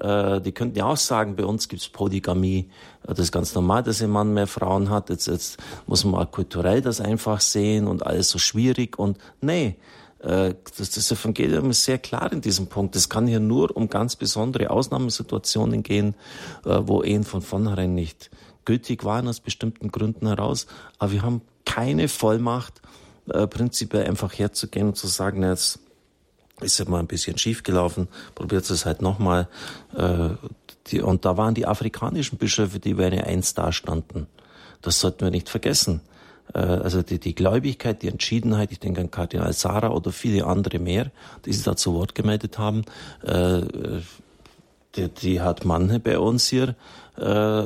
[0.00, 2.68] Äh, die könnten ja auch sagen, bei uns gibt's Polygamie.
[3.06, 5.10] Das ist ganz normal, dass ein Mann mehr Frauen hat.
[5.10, 8.98] Jetzt, jetzt muss man kulturell das einfach sehen und alles so schwierig.
[8.98, 9.76] Und nee,
[10.20, 12.96] äh, das, das Evangelium ist sehr klar in diesem Punkt.
[12.96, 16.14] Es kann hier nur um ganz besondere Ausnahmesituationen gehen,
[16.64, 18.30] äh, wo Ehen von vornherein nicht
[18.64, 20.66] gültig waren aus bestimmten Gründen heraus.
[20.98, 22.80] Aber wir haben keine Vollmacht,
[23.26, 25.80] prinzipiell einfach herzugehen und zu sagen, jetzt
[26.60, 29.48] ist mal ein bisschen schief gelaufen, probiert es halt nochmal.
[29.94, 34.26] Äh, und da waren die afrikanischen Bischöfe, die wie eine Eins dastanden.
[34.82, 36.00] Das sollten wir nicht vergessen.
[36.52, 40.78] Äh, also die, die Gläubigkeit, die Entschiedenheit, ich denke an Kardinal Sarah oder viele andere
[40.78, 41.10] mehr,
[41.44, 42.84] die sich da zu Wort gemeldet haben,
[43.22, 43.62] äh,
[44.94, 46.76] die, die hat manche bei uns hier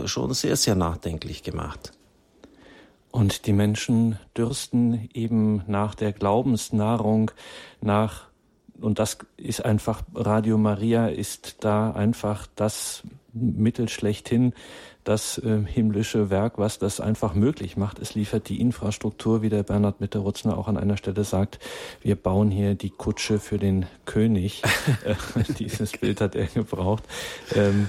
[0.05, 1.93] schon sehr, sehr nachdenklich gemacht.
[3.11, 7.31] Und die Menschen dürsten eben nach der Glaubensnahrung,
[7.81, 8.28] nach
[8.81, 13.03] und das ist einfach, Radio Maria ist da einfach das
[13.33, 14.53] Mittel schlechthin,
[15.05, 17.99] das äh, himmlische Werk, was das einfach möglich macht.
[17.99, 21.59] Es liefert die Infrastruktur, wie der Bernhard Mitterutzner auch an einer Stelle sagt.
[22.03, 24.63] Wir bauen hier die Kutsche für den König.
[25.05, 25.15] Äh,
[25.59, 27.05] dieses Bild hat er gebraucht.
[27.55, 27.89] Ähm,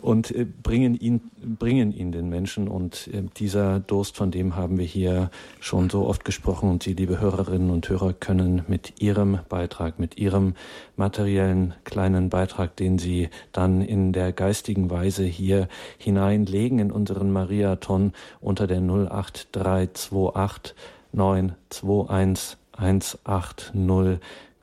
[0.00, 2.68] und äh, bringen ihn, bringen ihn den Menschen.
[2.68, 6.70] Und äh, dieser Durst, von dem haben wir hier schon so oft gesprochen.
[6.70, 10.54] Und Sie, liebe Hörerinnen und Hörer, können mit Ihrem Beitrag, mit Ihrem
[10.96, 18.12] materiellen kleinen Beitrag, den Sie dann in der geistigen Weise hier hineinlegen in unseren Mariathon
[18.40, 20.74] unter der 08328
[21.12, 23.72] 921 180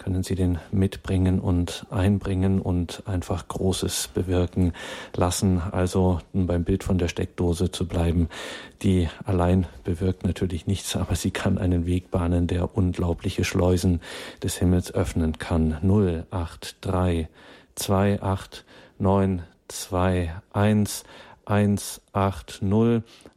[0.04, 4.74] können Sie den mitbringen und einbringen und einfach Großes bewirken
[5.16, 5.62] lassen.
[5.72, 8.28] Also um beim Bild von der Steckdose zu bleiben,
[8.82, 14.02] die allein bewirkt natürlich nichts, aber sie kann einen Weg bahnen, der unglaubliche Schleusen
[14.42, 15.78] des Himmels öffnen kann.
[15.82, 17.28] 083
[17.76, 18.66] 28
[19.00, 21.06] 921
[21.46, 22.62] 180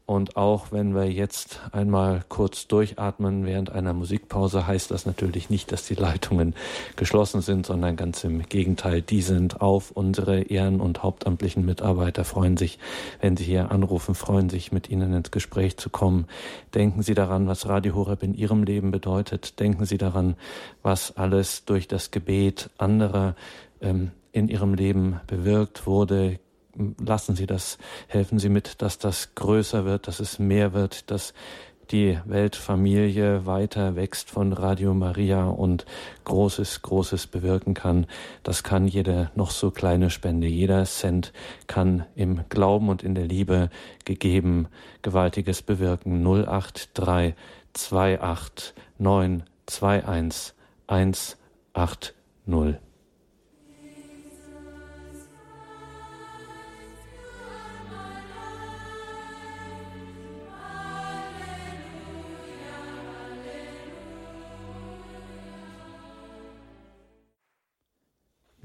[0.07, 5.73] und auch wenn wir jetzt einmal kurz durchatmen während einer Musikpause, heißt das natürlich nicht,
[5.73, 6.55] dass die Leitungen
[6.95, 9.91] geschlossen sind, sondern ganz im Gegenteil, die sind auf.
[9.91, 12.79] Unsere ehren- und hauptamtlichen Mitarbeiter freuen sich,
[13.21, 16.27] wenn sie hier anrufen, freuen sich, mit ihnen ins Gespräch zu kommen.
[16.73, 19.59] Denken Sie daran, was Radio Horeb in Ihrem Leben bedeutet.
[19.59, 20.37] Denken Sie daran,
[20.83, 23.35] was alles durch das Gebet anderer
[23.81, 26.39] ähm, in Ihrem Leben bewirkt wurde,
[26.99, 31.35] lassen Sie das, helfen Sie mit, dass das größer wird, dass es mehr wird, dass
[31.91, 35.87] die Weltfamilie weiter wächst von Radio Maria und
[36.25, 38.07] Großes, Großes bewirken kann.
[38.43, 41.33] Das kann jede noch so kleine Spende, jeder Cent
[41.67, 43.71] kann im Glauben und in der Liebe
[44.05, 44.69] gegeben
[45.03, 46.25] Gewaltiges bewirken.
[46.25, 47.37] 083
[47.77, 50.55] 28 921
[50.89, 52.86] 180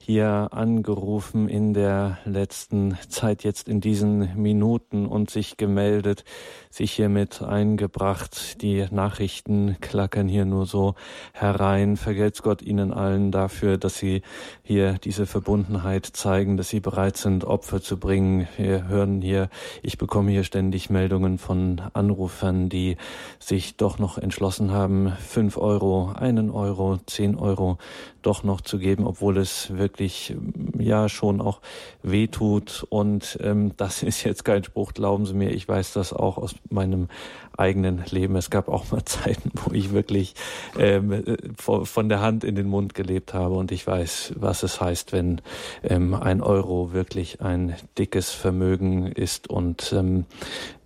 [0.07, 6.23] hier angerufen in der letzten Zeit, jetzt in diesen Minuten und sich gemeldet,
[6.69, 8.61] sich hiermit eingebracht.
[8.61, 10.95] Die Nachrichten klackern hier nur so
[11.33, 11.97] herein.
[11.97, 14.21] Vergelt's Gott Ihnen allen dafür, dass Sie
[14.63, 18.47] hier diese Verbundenheit zeigen, dass Sie bereit sind, Opfer zu bringen.
[18.55, 19.49] Wir hören hier,
[19.83, 22.95] ich bekomme hier ständig Meldungen von Anrufern, die
[23.39, 27.77] sich doch noch entschlossen haben, fünf Euro, einen Euro, zehn Euro
[28.27, 30.35] doch noch zu geben, obwohl es wirklich wirklich
[30.77, 31.61] ja schon auch
[32.03, 32.85] wehtut.
[32.89, 36.55] Und ähm, das ist jetzt kein Spruch, glauben Sie mir, ich weiß das auch aus
[36.69, 37.07] meinem
[37.57, 38.35] eigenen Leben.
[38.35, 40.35] Es gab auch mal Zeiten, wo ich wirklich
[40.77, 41.23] ähm,
[41.57, 45.41] von der Hand in den Mund gelebt habe und ich weiß, was es heißt, wenn
[45.83, 50.25] ähm, ein Euro wirklich ein dickes Vermögen ist und ähm,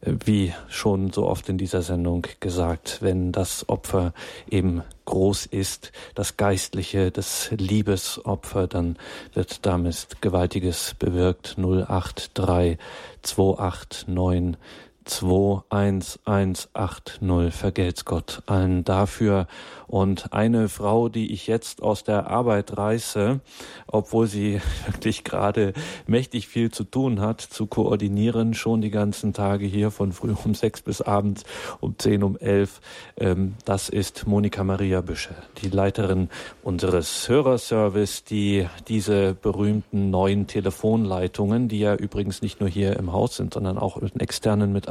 [0.03, 4.13] wie schon so oft in dieser Sendung gesagt, wenn das Opfer
[4.49, 8.97] eben groß ist, das geistliche, das Liebesopfer, dann
[9.33, 11.55] wird damit Gewaltiges bewirkt.
[11.57, 12.77] 083
[13.21, 14.57] 289
[15.05, 17.51] 21180.
[17.51, 19.47] Vergelt's Gott allen dafür.
[19.87, 23.41] Und eine Frau, die ich jetzt aus der Arbeit reiße,
[23.87, 25.73] obwohl sie wirklich gerade
[26.07, 30.55] mächtig viel zu tun hat, zu koordinieren, schon die ganzen Tage hier von früh um
[30.55, 31.43] sechs bis abends
[31.81, 32.79] um zehn, um elf,
[33.17, 36.29] ähm, das ist Monika Maria Büsche, die Leiterin
[36.63, 43.35] unseres Hörerservice, die diese berühmten neuen Telefonleitungen, die ja übrigens nicht nur hier im Haus
[43.35, 44.90] sind, sondern auch mit externen Mitarbeitern,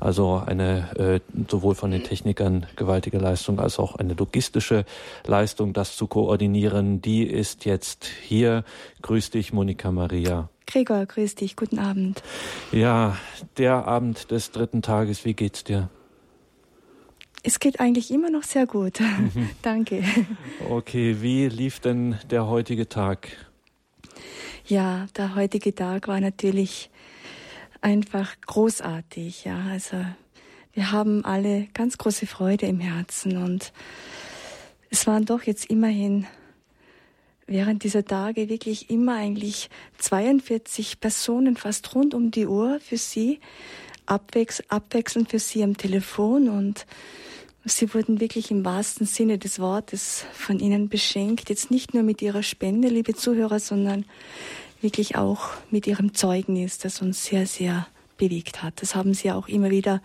[0.00, 4.84] also eine äh, sowohl von den Technikern gewaltige Leistung als auch eine eine logistische
[5.26, 7.02] Leistung, das zu koordinieren.
[7.02, 8.64] Die ist jetzt hier.
[9.02, 10.48] Grüß dich, Monika Maria.
[10.66, 12.22] Gregor, grüß dich, guten Abend.
[12.72, 13.16] Ja,
[13.56, 15.90] der Abend des dritten Tages, wie geht's dir?
[17.42, 18.98] Es geht eigentlich immer noch sehr gut.
[19.00, 19.50] Mhm.
[19.62, 20.02] Danke.
[20.68, 23.28] Okay, wie lief denn der heutige Tag?
[24.66, 26.90] Ja, der heutige Tag war natürlich
[27.86, 29.44] einfach großartig.
[29.44, 30.04] Ja, also
[30.72, 33.72] wir haben alle ganz große Freude im Herzen und
[34.90, 36.26] es waren doch jetzt immerhin
[37.46, 43.38] während dieser Tage wirklich immer eigentlich 42 Personen fast rund um die Uhr für sie,
[44.04, 46.86] abwechs abwechselnd für sie am Telefon und
[47.64, 52.20] sie wurden wirklich im wahrsten Sinne des Wortes von ihnen beschenkt, jetzt nicht nur mit
[52.20, 54.06] ihrer Spende, liebe Zuhörer, sondern
[54.80, 58.82] wirklich auch mit ihrem Zeugnis, das uns sehr, sehr bewegt hat.
[58.82, 60.00] Das haben Sie auch immer wieder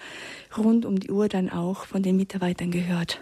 [0.57, 3.19] rund um die Uhr dann auch von den Mitarbeitern gehört.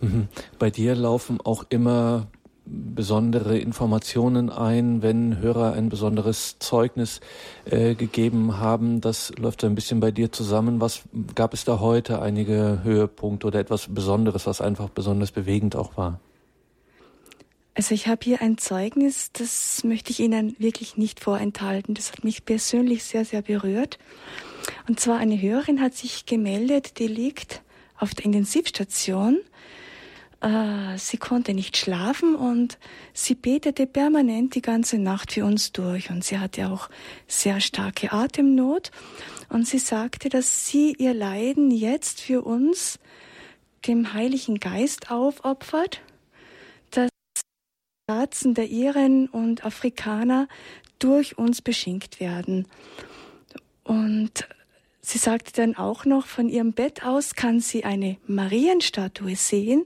[0.00, 0.28] Mhm.
[0.58, 2.26] Bei dir laufen auch immer
[2.64, 7.20] besondere Informationen ein, wenn Hörer ein besonderes Zeugnis
[7.64, 9.00] äh, gegeben haben.
[9.00, 10.80] Das läuft ein bisschen bei dir zusammen.
[10.80, 11.02] Was
[11.34, 12.22] gab es da heute?
[12.22, 16.20] Einige Höhepunkte oder etwas Besonderes, was einfach besonders bewegend auch war?
[17.74, 21.94] Also ich habe hier ein Zeugnis, das möchte ich Ihnen wirklich nicht vorenthalten.
[21.94, 23.98] Das hat mich persönlich sehr, sehr berührt.
[24.88, 27.62] Und zwar eine Hörerin hat sich gemeldet, die liegt
[27.96, 29.40] auf der Intensivstation.
[30.42, 32.78] Äh, sie konnte nicht schlafen und
[33.14, 36.10] sie betete permanent die ganze Nacht für uns durch.
[36.10, 36.90] Und sie hatte auch
[37.26, 38.90] sehr starke Atemnot.
[39.48, 42.98] Und sie sagte, dass sie ihr Leiden jetzt für uns
[43.86, 46.02] dem Heiligen Geist aufopfert
[48.08, 50.48] Herzen der Iren und Afrikaner
[50.98, 52.66] durch uns beschenkt werden.
[53.84, 54.48] Und
[55.00, 59.84] sie sagte dann auch noch, von ihrem Bett aus kann sie eine Marienstatue sehen.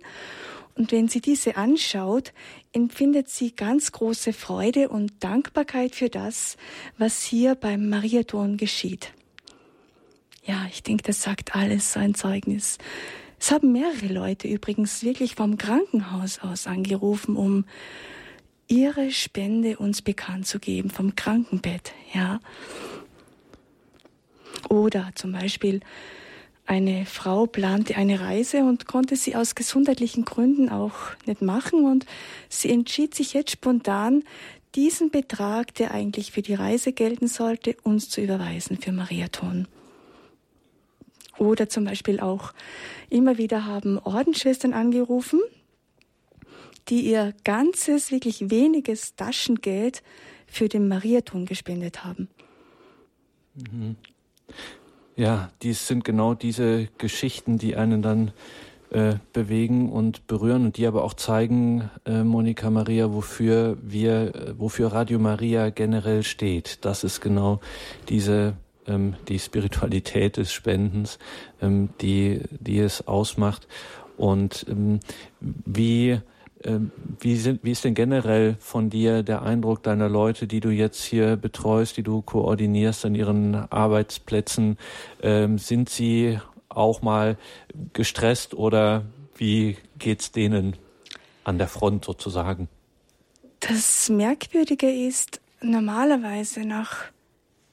[0.74, 2.32] Und wenn sie diese anschaut,
[2.72, 6.56] empfindet sie ganz große Freude und Dankbarkeit für das,
[6.98, 9.12] was hier beim Mariathon geschieht.
[10.44, 12.78] Ja, ich denke, das sagt alles, so ein Zeugnis.
[13.38, 17.64] Es haben mehrere Leute übrigens wirklich vom Krankenhaus aus angerufen, um
[18.68, 22.40] ihre Spende uns bekannt zu geben vom Krankenbett, ja.
[24.68, 25.80] Oder zum Beispiel
[26.64, 32.06] eine Frau plante eine Reise und konnte sie aus gesundheitlichen Gründen auch nicht machen und
[32.48, 34.24] sie entschied sich jetzt spontan,
[34.74, 39.68] diesen Betrag, der eigentlich für die Reise gelten sollte, uns zu überweisen für Mariathon.
[41.38, 42.52] Oder zum Beispiel auch
[43.10, 45.40] immer wieder haben Ordensschwestern angerufen,
[46.88, 50.02] die ihr ganzes, wirklich weniges Taschengeld
[50.46, 52.28] für den Mariathon gespendet haben.
[53.54, 53.96] Mhm.
[55.16, 58.32] Ja, dies sind genau diese Geschichten, die einen dann
[58.90, 64.58] äh, bewegen und berühren und die aber auch zeigen, äh, Monika Maria, wofür wir, äh,
[64.58, 66.84] wofür Radio Maria generell steht.
[66.84, 67.60] Das ist genau
[68.08, 68.54] diese
[68.86, 71.18] die Spiritualität des Spendens,
[71.60, 73.66] ähm, die die es ausmacht
[74.16, 75.00] und ähm,
[75.40, 76.20] wie
[76.64, 80.70] ähm, wie, sind, wie ist denn generell von dir der Eindruck deiner Leute, die du
[80.70, 84.78] jetzt hier betreust, die du koordinierst an ihren Arbeitsplätzen?
[85.22, 87.36] Ähm, sind sie auch mal
[87.92, 89.04] gestresst oder
[89.36, 90.76] wie geht's denen
[91.44, 92.68] an der Front sozusagen?
[93.60, 97.04] Das Merkwürdige ist, normalerweise nach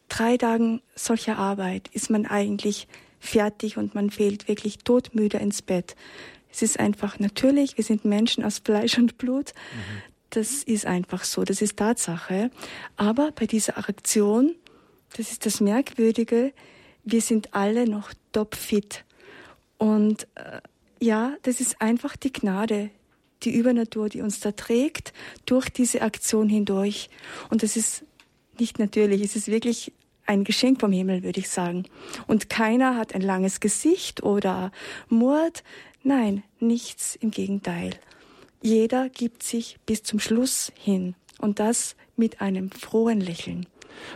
[0.10, 2.88] drei Tagen solcher Arbeit ist man eigentlich
[3.20, 5.95] fertig und man fehlt wirklich todmüde ins Bett.
[6.51, 9.54] Es ist einfach natürlich, wir sind Menschen aus Fleisch und Blut.
[9.54, 10.14] Mhm.
[10.30, 12.49] das ist einfach so, das ist Tatsache.
[12.97, 14.56] Aber bei dieser Aktion,
[15.16, 16.54] das ist das Merkwürdige,
[17.04, 19.06] wir sind alle noch topfit.
[19.78, 20.62] Und äh,
[20.99, 22.89] ja, das ist einfach die Gnade,
[23.43, 25.14] die Übernatur, die uns da trägt
[25.45, 27.10] durch diese Aktion hindurch.
[27.49, 28.06] Und das ist
[28.60, 29.93] nicht natürlich, es ist wirklich
[30.26, 31.84] ein Geschenk vom Himmel, würde ich sagen.
[32.28, 34.72] Und keiner hat ein langes Gesicht oder
[35.10, 35.64] Mord.
[36.04, 37.91] Nein, nichts im Gegenteil.
[38.62, 43.68] Jeder gibt sich bis zum Schluss hin und das mit einem frohen Lächeln.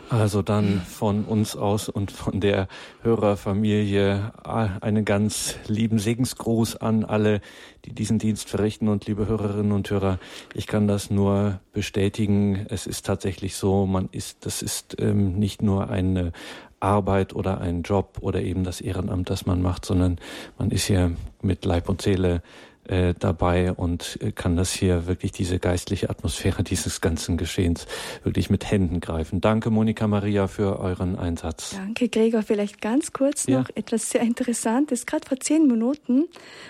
[0.10, 2.68] Also dann von uns aus und von der
[3.04, 7.42] Hörerfamilie einen ganz lieben Segensgruß an alle,
[7.86, 8.88] die diesen Dienst verrichten.
[8.88, 10.20] Und liebe Hörerinnen und Hörer,
[10.54, 12.66] ich kann das nur bestätigen.
[12.70, 16.32] Es ist tatsächlich so, man ist, das ist ähm, nicht nur eine
[16.80, 20.20] Arbeit oder ein Job oder eben das Ehrenamt, das man macht, sondern
[20.58, 21.12] man ist hier
[21.42, 22.42] mit Leib und Seele
[22.88, 27.86] äh, dabei und äh, kann das hier wirklich diese geistliche Atmosphäre dieses ganzen Geschehens
[28.24, 29.42] wirklich mit Händen greifen.
[29.42, 31.76] Danke, Monika Maria, für euren Einsatz.
[31.76, 32.44] Danke, Gregor.
[32.44, 33.76] Vielleicht ganz kurz noch ja.
[33.76, 35.06] etwas sehr Interessantes.
[35.06, 36.26] Gerade vor zehn Minuten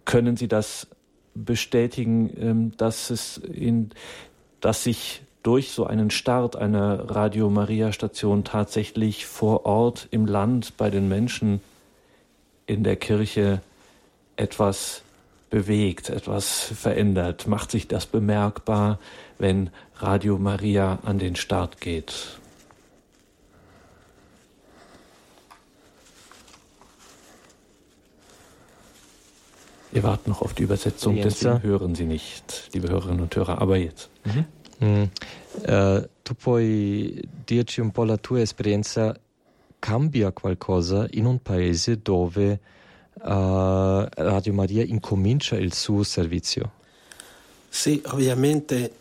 [0.05, 0.87] können Sie das
[1.35, 3.89] bestätigen, ähm, dass es in,
[4.61, 10.75] dass sich durch so einen Start einer Radio Maria Station tatsächlich vor Ort im Land
[10.77, 11.61] bei den Menschen
[12.65, 13.61] in der Kirche
[14.35, 15.01] etwas
[15.49, 17.47] bewegt, etwas verändert?
[17.47, 18.99] Macht sich das bemerkbar,
[19.37, 22.39] wenn Radio Maria an den Start geht?
[29.91, 33.77] Wir warten noch auf die Übersetzung, deswegen hören Sie nicht, liebe Hörerinnen und Hörer, aber
[33.77, 34.09] jetzt.
[34.23, 34.45] Mhm.
[34.83, 35.03] Mm.
[35.67, 39.15] Uh, tu puoi dirci un po' la tua esperienza,
[39.79, 42.59] cambia qualcosa in un paese dove
[43.21, 46.71] uh, Radio Maria incomincia il suo servizio?
[47.69, 48.91] Sì, ovviamente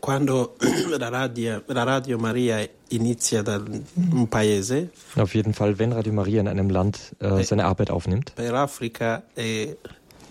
[0.00, 0.56] quando
[0.96, 3.62] la radio, la radio Maria inizia da
[4.10, 4.90] un paese.
[5.16, 8.32] Auf jeden Fall, wenn Radio Maria in einem Land äh, seine Arbeit aufnimmt.
[8.34, 9.76] Per Africa è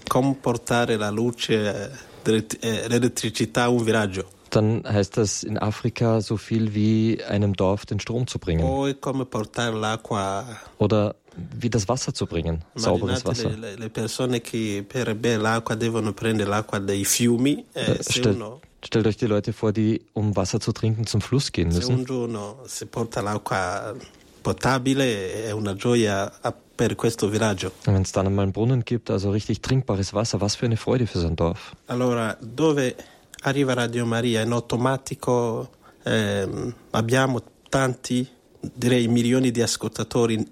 [0.08, 1.92] comportare la luce,
[2.24, 7.86] eh, l'elettricità a un villaggio dann heißt das in Afrika so viel wie einem Dorf
[7.86, 8.64] den Strom zu bringen.
[10.78, 13.52] Oder wie das Wasser zu bringen, sauberes Wasser.
[17.76, 18.38] Eh, stellt,
[18.84, 22.08] stellt euch die Leute vor, die um Wasser zu trinken zum Fluss gehen müssen.
[27.86, 31.08] Wenn es dann einmal einen Brunnen gibt, also richtig trinkbares Wasser, was für eine Freude
[31.08, 31.76] für so ein Dorf.
[31.88, 32.94] Allora, dove
[33.42, 35.70] arriva Radio Maria in automatico
[36.04, 38.28] eh, abbiamo tanti,
[38.60, 40.48] direi milioni di ascoltatori in,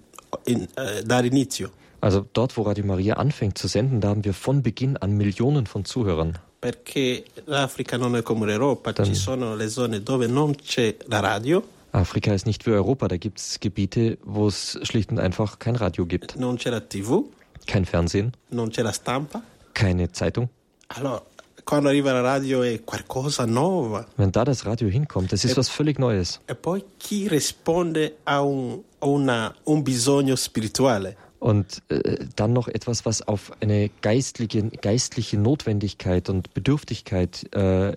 [0.45, 1.71] in, eh, dall'inizio.
[1.99, 5.65] Also dort, wo Radio Maria anfängt zu senden, da haben wir von Beginn an Millionen
[5.65, 6.37] von Zuhörern.
[6.59, 11.19] Perché l'Africa non è come l'Europa, Dann ci sono le zone dove non c'è la
[11.19, 11.63] radio.
[11.91, 15.75] Afrika ist nicht wie Europa, da gibt es Gebiete, wo es schlicht und einfach kein
[15.75, 16.35] Radio gibt.
[16.35, 17.23] Non c'è la TV.
[17.65, 18.33] Kein Fernsehen.
[18.49, 19.41] Non c'è la stampa.
[19.73, 20.49] Keine Zeitung.
[20.87, 21.23] Allora,
[21.65, 24.05] quando arriva la radio è qualcosa nuovo.
[24.15, 26.39] Wenn da das Radio hinkommt, das ist e, was völlig Neues.
[26.45, 31.17] E poi chi risponde a un, una, un bisogno spirituale.
[31.39, 37.93] Und äh, dann noch etwas, was auf eine geistliche, geistliche Notwendigkeit und Bedürftigkeit äh,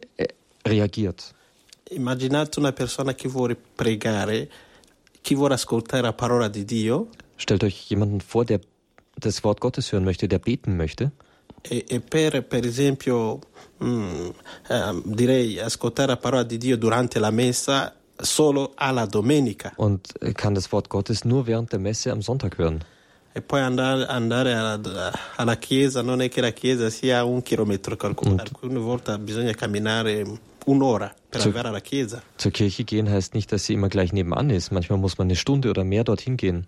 [0.66, 1.34] reagiert.
[1.90, 4.48] Immaginate una persona che vuole pregare,
[5.22, 7.08] chi vuole ascoltare la parola di Dio.
[7.36, 8.60] Stellt euch jemanden vor, der
[9.16, 11.12] das Wort Gottes hören möchte, der beten möchte.
[11.62, 13.40] E, e per, per esempio,
[13.82, 14.28] mm,
[14.68, 19.72] eh, direi ascoltare la parola di Dio durante la messa solo alla domenica.
[19.76, 22.84] Und kann das Wort Gottes nur während der Messe am Sonntag hören.
[23.32, 27.96] E poi andare, andare alla, alla, chiesa, non è che la chiesa sia un chilometro
[28.00, 30.24] alcune volte bisogna camminare
[30.64, 32.22] un'ora per zur, arrivare alla chiesa.
[32.36, 34.72] Zur Kirche gehen heißt nicht, dass sie immer gleich nebenan ist.
[34.72, 36.66] Manchmal muss man eine Stunde oder mehr dorthin gehen.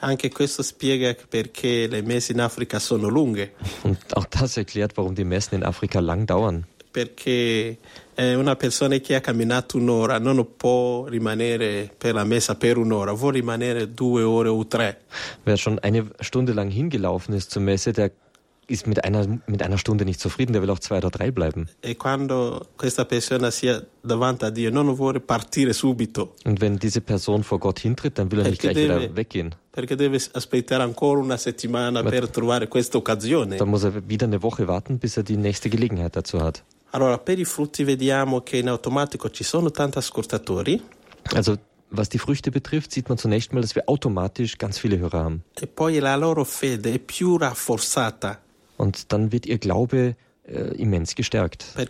[0.00, 3.50] Anche questo spiega perché le messe in Africa sono lunghe.
[3.82, 6.66] Und auch das erklärt, warum die Messen in Afrika lang dauern.
[6.90, 7.78] Perché
[8.16, 13.38] una persona che ha camminato un'ora non può rimanere per la messa per un'ora, vuole
[13.38, 15.02] rimanere due ore o tre.
[15.44, 18.10] Wer schon eine Stunde lang hingelaufen ist zur Messe, der
[18.66, 21.68] ist mit einer, mit einer Stunde nicht zufrieden, der will auch zwei oder drei bleiben.
[21.82, 26.34] E quando questa persona sia davanti a Dio, non vuole partire subito.
[26.44, 29.54] Und wenn diese Person vor Gott hintritt, dann will er nicht gleich wieder weggehen.
[29.78, 33.58] Perché deve aspettare ancora una settimana Ma- per trovare questa occasione.
[33.58, 36.64] Dann muss er wieder eine Woche warten, bis er die nächste Gelegenheit dazu hat.
[36.90, 40.82] Allora, per i frutti vediamo che in automatico ci sono tanti ascoltatori
[41.32, 41.58] Also
[41.90, 45.42] was die Früchte betrifft, sieht man zunächst mal, dass wir automatisch ganz viele Hörer haben.
[45.60, 48.40] e poi la loro fede è più rafforzata
[48.78, 50.16] Und dann wird ihr Glaube
[50.76, 51.66] immens gestärkt.
[51.76, 51.88] Denn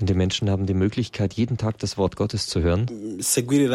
[0.00, 2.86] die Menschen haben die Möglichkeit, jeden Tag das Wort Gottes zu hören,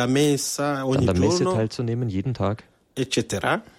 [0.07, 2.63] messa an der Messe teilzunehmen, jeden Tag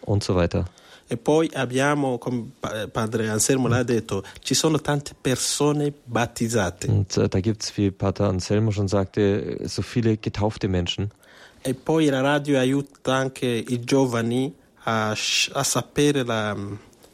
[0.02, 0.64] und so weiter.
[1.08, 6.88] E poi abbiamo, come pa- padre Anselmo l'ha detto, ci sono tante persone battezzate.
[6.88, 11.10] Und äh, da gibt's, wie Pater Anselmo schon sagte, so viele getaufte Menschen.
[11.64, 14.54] E poi la radio aiuta anche i giovani
[14.84, 16.56] a, a sapere la,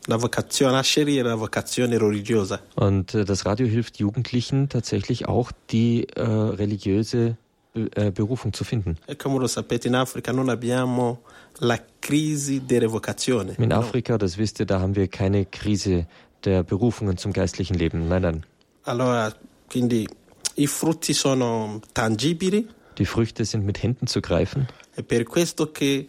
[0.07, 2.61] la vocazione, a scegliere la vocazione religiosa.
[2.77, 7.37] Und äh, das Radio hilft Jugendlichen tatsächlich auch, die äh, religiöse
[7.75, 8.97] äh, Berufung zu finden.
[9.07, 11.21] E come lo sapete in Africa non abbiamo
[11.61, 13.55] la crisi delle vocazioni.
[13.59, 13.77] In No.
[13.77, 16.07] Afrika, das wisst ihr, da haben wir keine Krise
[16.45, 18.09] der Berufungen zum geistlichen Leben.
[18.09, 18.47] Nein, nein.
[18.85, 19.33] Allora,
[19.71, 20.09] quindi
[20.55, 22.67] i frutti sono tangibili,
[22.97, 24.67] Die Früchte sind mit Händen zu greifen.
[24.97, 26.09] è per questo che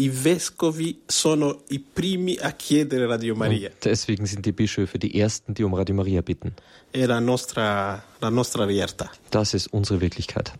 [0.00, 3.68] i vescovi sono i primi a chiedere Radio Maria.
[3.68, 6.54] Und deswegen sind die Bischöfe die Ersten, die um Radio Maria bitten.
[6.90, 9.10] È la nostra, la nostra realtà.
[9.30, 10.52] Das ist unsere Wirklichkeit.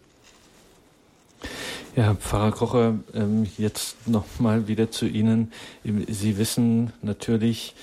[1.96, 5.52] Ja, Pfarrer Kocher, ähm, jetzt nochmal wieder zu Ihnen.
[5.82, 7.74] Sie wissen natürlich,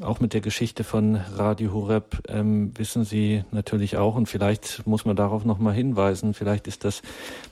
[0.00, 5.04] auch mit der Geschichte von Radio Horeb, ähm, wissen Sie natürlich auch, und vielleicht muss
[5.04, 7.02] man darauf nochmal hinweisen, vielleicht ist das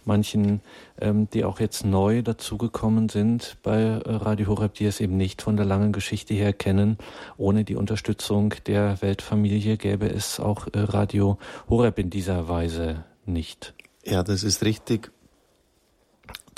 [0.05, 0.61] manchen,
[1.01, 5.43] ähm, die auch jetzt neu dazugekommen sind bei äh, Radio Horeb, die es eben nicht
[5.43, 6.99] von der langen Geschichte her kennen.
[7.37, 13.75] Ohne die Unterstützung der Weltfamilie gäbe es auch äh, Radio Horeb in dieser Weise nicht.
[14.05, 15.13] Ja, das ist richtig.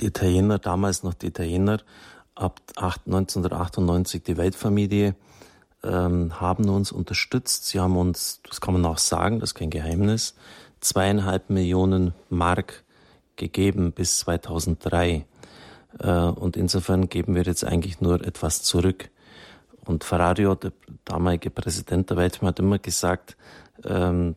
[0.00, 1.80] Die Italiener, damals noch die Italiener,
[2.34, 5.14] ab 8 1998 die Weltfamilie,
[5.82, 7.66] ähm, haben uns unterstützt.
[7.66, 10.34] Sie haben uns, das kann man auch sagen, das ist kein Geheimnis,
[10.80, 12.84] zweieinhalb Millionen Mark
[13.36, 15.24] gegeben bis 2003.
[15.98, 19.10] Äh, und insofern geben wir jetzt eigentlich nur etwas zurück.
[19.84, 20.72] Und Ferrario, der
[21.04, 23.36] damalige Präsident der Weltfamilie, hat immer gesagt,
[23.84, 24.36] ähm,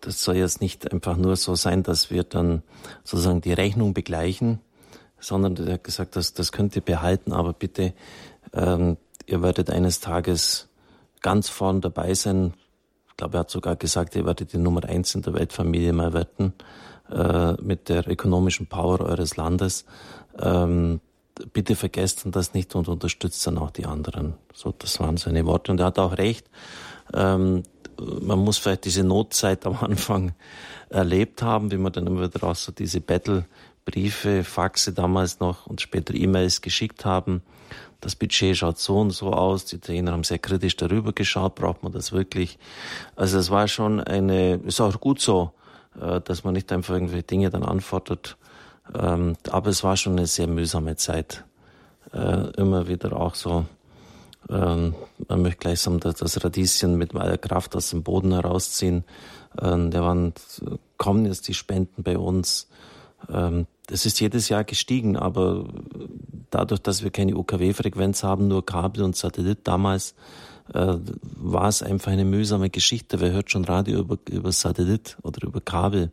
[0.00, 2.62] das soll jetzt nicht einfach nur so sein, dass wir dann
[3.04, 4.60] sozusagen die Rechnung begleichen,
[5.18, 7.94] sondern er hat gesagt, das, das könnt ihr behalten, aber bitte,
[8.52, 8.96] ähm,
[9.30, 10.68] ihr werdet eines Tages
[11.20, 12.54] ganz vorn dabei sein.
[13.08, 16.12] Ich glaube, er hat sogar gesagt, ihr werdet die Nummer eins in der Weltfamilie mal
[16.12, 16.54] werden,
[17.10, 19.84] äh, mit der ökonomischen Power eures Landes.
[20.38, 21.00] Ähm,
[21.52, 24.34] bitte vergesst dann das nicht und unterstützt dann auch die anderen.
[24.54, 25.72] So, das waren seine Worte.
[25.72, 26.48] Und er hat auch recht.
[27.12, 27.62] Ähm,
[27.98, 30.32] man muss vielleicht diese Notzeit am Anfang
[30.88, 35.80] erlebt haben, wie man dann immer wieder auch so diese Battle-Briefe, Faxe damals noch und
[35.80, 37.42] später E-Mails geschickt haben.
[38.00, 39.66] Das Budget schaut so und so aus.
[39.66, 41.54] Die Italiener haben sehr kritisch darüber geschaut.
[41.54, 42.58] Braucht man das wirklich?
[43.16, 45.52] Also es war schon eine, ist auch gut so,
[46.00, 48.36] äh, dass man nicht einfach irgendwelche Dinge dann antwortet.
[48.94, 51.44] Ähm, aber es war schon eine sehr mühsame Zeit.
[52.12, 53.66] Äh, immer wieder auch so,
[54.48, 54.94] ähm,
[55.28, 59.04] man möchte gleich sagen, dass das Radieschen mit aller Kraft aus dem Boden herausziehen.
[59.60, 60.32] Ähm, da waren
[60.96, 62.68] kommen jetzt die Spenden bei uns.
[63.28, 65.66] Ähm, das ist jedes Jahr gestiegen, aber
[66.50, 70.14] dadurch, dass wir keine UKW-Frequenz haben, nur Kabel und Satellit damals,
[70.72, 70.96] äh,
[71.36, 73.20] war es einfach eine mühsame Geschichte.
[73.20, 76.12] Wer hört schon Radio über, über Satellit oder über Kabel?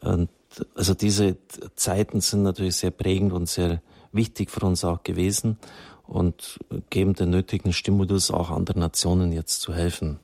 [0.00, 0.28] Und
[0.74, 1.36] also diese
[1.76, 3.82] Zeiten sind natürlich sehr prägend und sehr
[4.12, 5.58] wichtig für uns auch gewesen
[6.06, 6.60] und
[6.90, 10.18] geben den nötigen Stimulus auch anderen Nationen jetzt zu helfen.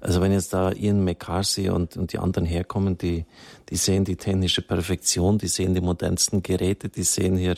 [0.00, 3.24] Also wenn jetzt da Ian McCarthy und, und die anderen herkommen, die,
[3.68, 7.56] die sehen die technische Perfektion, die sehen die modernsten Geräte, die sehen hier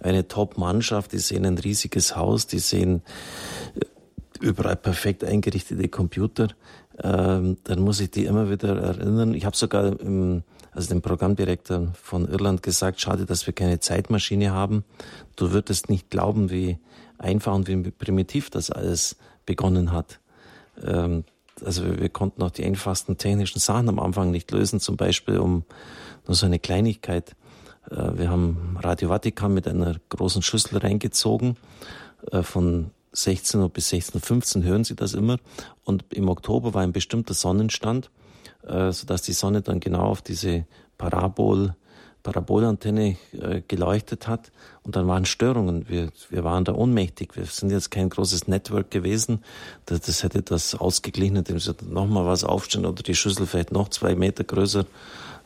[0.00, 3.02] eine Top-Mannschaft, die sehen ein riesiges Haus, die sehen
[3.74, 3.84] äh,
[4.40, 6.48] überall perfekt eingerichtete Computer,
[7.02, 9.34] ähm, dann muss ich die immer wieder erinnern.
[9.34, 10.42] Ich habe sogar im,
[10.72, 14.84] also dem Programmdirektor von Irland gesagt, schade, dass wir keine Zeitmaschine haben.
[15.36, 16.78] Du würdest nicht glauben, wie
[17.18, 19.16] einfach und wie primitiv das alles
[19.46, 20.20] begonnen hat.
[20.84, 21.24] Ähm,
[21.64, 25.64] also wir, konnten auch die einfachsten technischen Sachen am Anfang nicht lösen, zum Beispiel um
[26.26, 27.34] nur so eine Kleinigkeit.
[27.90, 31.56] Äh, wir haben Radio Vatikan mit einer großen Schüssel reingezogen.
[32.30, 35.38] Äh, von 16 Uhr bis 16.15 Uhr hören Sie das immer.
[35.84, 38.10] Und im Oktober war ein bestimmter Sonnenstand,
[38.66, 40.66] äh, sodass die Sonne dann genau auf diese
[40.98, 41.74] Parabol
[42.28, 44.52] Parabolantenne äh, geleuchtet hat
[44.82, 45.88] und dann waren Störungen.
[45.88, 47.34] Wir, wir waren da ohnmächtig.
[47.36, 49.42] Wir sind jetzt kein großes Network gewesen.
[49.86, 53.88] Das, das hätte das ausgeglichen, indem sie nochmal was aufstellen oder die Schüssel vielleicht noch
[53.88, 54.84] zwei Meter größer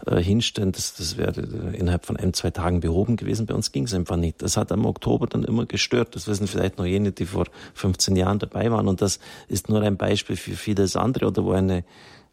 [0.07, 0.73] äh, hinstellen.
[0.73, 1.41] Das, das wäre
[1.73, 3.47] innerhalb von ein, zwei Tagen behoben gewesen.
[3.47, 4.43] Bei uns ging es einfach nicht.
[4.43, 6.17] Das hat im Oktober dann immer gestört.
[6.17, 8.89] Das wissen vielleicht noch jene, die vor 15 Jahren dabei waren.
[8.89, 11.85] Und das ist nur ein Beispiel für vieles andere oder wo eine,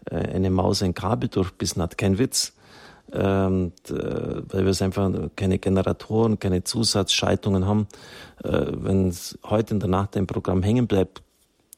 [0.10, 2.00] äh, eine Maus ein Kabel durchbissen hat.
[2.00, 2.54] Kein Witz
[3.12, 7.88] ähm, weil wir es einfach keine Generatoren, keine Zusatzschaltungen haben.
[8.44, 9.14] Äh, Wenn
[9.46, 11.22] heute in der Nacht ein Programm hängen bleibt,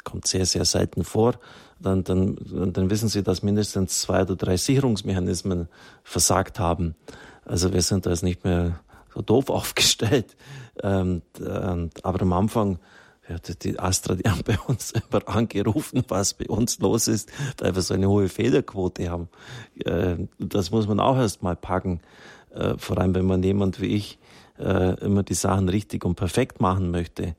[0.03, 1.35] kommt sehr, sehr selten vor,
[1.79, 2.37] dann, dann,
[2.73, 5.67] dann wissen Sie, dass mindestens zwei oder drei Sicherungsmechanismen
[6.03, 6.95] versagt haben.
[7.45, 8.79] Also wir sind da jetzt nicht mehr
[9.13, 10.35] so doof aufgestellt.
[10.81, 11.21] Ähm,
[12.03, 12.79] aber am Anfang
[13.31, 17.75] ja, die Astra, die haben bei uns immer angerufen, was bei uns los ist, weil
[17.75, 19.29] wir so eine hohe Fehlerquote haben.
[19.85, 22.01] Äh, das muss man auch erst mal packen.
[22.53, 24.19] Äh, vor allem, wenn man jemand wie ich
[24.59, 27.35] äh, immer die Sachen richtig und perfekt machen möchte,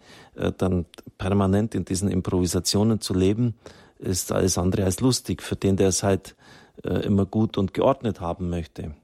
[0.57, 0.87] dann
[1.19, 3.55] permanent in diesen Improvisationen zu leben,
[3.99, 6.37] ist alles andere als lustig für den, der es halt
[6.83, 8.95] immer gut und geordnet haben möchte.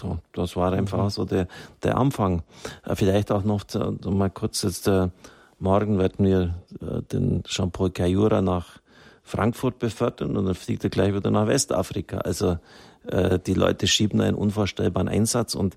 [0.00, 1.10] So, das war einfach mhm.
[1.10, 1.48] so der,
[1.82, 2.44] der Anfang.
[2.94, 3.66] Vielleicht auch noch
[4.04, 5.10] mal kurz jetzt der
[5.58, 8.80] Morgen werden wir äh, den Jean-Paul Cayura nach
[9.22, 12.18] Frankfurt befördern und dann fliegt er gleich wieder nach Westafrika.
[12.18, 12.58] Also
[13.06, 15.54] äh, die Leute schieben einen unvorstellbaren Einsatz.
[15.54, 15.76] Und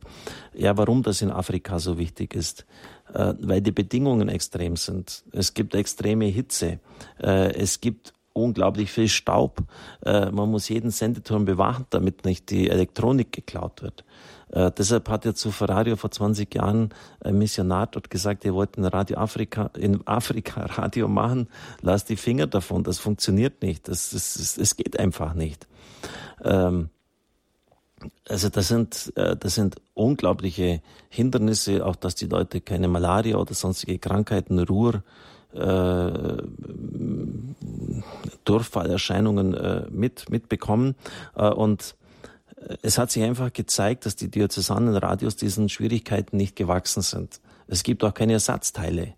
[0.53, 2.65] ja, warum das in Afrika so wichtig ist?
[3.13, 5.23] Äh, weil die Bedingungen extrem sind.
[5.31, 6.79] Es gibt extreme Hitze.
[7.19, 9.63] Äh, es gibt unglaublich viel Staub.
[10.05, 14.05] Man muss jeden Sendeturm bewachen, damit nicht die Elektronik geklaut wird.
[14.51, 16.89] Äh, deshalb hat ja zu Ferrari vor 20 Jahren
[17.21, 21.47] ein Missionar dort gesagt, ihr wollt in Radio Afrika, in Afrika Radio machen,
[21.81, 25.67] lasst die Finger davon, das funktioniert nicht, das, das, das, das geht einfach nicht.
[26.43, 26.89] Ähm,
[28.27, 33.53] also das sind, äh, das sind unglaubliche Hindernisse, auch dass die Leute keine Malaria oder
[33.53, 35.03] sonstige Krankheiten, Ruhr,
[35.53, 36.11] äh,
[38.45, 40.95] Durchfallerscheinungen äh, mit, mitbekommen.
[41.35, 41.95] Äh, und
[42.81, 47.39] es hat sich einfach gezeigt, dass die diözesanen Radios diesen Schwierigkeiten nicht gewachsen sind.
[47.67, 49.13] Es gibt auch keine Ersatzteile.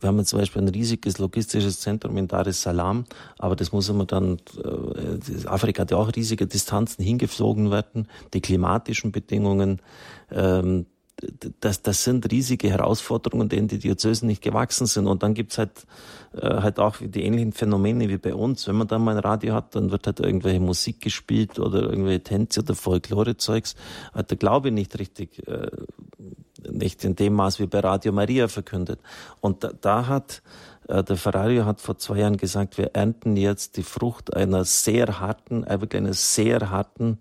[0.00, 3.06] Wir haben zum Beispiel ein riesiges logistisches Zentrum in Dar es Salaam,
[3.38, 8.42] aber das muss immer dann, äh, Afrika hat ja auch riesige Distanzen hingeflogen werden, die
[8.42, 9.80] klimatischen Bedingungen,
[10.30, 10.86] ähm,
[11.60, 15.06] das, das sind riesige Herausforderungen, denen die Diözesen nicht gewachsen sind.
[15.06, 15.86] Und dann gibt's halt,
[16.34, 18.66] äh, halt auch die ähnlichen Phänomene wie bei uns.
[18.66, 22.22] Wenn man dann mal ein Radio hat, dann wird halt irgendwelche Musik gespielt oder irgendwelche
[22.22, 23.74] Tänze oder Folklore-Zeugs.
[24.12, 25.70] Hat der Glaube nicht richtig, äh,
[26.70, 29.00] nicht in dem Maß wie bei Radio Maria verkündet.
[29.40, 30.42] Und da, da hat
[30.88, 35.20] äh, der Ferrari hat vor zwei Jahren gesagt, wir ernten jetzt die Frucht einer sehr
[35.20, 37.18] harten, wirklich einer sehr harten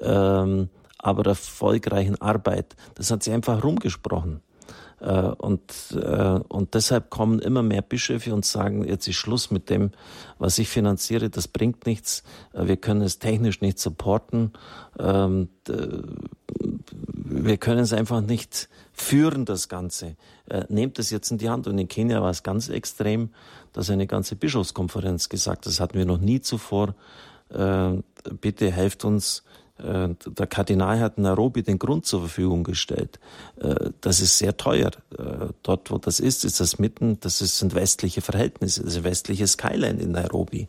[0.00, 0.68] ähm,
[1.02, 2.76] aber erfolgreichen Arbeit.
[2.94, 4.42] Das hat sich einfach rumgesprochen.
[5.00, 5.62] Äh, und,
[5.94, 9.92] äh, und deshalb kommen immer mehr Bischöfe und sagen, jetzt ist Schluss mit dem,
[10.38, 12.22] was ich finanziere, das bringt nichts,
[12.52, 14.52] äh, wir können es technisch nicht supporten,
[14.98, 15.48] ähm,
[17.14, 20.16] wir können es einfach nicht führen, das Ganze.
[20.68, 21.68] Nehmt es jetzt in die Hand.
[21.68, 23.30] Und in Kenia war es ganz extrem,
[23.72, 26.96] dass eine ganze Bischofskonferenz gesagt das hatten wir noch nie zuvor,
[27.48, 29.44] bitte helft uns,
[29.82, 33.18] der Kardinal hat Nairobi den Grund zur Verfügung gestellt.
[33.60, 34.90] Äh, das ist sehr teuer.
[35.18, 39.52] Äh, dort, wo das ist, ist das mitten, das sind westliche Verhältnisse, das ist westliches
[39.52, 40.68] Skyline in Nairobi.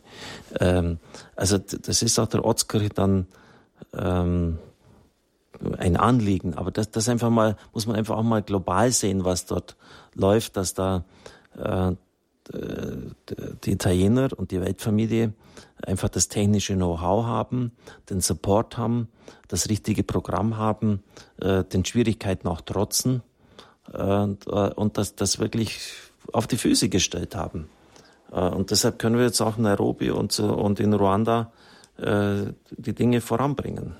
[0.60, 0.98] Ähm,
[1.36, 3.26] also das ist auch der Ortskirche dann
[3.96, 4.58] ähm,
[5.78, 6.54] ein Anliegen.
[6.54, 9.76] Aber das, das einfach mal, muss man einfach auch mal global sehen, was dort
[10.14, 11.04] läuft, dass da
[13.64, 15.32] die Italiener und die Weltfamilie
[15.86, 17.72] einfach das technische Know-how haben,
[18.10, 19.08] den Support haben,
[19.48, 21.02] das richtige Programm haben,
[21.40, 23.22] äh, den Schwierigkeiten auch trotzen
[23.92, 25.80] äh, und das, das wirklich
[26.32, 27.68] auf die Füße gestellt haben.
[28.30, 31.52] Äh, und deshalb können wir jetzt auch in Nairobi und, und in Ruanda
[31.98, 33.96] die Dinge voranbringen.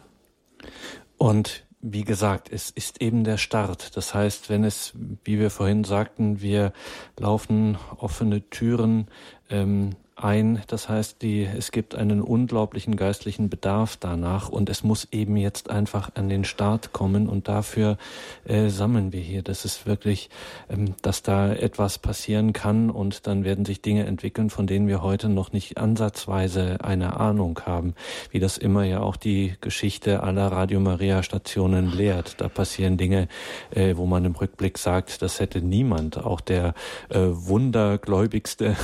[1.18, 3.96] Und wie gesagt, es ist eben der Start.
[3.96, 4.92] Das heißt, wenn es,
[5.24, 6.72] wie wir vorhin sagten, wir
[7.18, 9.08] laufen offene Türen
[9.50, 10.62] ähm, ein.
[10.66, 15.70] Das heißt, die, es gibt einen unglaublichen geistlichen Bedarf danach und es muss eben jetzt
[15.70, 17.98] einfach an den Start kommen und dafür
[18.44, 19.42] äh, sammeln wir hier.
[19.42, 20.30] Das ist wirklich,
[20.68, 25.02] ähm, dass da etwas passieren kann und dann werden sich Dinge entwickeln, von denen wir
[25.02, 27.94] heute noch nicht ansatzweise eine Ahnung haben,
[28.30, 32.40] wie das immer ja auch die Geschichte aller Radio Maria Stationen lehrt.
[32.40, 33.28] Da passieren Dinge,
[33.70, 36.74] äh, wo man im Rückblick sagt, das hätte niemand, auch der
[37.08, 38.76] äh, Wundergläubigste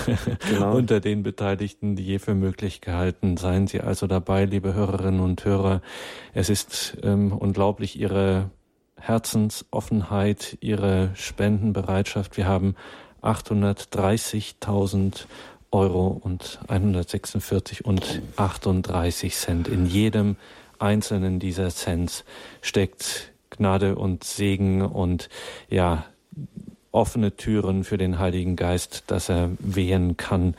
[0.48, 0.72] genau.
[0.76, 3.36] unter den Beteiligten je für möglich gehalten.
[3.36, 5.81] Seien Sie also dabei, liebe Hörerinnen und Hörer.
[6.35, 8.51] Es ist ähm, unglaublich Ihre
[8.97, 12.36] Herzensoffenheit, Ihre Spendenbereitschaft.
[12.36, 12.74] Wir haben
[13.23, 15.27] 830.000
[15.70, 19.69] Euro und 146 und 38 Cent.
[19.69, 20.36] In jedem
[20.78, 22.24] einzelnen dieser Cents
[22.62, 25.28] steckt Gnade und Segen und
[25.69, 26.05] ja,
[26.99, 30.55] offene Türen für den Heiligen Geist, dass er wehen kann,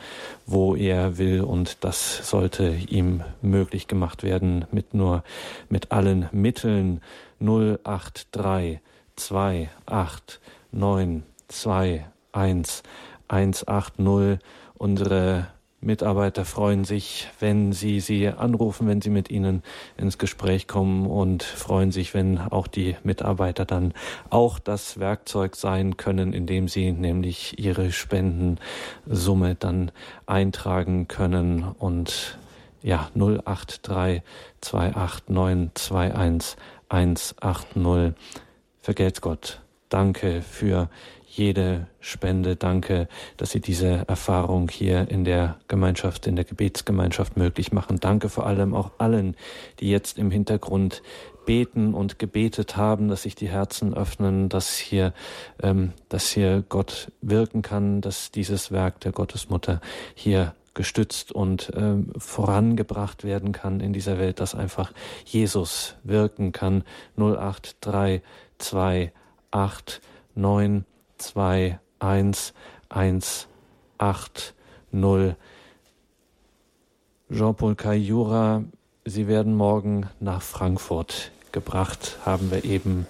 [0.46, 1.42] wo er will.
[1.42, 5.22] Und das sollte ihm möglich gemacht werden mit nur
[5.68, 7.00] mit allen Mitteln.
[7.40, 8.80] 083
[9.86, 10.40] 28
[10.72, 12.82] 9 2 1
[13.28, 14.38] 180
[14.78, 15.46] unsere
[15.82, 19.62] Mitarbeiter freuen sich, wenn Sie sie anrufen, wenn Sie mit ihnen
[19.96, 23.94] ins Gespräch kommen und freuen sich, wenn auch die Mitarbeiter dann
[24.28, 29.90] auch das Werkzeug sein können, indem sie nämlich ihre Spendensumme dann
[30.26, 32.38] eintragen können und
[32.82, 34.22] ja 083
[34.60, 36.56] 289 21
[36.90, 38.14] 180
[38.80, 39.60] vergelt's Gott.
[39.88, 40.88] Danke für
[41.40, 42.54] jede Spende.
[42.54, 43.08] Danke,
[43.38, 47.98] dass Sie diese Erfahrung hier in der Gemeinschaft, in der Gebetsgemeinschaft möglich machen.
[47.98, 49.34] Danke vor allem auch allen,
[49.80, 51.02] die jetzt im Hintergrund
[51.46, 55.14] beten und gebetet haben, dass sich die Herzen öffnen, dass hier,
[55.62, 59.80] ähm, dass hier Gott wirken kann, dass dieses Werk der Gottesmutter
[60.14, 64.92] hier gestützt und ähm, vorangebracht werden kann in dieser Welt, dass einfach
[65.24, 66.84] Jesus wirken kann.
[67.16, 69.10] 08328
[70.34, 70.84] 9
[71.20, 72.54] 2 1
[72.88, 73.48] 1
[73.98, 74.54] 8
[74.92, 75.36] 0.
[77.30, 78.64] Jean-Paul Kayura,
[79.04, 83.06] Sie werden morgen nach Frankfurt gebracht, haben wir eben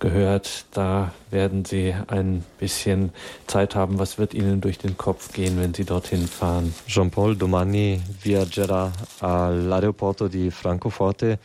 [0.00, 0.66] gehört.
[0.72, 3.12] Da werden Sie ein bisschen
[3.46, 3.98] Zeit haben.
[3.98, 6.74] Was wird Ihnen durch den Kopf gehen, wenn Sie dorthin fahren?
[6.86, 11.38] Jean-Paul domani viaggerà all'aeroporto di Francoforte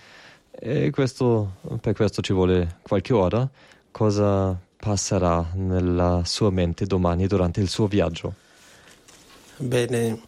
[0.51, 1.51] e questo,
[1.81, 3.47] per questo ci vuole qualche ora.
[3.91, 8.33] Cosa passerà nella sua mente domani durante il suo viaggio?
[9.57, 10.21] Bene,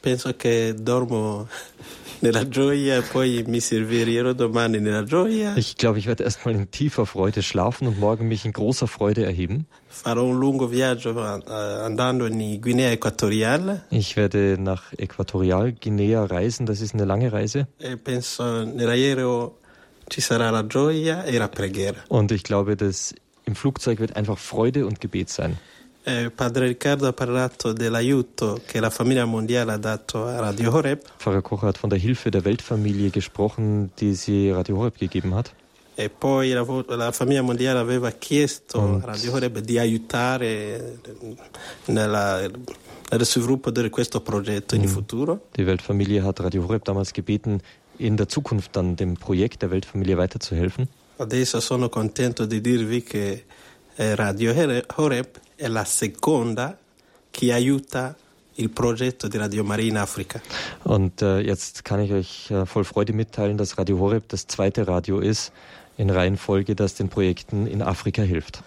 [0.00, 1.48] penso che dormo
[2.20, 5.54] nella gioia, poi mi servirò domani nella gioia.
[5.56, 9.24] Ich glaube, ich werde erstmal in tiefer Freude schlafen und morgen mich in großer Freude
[9.24, 9.66] erheben.
[9.88, 13.84] Farò un lungo viaggio uh, andando in Guinea Equatoriale.
[13.90, 17.66] Ich werde nach Äquatorial Guinea reisen, das ist eine lange Reise.
[17.78, 19.58] E penso nell'aereo
[20.06, 21.98] ci sarà la gioia e la preghiera.
[22.08, 23.12] Und ich glaube, dass
[23.48, 25.56] im Flugzeug wird einfach Freude und Gebet sein.
[26.04, 31.02] Eh, Padre Riccardo ha parlato dell'aiuto che la famiglia mondiale ha dato a Radio Horeb.
[31.18, 35.52] Pfarrer Koch hat von der Hilfe der Weltfamilie gesprochen, die sie Radio Horeb gegeben hat.
[35.96, 36.64] E poi la,
[36.96, 41.00] la famiglia mondiale aveva chiesto und a Radio Horeb di aiutare
[41.86, 42.48] nella,
[43.10, 45.48] nello sviluppo di questo progetto in futuro.
[45.56, 47.60] Die Weltfamilie hat Radio Horeb damals gebeten,
[47.98, 50.88] in der Zukunft dann dem Projekt der Weltfamilie weiterzuhelfen.
[51.20, 53.44] Adesso sono contento di dirvi che
[53.96, 54.54] eh, Radio
[54.94, 55.26] Horeb
[55.56, 56.78] è la seconda
[57.28, 58.16] che aiuta
[58.54, 60.40] il progetto di Radio Maria in Africa.
[60.84, 64.86] Und äh, jetzt kann ich euch äh, voll Freude mitteilen, dass Radio Horeb das zweite
[64.86, 65.50] Radio ist
[65.96, 68.62] in Reihenfolge, das den Projekten in Afrika hilft.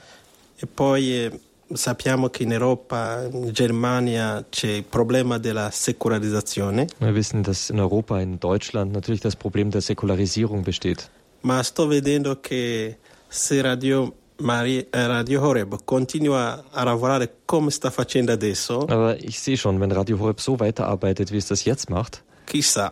[0.58, 1.32] E poi eh,
[1.74, 6.88] sappiamo che in Europa, in Germania c'è il problema della secolarizzazione.
[7.00, 11.10] Wir wissen, dass in Europa, in Deutschland natürlich das Problem der Säkularisierung besteht.
[11.42, 12.98] Ma sto vedendo che
[13.28, 18.86] se Radio, Maria, eh, Radio Horeb continua a lavorare come sta facendo adesso.
[18.88, 22.24] Aber ich sehe schon, wenn Radio Horeb so weiterarbeitet, wie es das jetzt macht.
[22.46, 22.92] Chissà,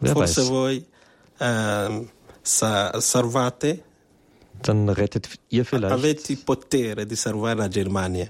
[0.00, 0.48] Wer forse weiß.
[0.48, 0.84] voi
[1.40, 2.06] eh,
[2.42, 3.82] sa, salvate.
[4.62, 5.92] Dann rettet ihr vielleicht.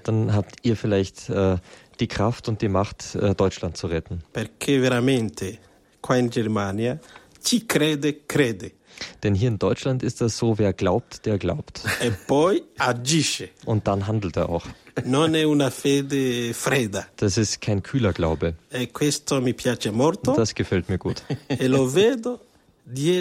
[0.03, 1.57] Dann habt ihr vielleicht äh,
[1.99, 4.21] die Kraft und die Macht, äh, Deutschland zu retten.
[4.33, 5.59] Perché veramente
[6.01, 6.99] qua in Germania
[7.41, 8.71] chi crede, crede.
[9.23, 11.81] Denn hier in Deutschland ist das so, wer glaubt, der glaubt.
[12.01, 13.49] E poi agisce.
[13.65, 14.65] Und dann handelt er auch.
[15.03, 17.05] Non è una fede fredda.
[17.17, 18.55] Das ist kein kühler Glaube.
[18.71, 20.33] E questo mi piace molto.
[20.33, 21.21] Das gefällt mir gut.
[21.47, 22.39] e lo vedo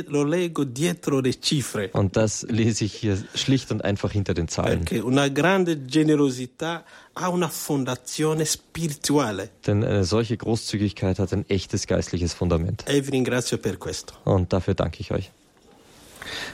[0.09, 1.91] lo leggo dietro le cifre.
[1.93, 4.85] Und das lese ich hier schlicht und einfach hinter den Zahlen.
[4.85, 6.85] Perché una grande generosità
[7.15, 9.51] ha una fondazione spirituale.
[9.67, 12.85] Denn eine solche Großzügigkeit hat ein echtes geistliches Fundament.
[12.87, 14.15] E vi ringrazio per questo.
[14.25, 15.33] Und dafür danke ich euch.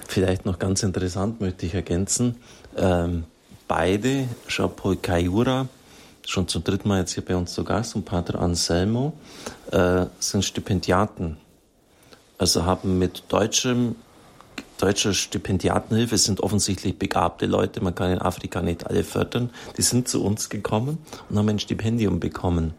[0.08, 2.36] Vielleicht noch ganz interessant möchte ich ergänzen,
[2.76, 3.24] ähm,
[3.68, 5.68] beide, Jean-Paul Kayura,
[6.26, 9.12] schon zum dritten Mal jetzt hier bei uns zu Gast, und Pater Anselmo,
[9.72, 11.36] äh, sind Stipendiaten
[12.40, 13.96] also haben mit deutschem,
[14.78, 20.08] deutscher Stipendiatenhilfe, sind offensichtlich begabte Leute, man kann in Afrika nicht alle fördern, die sind
[20.08, 20.96] zu uns gekommen
[21.28, 22.72] und haben ein Stipendium bekommen.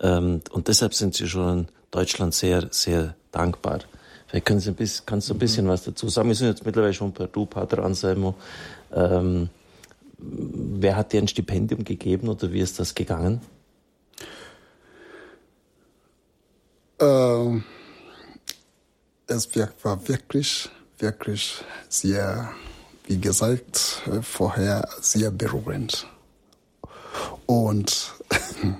[0.00, 3.78] Ähm, und deshalb sind sie schon in Deutschland sehr, sehr dankbar.
[4.28, 6.28] Vielleicht können Sie ein bisschen, kannst du ein bisschen was dazu sagen?
[6.28, 8.34] Wir sind jetzt mittlerweile schon per Du, Pater Anselmo.
[8.92, 9.48] Ähm,
[10.18, 13.40] wer hat dir ein Stipendium gegeben oder wie ist das gegangen?
[17.00, 17.64] Ähm
[19.28, 19.48] es
[19.82, 20.68] war wirklich,
[20.98, 22.50] wirklich sehr,
[23.06, 26.06] wie gesagt, äh, vorher sehr berührend.
[27.46, 28.14] Und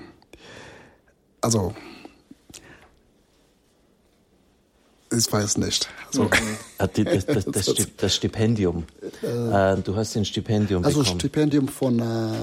[1.41, 1.73] also
[5.11, 5.89] Ich weiß nicht.
[6.07, 6.29] Also,
[6.77, 8.85] das, das, das, das, Stipendium.
[9.23, 11.13] Äh, du hast ein Stipendium also bekommen.
[11.13, 12.33] Also Stipendium von äh,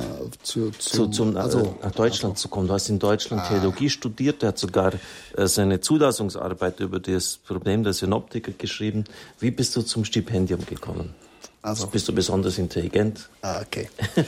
[0.42, 2.42] zu, zu, zum, also, äh, nach Deutschland also.
[2.42, 2.66] zu kommen.
[2.66, 3.48] Du hast in Deutschland ah.
[3.48, 4.42] Theologie studiert.
[4.42, 4.94] Er hat sogar
[5.36, 9.04] äh, seine Zulassungsarbeit über das Problem der Synoptiker geschrieben.
[9.38, 11.14] Wie bist du zum Stipendium gekommen?
[11.62, 13.28] Also bist du besonders intelligent?
[13.42, 13.88] Ah, okay.
[14.16, 14.24] äh,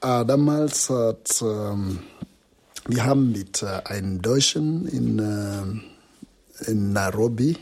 [0.00, 2.00] damals hat ähm,
[2.86, 5.87] wir haben mit äh, einem Deutschen in äh,
[6.66, 7.56] in Nairobi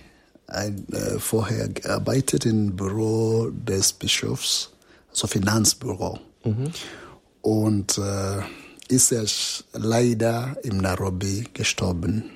[0.46, 4.72] ein, äh, vorher gearbeitet im Büro des Bischofs,
[5.10, 6.18] also Finanzbüro.
[6.44, 6.70] Mhm.
[7.42, 8.42] Und äh,
[8.88, 9.24] ist er
[9.72, 12.30] leider in Nairobi gestorben.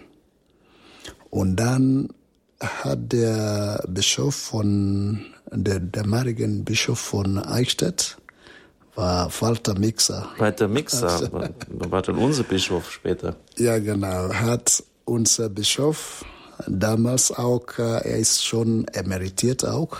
[1.31, 2.09] Und dann
[2.61, 8.19] hat der Bischof von, der damaligen Bischof von Eichstätt,
[8.97, 10.28] war Walter Mixer.
[10.39, 13.37] Walter Mixer, war, war dann unser Bischof später.
[13.57, 16.24] Ja, genau, hat unser Bischof
[16.66, 19.97] damals auch, äh, er ist schon emeritiert auch.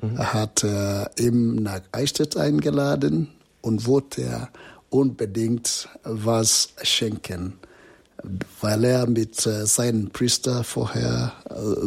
[0.00, 0.18] Mhm.
[0.18, 3.28] Hat äh, ihm nach Eichstätt eingeladen
[3.62, 4.48] und wollte
[4.90, 7.54] unbedingt was schenken,
[8.60, 11.32] weil er mit äh, seinem Priester vorher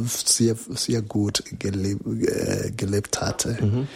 [0.06, 2.04] sehr, sehr gut gelebt,
[2.78, 3.58] gelebt hatte.
[3.62, 3.88] Mhm.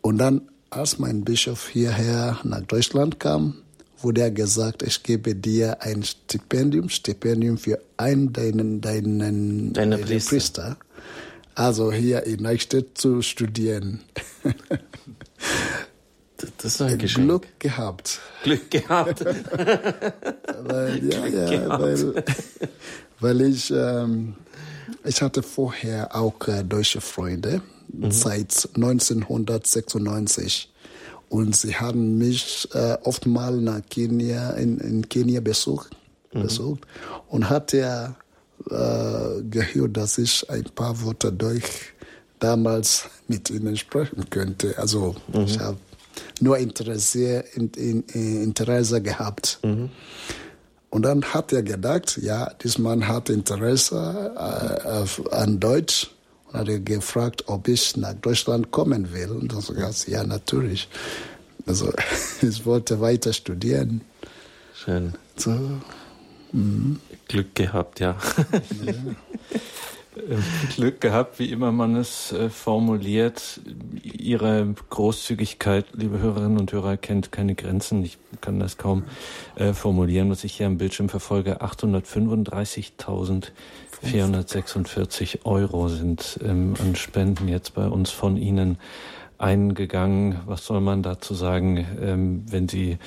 [0.00, 3.62] Und dann, als mein Bischof hierher nach Deutschland kam,
[4.02, 10.30] wurde er gesagt, ich gebe dir ein Stipendium, Stipendium für einen deinen, deinen, Deine Priester.
[10.30, 10.76] Priester.
[11.54, 14.00] Also hier in Neustadt zu studieren.
[16.56, 17.26] Das ist ein Geschenk.
[17.26, 18.20] Glück gehabt.
[18.42, 19.24] Glück gehabt.
[19.24, 21.82] weil, ja, Glück ja, gehabt.
[21.82, 22.24] Weil,
[23.20, 24.34] weil ich, ähm,
[25.04, 28.10] ich hatte vorher auch äh, deutsche Freunde mhm.
[28.10, 30.71] seit 1996.
[31.32, 35.96] Und sie haben mich äh, oft mal nach Kenia, in, in Kenia besucht,
[36.34, 36.42] mhm.
[36.42, 36.80] besucht
[37.30, 38.16] und hat er
[38.68, 41.94] äh, gehört, dass ich ein paar Worte Deutsch
[42.38, 44.76] damals mit ihnen sprechen könnte.
[44.76, 45.40] Also mhm.
[45.40, 45.78] ich habe
[46.40, 48.02] nur Interesse, in, in,
[48.42, 49.58] Interesse gehabt.
[49.62, 49.88] Mhm.
[50.90, 56.10] Und dann hat er gedacht, ja, dieser Mann hat Interesse äh, an Deutsch
[56.52, 59.30] und hat er gefragt, ob ich nach Deutschland kommen will.
[59.30, 60.88] Und dann sagte ich, ja, natürlich.
[61.66, 61.92] Also
[62.42, 64.02] ich wollte weiter studieren.
[64.74, 65.14] Schön.
[65.36, 65.50] So.
[66.52, 67.00] Mhm.
[67.28, 68.16] Glück gehabt, ja.
[68.84, 68.92] ja.
[70.76, 73.60] Glück gehabt, wie immer man es äh, formuliert.
[74.02, 78.04] Ihre Großzügigkeit, liebe Hörerinnen und Hörer, kennt keine Grenzen.
[78.04, 79.04] Ich kann das kaum
[79.56, 81.62] äh, formulieren, was ich hier am Bildschirm verfolge.
[84.04, 88.78] 835.446 Euro sind ähm, an Spenden jetzt bei uns von Ihnen
[89.42, 90.38] eingegangen.
[90.46, 92.98] Was soll man dazu sagen, ähm, wenn Sie,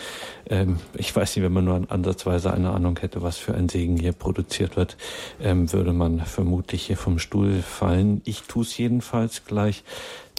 [0.49, 3.97] ähm, ich weiß nicht, wenn man nur ansatzweise eine Ahnung hätte, was für ein Segen
[3.97, 4.97] hier produziert wird,
[5.41, 8.21] ähm, würde man vermutlich hier vom Stuhl fallen.
[8.25, 9.85] Ich tue es jedenfalls gleich.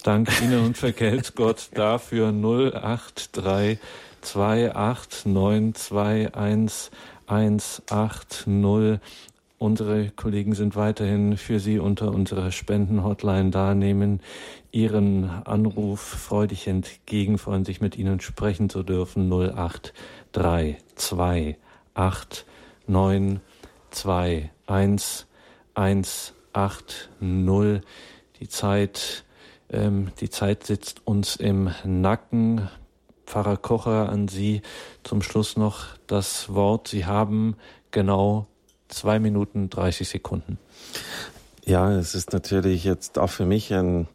[0.03, 3.79] Dank Ihnen und vergelt Gott dafür 083
[4.21, 6.91] 28921
[9.59, 14.21] Unsere Kollegen sind weiterhin für Sie unter unserer Spendenhotline da, nehmen
[14.71, 19.33] Ihren Anruf freudig entgegen, freuen sich mit Ihnen sprechen zu dürfen.
[19.33, 21.57] 08328
[22.87, 25.27] 921
[25.73, 27.09] 180.
[28.41, 29.25] Die Zeit,
[29.71, 32.69] ähm, die Zeit sitzt uns im Nacken.
[33.25, 34.61] Pfarrer Kocher, an Sie
[35.03, 36.89] zum Schluss noch das Wort.
[36.89, 37.57] Sie haben
[37.91, 38.47] genau
[38.89, 40.59] zwei Minuten 30 Sekunden.
[41.65, 44.09] Ja, es ist natürlich jetzt auch für mich ein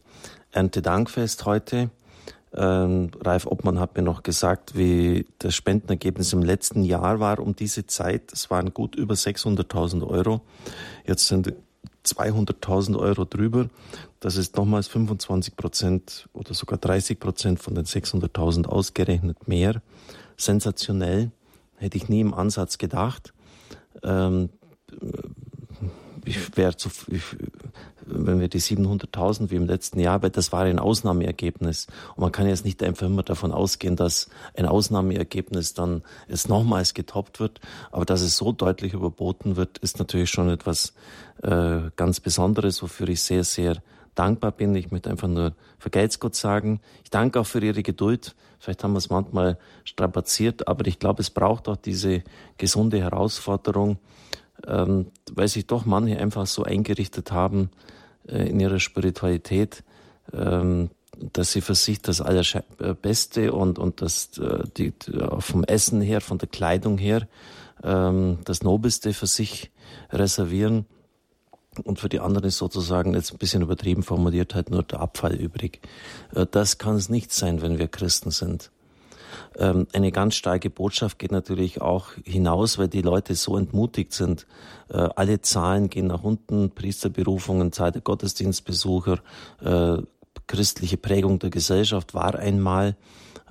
[0.52, 1.90] Erntedankfest heute.
[2.54, 7.56] Ähm, Ralf Obmann hat mir noch gesagt, wie das Spendenergebnis im letzten Jahr war um
[7.56, 8.32] diese Zeit.
[8.32, 10.42] Es waren gut über 600.000 Euro.
[11.06, 11.54] Jetzt sind
[12.04, 13.68] 200.000 Euro drüber.
[14.20, 19.82] Das ist nochmals 25 Prozent oder sogar 30 Prozent von den 600.000 ausgerechnet mehr.
[20.36, 21.30] Sensationell.
[21.76, 23.32] Hätte ich nie im Ansatz gedacht.
[24.02, 24.50] Ähm,
[26.24, 27.22] ich wäre zu, ich,
[28.06, 31.88] wenn wir die 700.000 wie im letzten Jahr, weil das war ein Ausnahmeergebnis.
[32.14, 36.94] Und man kann jetzt nicht einfach immer davon ausgehen, dass ein Ausnahmeergebnis dann jetzt nochmals
[36.94, 37.60] getoppt wird.
[37.90, 40.94] Aber dass es so deutlich überboten wird, ist natürlich schon etwas
[41.42, 43.82] äh, ganz Besonderes, wofür ich sehr, sehr
[44.14, 44.74] dankbar bin.
[44.74, 46.80] Ich möchte einfach nur vergelt's Gott sagen.
[47.02, 48.34] Ich danke auch für Ihre Geduld.
[48.58, 52.22] Vielleicht haben wir es manchmal strapaziert, aber ich glaube, es braucht auch diese
[52.58, 53.98] gesunde Herausforderung,
[54.66, 57.70] ähm, weil sich doch manche einfach so eingerichtet haben
[58.28, 59.84] äh, in ihrer Spiritualität,
[60.32, 60.90] ähm,
[61.32, 64.92] dass sie für sich das Allerbeste und, und das äh, die,
[65.38, 67.28] vom Essen her, von der Kleidung her,
[67.84, 69.70] ähm, das Nobelste für sich
[70.10, 70.86] reservieren.
[71.84, 75.34] Und für die anderen ist sozusagen jetzt ein bisschen übertrieben formuliert halt nur der Abfall
[75.34, 75.80] übrig.
[76.34, 78.71] Äh, das kann es nicht sein, wenn wir Christen sind.
[79.58, 84.46] Ähm, eine ganz starke Botschaft geht natürlich auch hinaus, weil die Leute so entmutigt sind.
[84.88, 89.18] Äh, alle Zahlen gehen nach unten, Priesterberufungen, Zahl der Gottesdienstbesucher,
[89.62, 89.98] äh,
[90.46, 92.96] christliche Prägung der Gesellschaft war einmal.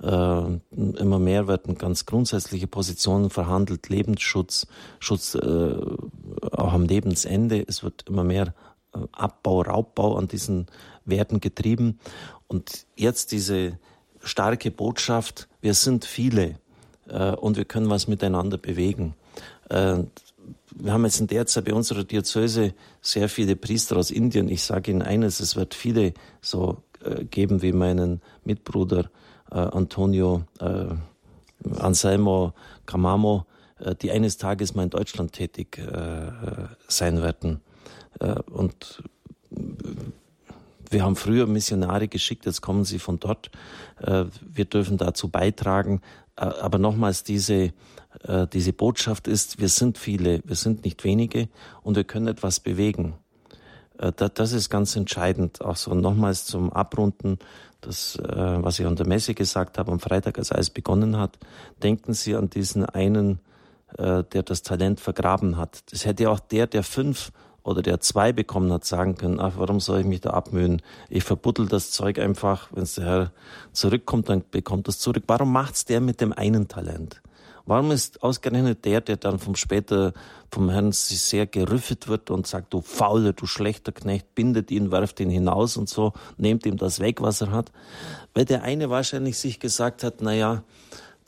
[0.02, 4.66] Äh, immer mehr werden ganz grundsätzliche Positionen verhandelt, Lebensschutz,
[4.98, 5.74] Schutz äh,
[6.52, 7.64] auch am Lebensende.
[7.66, 8.54] Es wird immer mehr
[8.94, 10.66] äh, Abbau, Raubbau an diesen
[11.04, 12.00] Werten getrieben.
[12.48, 13.78] Und jetzt diese
[14.22, 16.56] starke Botschaft, wir sind viele
[17.08, 19.14] äh, und wir können was miteinander bewegen.
[19.68, 19.98] Äh,
[20.74, 24.48] wir haben jetzt in der Zeit bei unserer Diözese sehr viele Priester aus Indien.
[24.48, 29.10] Ich sage Ihnen eines, es wird viele so äh, geben wie meinen Mitbruder
[29.52, 30.86] äh, Antonio äh,
[31.78, 32.54] Anselmo
[32.86, 33.44] Camamo,
[33.78, 35.80] äh, die eines Tages mal in Deutschland tätig
[36.88, 37.60] sein werden.
[38.50, 39.02] Und
[40.92, 43.50] wir haben früher Missionare geschickt, jetzt kommen sie von dort.
[44.00, 46.00] Äh, wir dürfen dazu beitragen.
[46.36, 47.72] Äh, aber nochmals, diese,
[48.24, 51.48] äh, diese Botschaft ist, wir sind viele, wir sind nicht wenige
[51.82, 53.14] und wir können etwas bewegen.
[54.16, 55.60] Das ist ganz entscheidend.
[55.60, 57.38] Auch so nochmals zum Abrunden,
[57.82, 61.38] das, was ich an der Messe gesagt habe, am Freitag, als alles begonnen hat.
[61.84, 63.38] Denken Sie an diesen einen,
[63.96, 65.84] der das Talent vergraben hat.
[65.92, 67.30] Das hätte auch der, der fünf
[67.64, 70.82] oder der zwei bekommen hat, sagen können, ach, warum soll ich mich da abmühen?
[71.08, 73.32] Ich verbuddel das Zeug einfach, wenn der Herr
[73.72, 75.24] zurückkommt, dann bekommt das zurück.
[75.26, 77.22] Warum macht's der mit dem einen Talent?
[77.64, 80.12] Warum ist ausgerechnet der, der dann vom später
[80.50, 85.20] vom Herrn sehr gerüffet wird und sagt, du Fauler, du schlechter Knecht, bindet ihn, werft
[85.20, 87.70] ihn hinaus und so, nehmt ihm das weg, was er hat?
[88.34, 90.64] Weil der eine wahrscheinlich sich gesagt hat, na ja,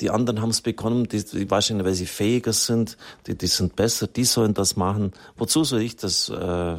[0.00, 2.96] die anderen haben es bekommen, die, die, wahrscheinlich, weil sie fähiger sind,
[3.26, 5.12] die, die sind besser, die sollen das machen.
[5.36, 6.76] Wozu soll ich das äh,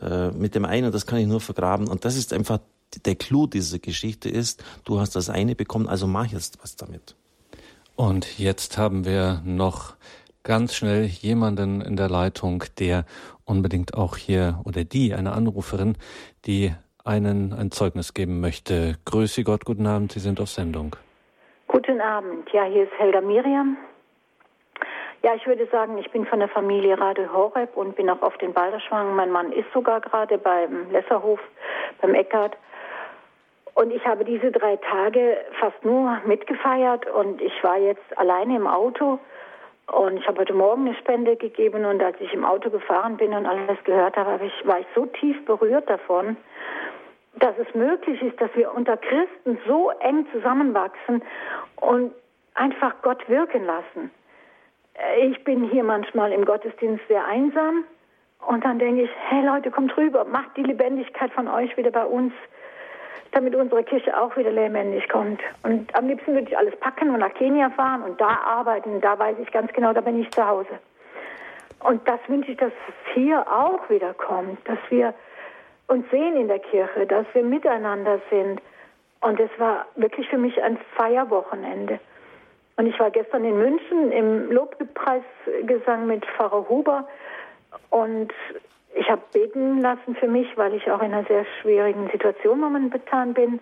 [0.00, 1.88] äh, mit dem einen, das kann ich nur vergraben.
[1.88, 2.60] Und das ist einfach
[3.04, 7.16] der Clou dieser Geschichte ist, du hast das eine bekommen, also mach jetzt was damit.
[7.96, 9.96] Und jetzt haben wir noch
[10.42, 13.04] ganz schnell jemanden in der Leitung, der
[13.44, 15.96] unbedingt auch hier oder die, eine Anruferin,
[16.46, 16.72] die
[17.04, 18.96] einen ein Zeugnis geben möchte.
[19.04, 20.96] Grüße Gott, guten Abend, Sie sind auf Sendung.
[21.70, 22.50] Guten Abend.
[22.50, 23.76] Ja, hier ist Helga Miriam.
[25.22, 28.38] Ja, ich würde sagen, ich bin von der Familie Rade Horeb und bin auch auf
[28.38, 29.14] den Balderschwang.
[29.14, 31.38] Mein Mann ist sogar gerade beim Lesserhof,
[32.00, 32.56] beim Eckart.
[33.74, 38.66] Und ich habe diese drei Tage fast nur mitgefeiert und ich war jetzt alleine im
[38.66, 39.18] Auto
[39.92, 43.34] und ich habe heute Morgen eine Spende gegeben und als ich im Auto gefahren bin
[43.34, 46.38] und alles gehört habe, war ich so tief berührt davon
[47.38, 51.22] dass es möglich ist, dass wir unter Christen so eng zusammenwachsen
[51.76, 52.12] und
[52.54, 54.10] einfach Gott wirken lassen.
[54.94, 57.84] Äh, ich bin hier manchmal im Gottesdienst sehr einsam
[58.46, 62.04] und dann denke ich, hey Leute, kommt rüber, macht die Lebendigkeit von euch wieder bei
[62.04, 62.32] uns,
[63.32, 65.40] damit unsere Kirche auch wieder lebendig kommt.
[65.62, 69.00] Und am liebsten würde ich alles packen und nach Kenia fahren und da arbeiten.
[69.00, 70.78] Da weiß ich ganz genau, da bin ich zu Hause.
[71.80, 75.14] Und das wünsche ich, dass es hier auch wieder kommt, dass wir
[75.88, 78.60] und sehen in der Kirche, dass wir miteinander sind.
[79.20, 81.98] Und es war wirklich für mich ein Feierwochenende.
[82.76, 87.08] Und ich war gestern in München im Lobpreisgesang mit Pfarrer Huber
[87.90, 88.32] und
[88.94, 93.34] ich habe beten lassen für mich, weil ich auch in einer sehr schwierigen Situation momentan
[93.34, 93.60] bin.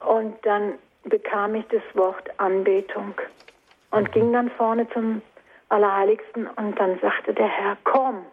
[0.00, 0.74] Und dann
[1.04, 3.14] bekam ich das Wort Anbetung
[3.90, 4.12] und mhm.
[4.12, 5.22] ging dann vorne zum
[5.68, 8.24] Allerheiligsten und dann sagte der Herr, komm.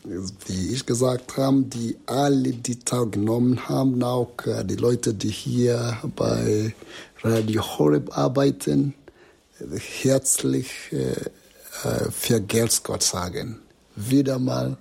[0.06, 5.98] wie ich gesagt habe, die alle die teilgenommen haben, auch äh, die Leute, die hier
[6.16, 6.74] bei
[7.24, 8.94] Radio Horeb arbeiten,
[10.02, 11.12] herzlich äh,
[11.84, 13.60] äh, vergelt's Gott sagen.
[13.96, 14.78] Wieder mal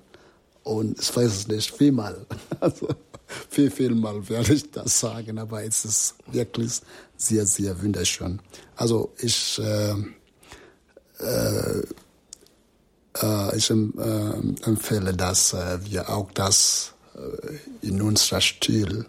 [0.62, 2.27] und ich weiß es nicht, vielmal.
[2.61, 2.89] Also
[3.48, 6.81] viel, viel mal werde ich das sagen, aber es ist wirklich
[7.16, 8.40] sehr, sehr wunderschön.
[8.77, 9.94] Also ich, äh,
[11.20, 11.82] äh,
[13.23, 16.93] äh äh, empfehle, dass äh, wir auch das
[17.82, 19.07] in unserer Stil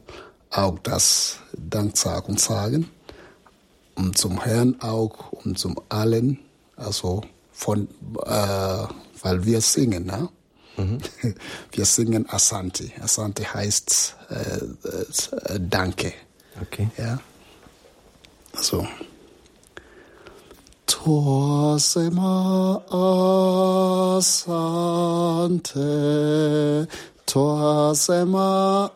[0.49, 2.89] auch das Danksagung sagen
[4.01, 6.39] und zum Herrn auch und zum allen,
[6.75, 7.21] also
[7.51, 7.87] von,
[8.25, 8.87] äh,
[9.21, 10.27] weil wir singen, ne?
[10.77, 10.97] Mhm.
[11.73, 12.89] Wir singen Asante.
[13.01, 14.63] Asante heißt äh,
[15.53, 16.13] äh, Danke.
[16.61, 16.89] Okay.
[16.97, 17.19] Ja.
[18.53, 18.87] So.
[20.85, 22.81] Tosema
[24.19, 24.47] Asante.
[27.25, 28.91] Tosema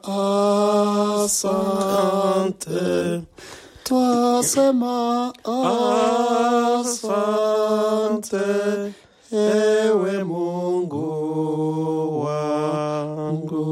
[1.31, 3.25] Asante.
[3.85, 5.33] Twasema
[6.79, 8.37] asante
[9.31, 11.05] ewe Mungu
[12.25, 13.69] wangu,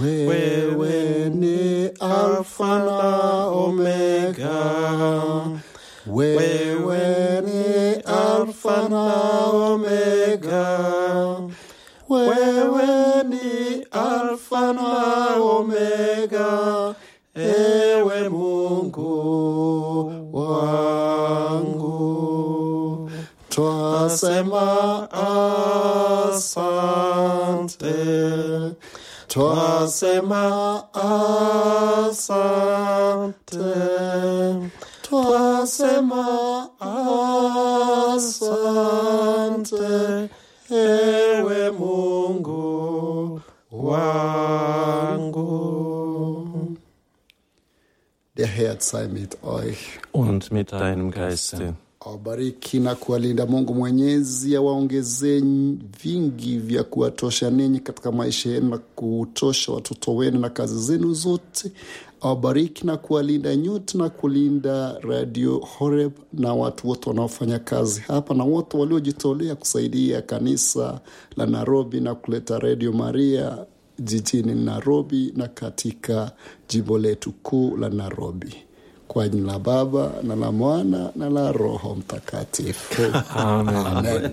[0.00, 4.60] wewe ni Alfa na Omega,
[6.06, 9.14] wewe ni Alfa na
[9.46, 10.78] Omega,
[12.08, 16.85] wewe ni Alfa na Omega.
[24.06, 25.08] Twasema
[26.32, 27.94] asante,
[29.28, 30.84] twasema
[32.04, 32.44] asante,
[35.02, 36.26] twasema
[38.10, 39.10] asante,
[40.70, 43.40] ewe Mungu
[43.72, 45.26] wangu.
[48.36, 51.74] Der Herr sei mit euch und mit deinem Geiste.
[52.06, 55.40] Awabariki na kuwalinda Mungu Mwenyezi, awaongezee
[56.02, 61.72] vingi vya kuwatosha ninyi katika maisha yenu na kutosha watoto wenu na kazi zenu zote.
[62.20, 68.44] Awabariki na kuwalinda nyote na kulinda Radio Horeb na watu wote wanaofanya kazi hapa na
[68.44, 71.00] wote waliojitolea kusaidia kanisa
[71.36, 73.66] la Nairobi na kuleta Radio Maria
[73.98, 76.32] jijini Nairobi na katika
[76.68, 78.54] jimbo letu kuu la Nairobi.
[79.16, 83.02] Kwa jina la Baba na la Mwana na la Roho Mtakatifu.
[83.36, 83.86] Amen.
[83.86, 84.32] Amen.